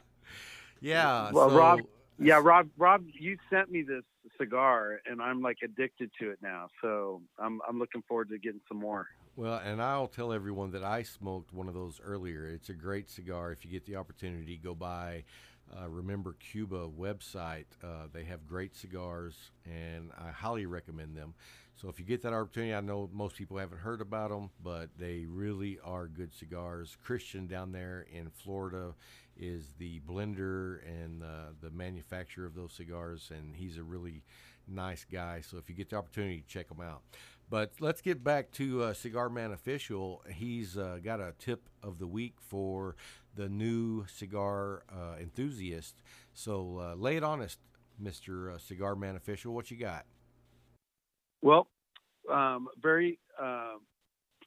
[0.81, 1.31] yeah.
[1.31, 1.79] well, so- Rob.
[2.21, 2.69] Yeah, Rob.
[2.77, 4.03] Rob, you sent me this
[4.37, 6.67] cigar, and I'm like addicted to it now.
[6.81, 9.07] So I'm I'm looking forward to getting some more.
[9.35, 12.47] Well, and I'll tell everyone that I smoked one of those earlier.
[12.47, 13.51] It's a great cigar.
[13.51, 15.23] If you get the opportunity, go by
[15.77, 17.65] uh, Remember Cuba website.
[17.83, 19.35] Uh, they have great cigars,
[19.65, 21.33] and I highly recommend them.
[21.75, 24.89] So if you get that opportunity, I know most people haven't heard about them, but
[24.97, 26.97] they really are good cigars.
[27.01, 28.93] Christian down there in Florida
[29.37, 34.23] is the blender and uh, the manufacturer of those cigars, and he's a really
[34.67, 35.41] nice guy.
[35.41, 37.01] So if you get the opportunity, check him out.
[37.49, 40.21] But let's get back to uh, Cigar Man Official.
[40.31, 42.95] He's uh, got a tip of the week for
[43.35, 45.95] the new cigar uh, enthusiast.
[46.33, 47.57] So uh, lay it on us,
[48.01, 48.55] Mr.
[48.55, 49.53] Uh, cigar Man Official.
[49.53, 50.05] What you got?
[51.41, 51.67] Well,
[52.31, 53.75] um, very uh,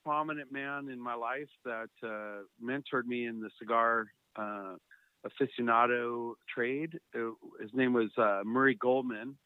[0.04, 4.06] prominent man in my life that uh, mentored me in the cigar
[4.36, 4.76] uh,
[5.26, 6.98] aficionado trade.
[7.14, 8.10] His name was
[8.44, 9.36] Murray Goldman,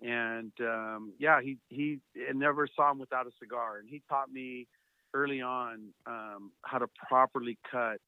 [0.00, 2.00] and um, yeah, he he
[2.34, 4.66] never saw him without a cigar, and he taught me
[5.14, 8.00] early on um, how to properly cut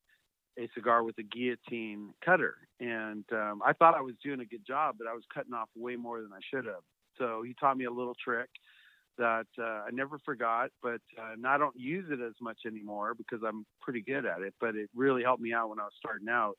[0.58, 2.56] a cigar with a guillotine cutter.
[2.80, 5.68] And um, I thought I was doing a good job, but I was cutting off
[5.76, 6.82] way more than I should have.
[7.18, 8.48] So he taught me a little trick
[9.18, 13.40] that uh, I never forgot, but uh, I don't use it as much anymore because
[13.46, 14.54] I'm pretty good at it.
[14.60, 16.56] But it really helped me out when I was starting out.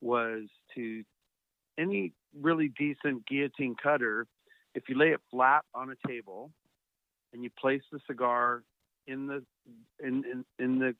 [0.00, 0.44] Was
[0.76, 1.02] to
[1.78, 4.26] any really decent guillotine cutter,
[4.74, 6.50] if you lay it flat on a table
[7.32, 8.62] and you place the cigar
[9.06, 9.44] in the
[10.02, 10.94] in in, in the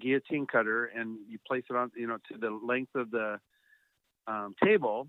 [0.00, 3.38] guillotine cutter and you place it on you know to the length of the
[4.26, 5.08] um, table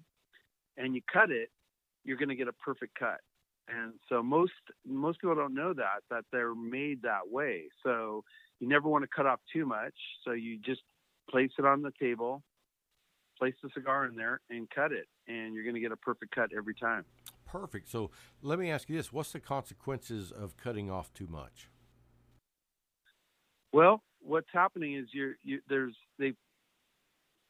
[0.78, 1.50] and you cut it,
[2.04, 3.20] you're going to get a perfect cut.
[3.68, 4.52] And so most
[4.86, 7.64] most people don't know that that they're made that way.
[7.84, 8.24] So
[8.60, 9.94] you never want to cut off too much.
[10.24, 10.82] So you just
[11.30, 12.44] place it on the table,
[13.40, 16.36] place the cigar in there, and cut it, and you're going to get a perfect
[16.36, 17.06] cut every time.
[17.48, 17.90] Perfect.
[17.90, 18.12] So
[18.44, 21.70] let me ask you this: What's the consequences of cutting off too much?
[23.74, 26.34] Well, what's happening is you're you, there's they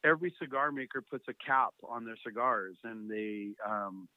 [0.04, 4.08] every cigar maker puts a cap on their cigars, and they um,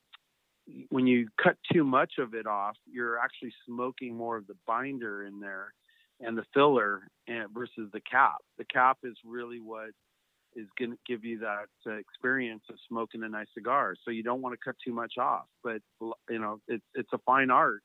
[0.90, 5.24] when you cut too much of it off, you're actually smoking more of the binder
[5.24, 5.72] in there
[6.20, 8.36] and the filler and versus the cap.
[8.58, 9.90] The cap is really what
[10.56, 13.94] is going to give you that uh, experience of smoking a nice cigar.
[14.04, 17.18] So you don't want to cut too much off, but you know it's it's a
[17.18, 17.82] fine art,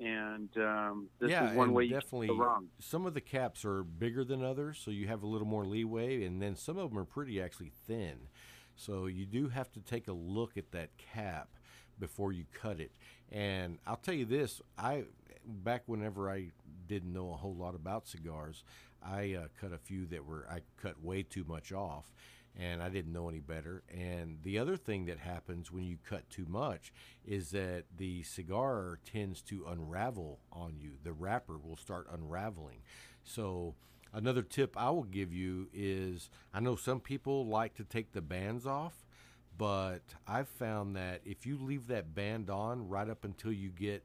[0.00, 2.30] and um, this yeah, is one way definitely.
[2.30, 2.68] wrong.
[2.78, 6.24] Some of the caps are bigger than others, so you have a little more leeway,
[6.24, 8.28] and then some of them are pretty actually thin.
[8.76, 11.48] So you do have to take a look at that cap
[11.98, 12.92] before you cut it.
[13.30, 15.04] And I'll tell you this: I
[15.44, 16.52] back whenever I
[16.86, 18.62] didn't know a whole lot about cigars,
[19.02, 22.12] I uh, cut a few that were I cut way too much off,
[22.56, 23.82] and I didn't know any better.
[23.92, 26.92] And the other thing that happens when you cut too much
[27.26, 30.92] is that the cigar tends to unravel on you.
[31.02, 32.82] The wrapper will start unraveling.
[33.24, 33.74] So
[34.12, 38.22] another tip I will give you is I know some people like to take the
[38.22, 39.04] bands off
[39.58, 44.04] but I've found that if you leave that band on right up until you get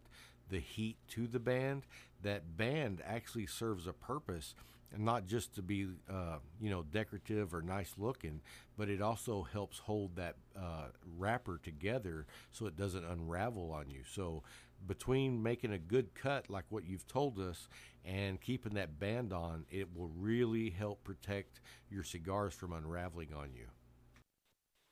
[0.50, 1.84] the heat to the band,
[2.24, 4.56] that band actually serves a purpose,
[4.94, 8.42] and not just to be, uh, you know, decorative or nice looking,
[8.78, 10.88] but it also helps hold that uh,
[11.18, 14.02] wrapper together so it doesn't unravel on you.
[14.10, 14.44] So
[14.88, 17.68] between making a good cut like what you've told us
[18.06, 23.50] and keeping that band on, it will really help protect your cigars from unraveling on
[23.54, 23.66] you.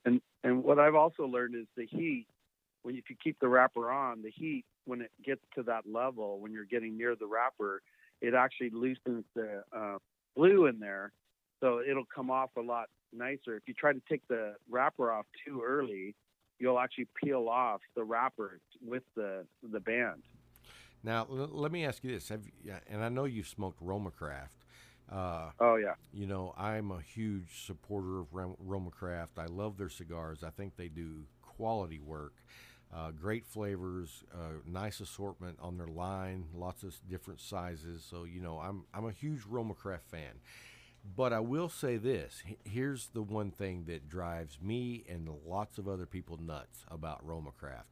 [0.06, 2.26] And and what I've also learned is the heat.
[2.82, 6.40] When if you keep the wrapper on, the heat when it gets to that level,
[6.40, 7.82] when you're getting near the wrapper,
[8.22, 9.98] it actually loosens the uh,
[10.36, 11.12] glue in there,
[11.60, 13.56] so it'll come off a lot nicer.
[13.56, 16.16] If you try to take the wrapper off too early,
[16.60, 20.24] you'll actually peel off the wrapper with the the band.
[21.04, 24.50] Now, l- let me ask you this: Have you, and I know you've smoked Romacraft.
[25.12, 25.96] Uh, oh yeah.
[26.14, 29.38] You know, I'm a huge supporter of Rom- Romacraft.
[29.38, 30.44] I love their cigars.
[30.44, 32.34] I think they do quality work.
[32.94, 38.06] Uh, great flavors, uh, nice assortment on their line, lots of different sizes.
[38.10, 40.42] So you know, I'm I'm a huge Romacraft fan.
[41.16, 45.88] But I will say this: here's the one thing that drives me and lots of
[45.88, 47.86] other people nuts about Romacraft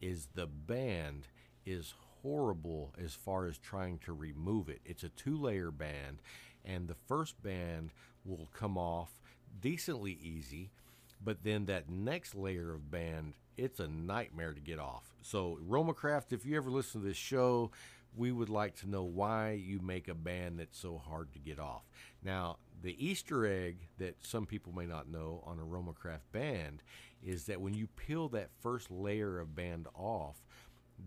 [0.00, 1.26] is the band
[1.64, 4.80] is horrible as far as trying to remove it.
[4.84, 6.18] It's a two-layer band,
[6.64, 7.90] and the first band
[8.24, 9.20] will come off
[9.60, 10.70] decently easy,
[11.22, 15.04] but then that next layer of band, it's a nightmare to get off.
[15.22, 17.70] So Romacraft, if you ever listen to this show,
[18.16, 21.58] we would like to know why you make a band that's so hard to get
[21.58, 21.82] off.
[22.22, 26.82] Now, the Easter egg that some people may not know on a Romacraft band
[27.22, 30.36] is that when you peel that first layer of band off,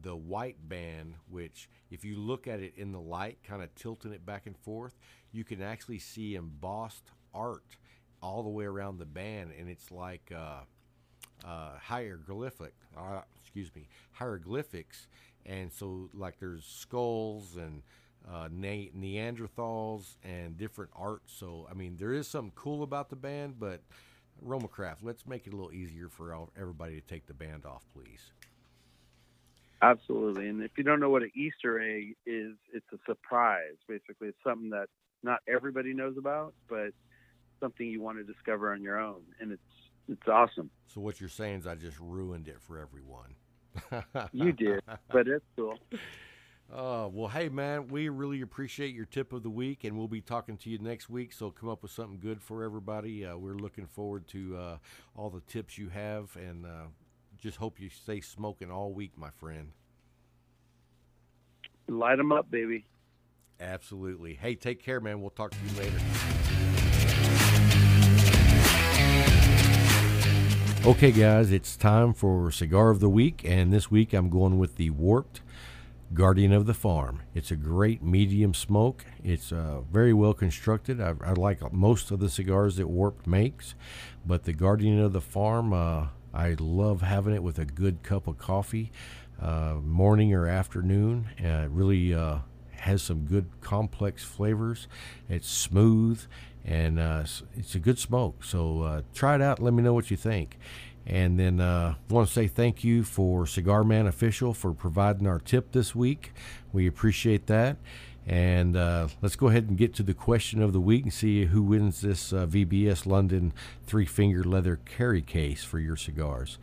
[0.01, 4.13] the white band, which if you look at it in the light, kind of tilting
[4.13, 4.95] it back and forth,
[5.31, 7.77] you can actually see embossed art
[8.21, 10.61] all the way around the band, and it's like uh,
[11.45, 12.73] uh, hieroglyphic.
[12.97, 15.07] Uh, excuse me, hieroglyphics,
[15.45, 17.81] and so like there's skulls and
[18.31, 21.21] uh, ne- Neanderthals and different art.
[21.25, 23.81] So I mean, there is something cool about the band, but
[24.45, 27.83] Romacraft, let's make it a little easier for all, everybody to take the band off,
[27.93, 28.31] please.
[29.81, 30.49] Absolutely.
[30.49, 33.75] And if you don't know what an Easter egg is, it's a surprise.
[33.87, 34.87] Basically, it's something that
[35.23, 36.89] not everybody knows about, but
[37.59, 39.61] something you want to discover on your own, and it's
[40.09, 40.69] it's awesome.
[40.87, 43.35] So what you're saying is I just ruined it for everyone.
[44.31, 44.81] you did,
[45.11, 45.77] but it's cool.
[46.73, 50.21] Uh, well, hey, man, we really appreciate your tip of the week, and we'll be
[50.21, 51.31] talking to you next week.
[51.31, 53.25] So come up with something good for everybody.
[53.25, 54.77] Uh, we're looking forward to uh,
[55.15, 56.87] all the tips you have, and uh,
[57.37, 59.71] just hope you stay smoking all week, my friend.
[61.87, 62.85] Light them up, baby.
[63.59, 64.35] Absolutely.
[64.35, 65.21] Hey, take care, man.
[65.21, 65.99] We'll talk to you later.
[70.85, 74.77] Okay, guys, it's time for Cigar of the Week, and this week I'm going with
[74.77, 75.41] the Warped
[76.13, 77.21] Guardian of the Farm.
[77.35, 79.03] It's a great medium smoke.
[79.21, 81.01] It's uh, very well constructed.
[81.01, 83.75] I, I, like most of the cigars that Warped makes,
[84.25, 88.25] but the Guardian of the Farm, uh, I love having it with a good cup
[88.25, 88.89] of coffee,
[89.41, 91.27] uh, morning or afternoon.
[91.43, 92.37] Uh, it really uh,
[92.71, 94.87] has some good complex flavors.
[95.27, 96.23] It's smooth
[96.65, 97.23] and uh,
[97.55, 98.43] it's a good smoke.
[98.43, 99.59] So uh, try it out.
[99.61, 100.57] let me know what you think.
[101.05, 105.25] And then uh, I want to say thank you for Cigar Man Official for providing
[105.25, 106.31] our tip this week.
[106.71, 107.77] We appreciate that.
[108.27, 111.45] And uh, let's go ahead and get to the question of the week and see
[111.45, 113.53] who wins this uh, VBS London
[113.87, 116.59] three finger leather carry case for your cigars.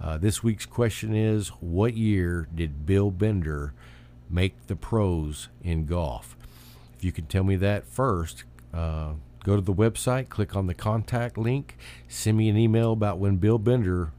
[0.00, 3.74] Uh, this week's question is What year did Bill Bender
[4.30, 6.38] make the pros in golf?
[6.96, 9.12] If you can tell me that first, uh,
[9.44, 11.76] go to the website, click on the contact link,
[12.08, 14.12] send me an email about when Bill Bender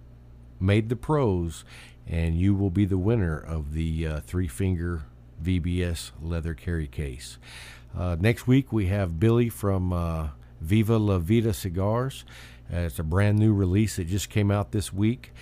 [0.60, 1.64] made the pros,
[2.08, 5.04] and you will be the winner of the uh, three finger
[5.44, 7.38] VBS leather carry case.
[7.98, 10.30] Uh, next week, we have Billy from uh,
[10.62, 12.24] Viva La Vida Cigars.
[12.72, 15.34] Uh, it's a brand new release that just came out this week.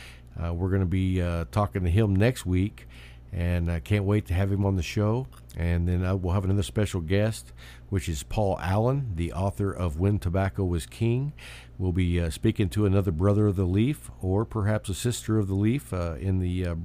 [0.42, 2.88] Uh, we're going to be uh, talking to him next week,
[3.32, 5.28] and I can't wait to have him on the show.
[5.56, 7.52] And then we'll have another special guest,
[7.90, 11.34] which is Paul Allen, the author of When Tobacco Was King.
[11.78, 15.48] We'll be uh, speaking to another brother of the leaf, or perhaps a sister of
[15.48, 16.76] the leaf, uh, in the uh,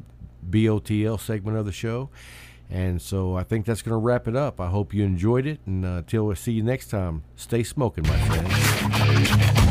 [0.49, 2.11] BOTL segment of the show.
[2.71, 4.61] And so I think that's going to wrap it up.
[4.61, 5.61] I hope you enjoyed it.
[5.67, 9.64] And uh, until we see you next time, stay smoking, my friends.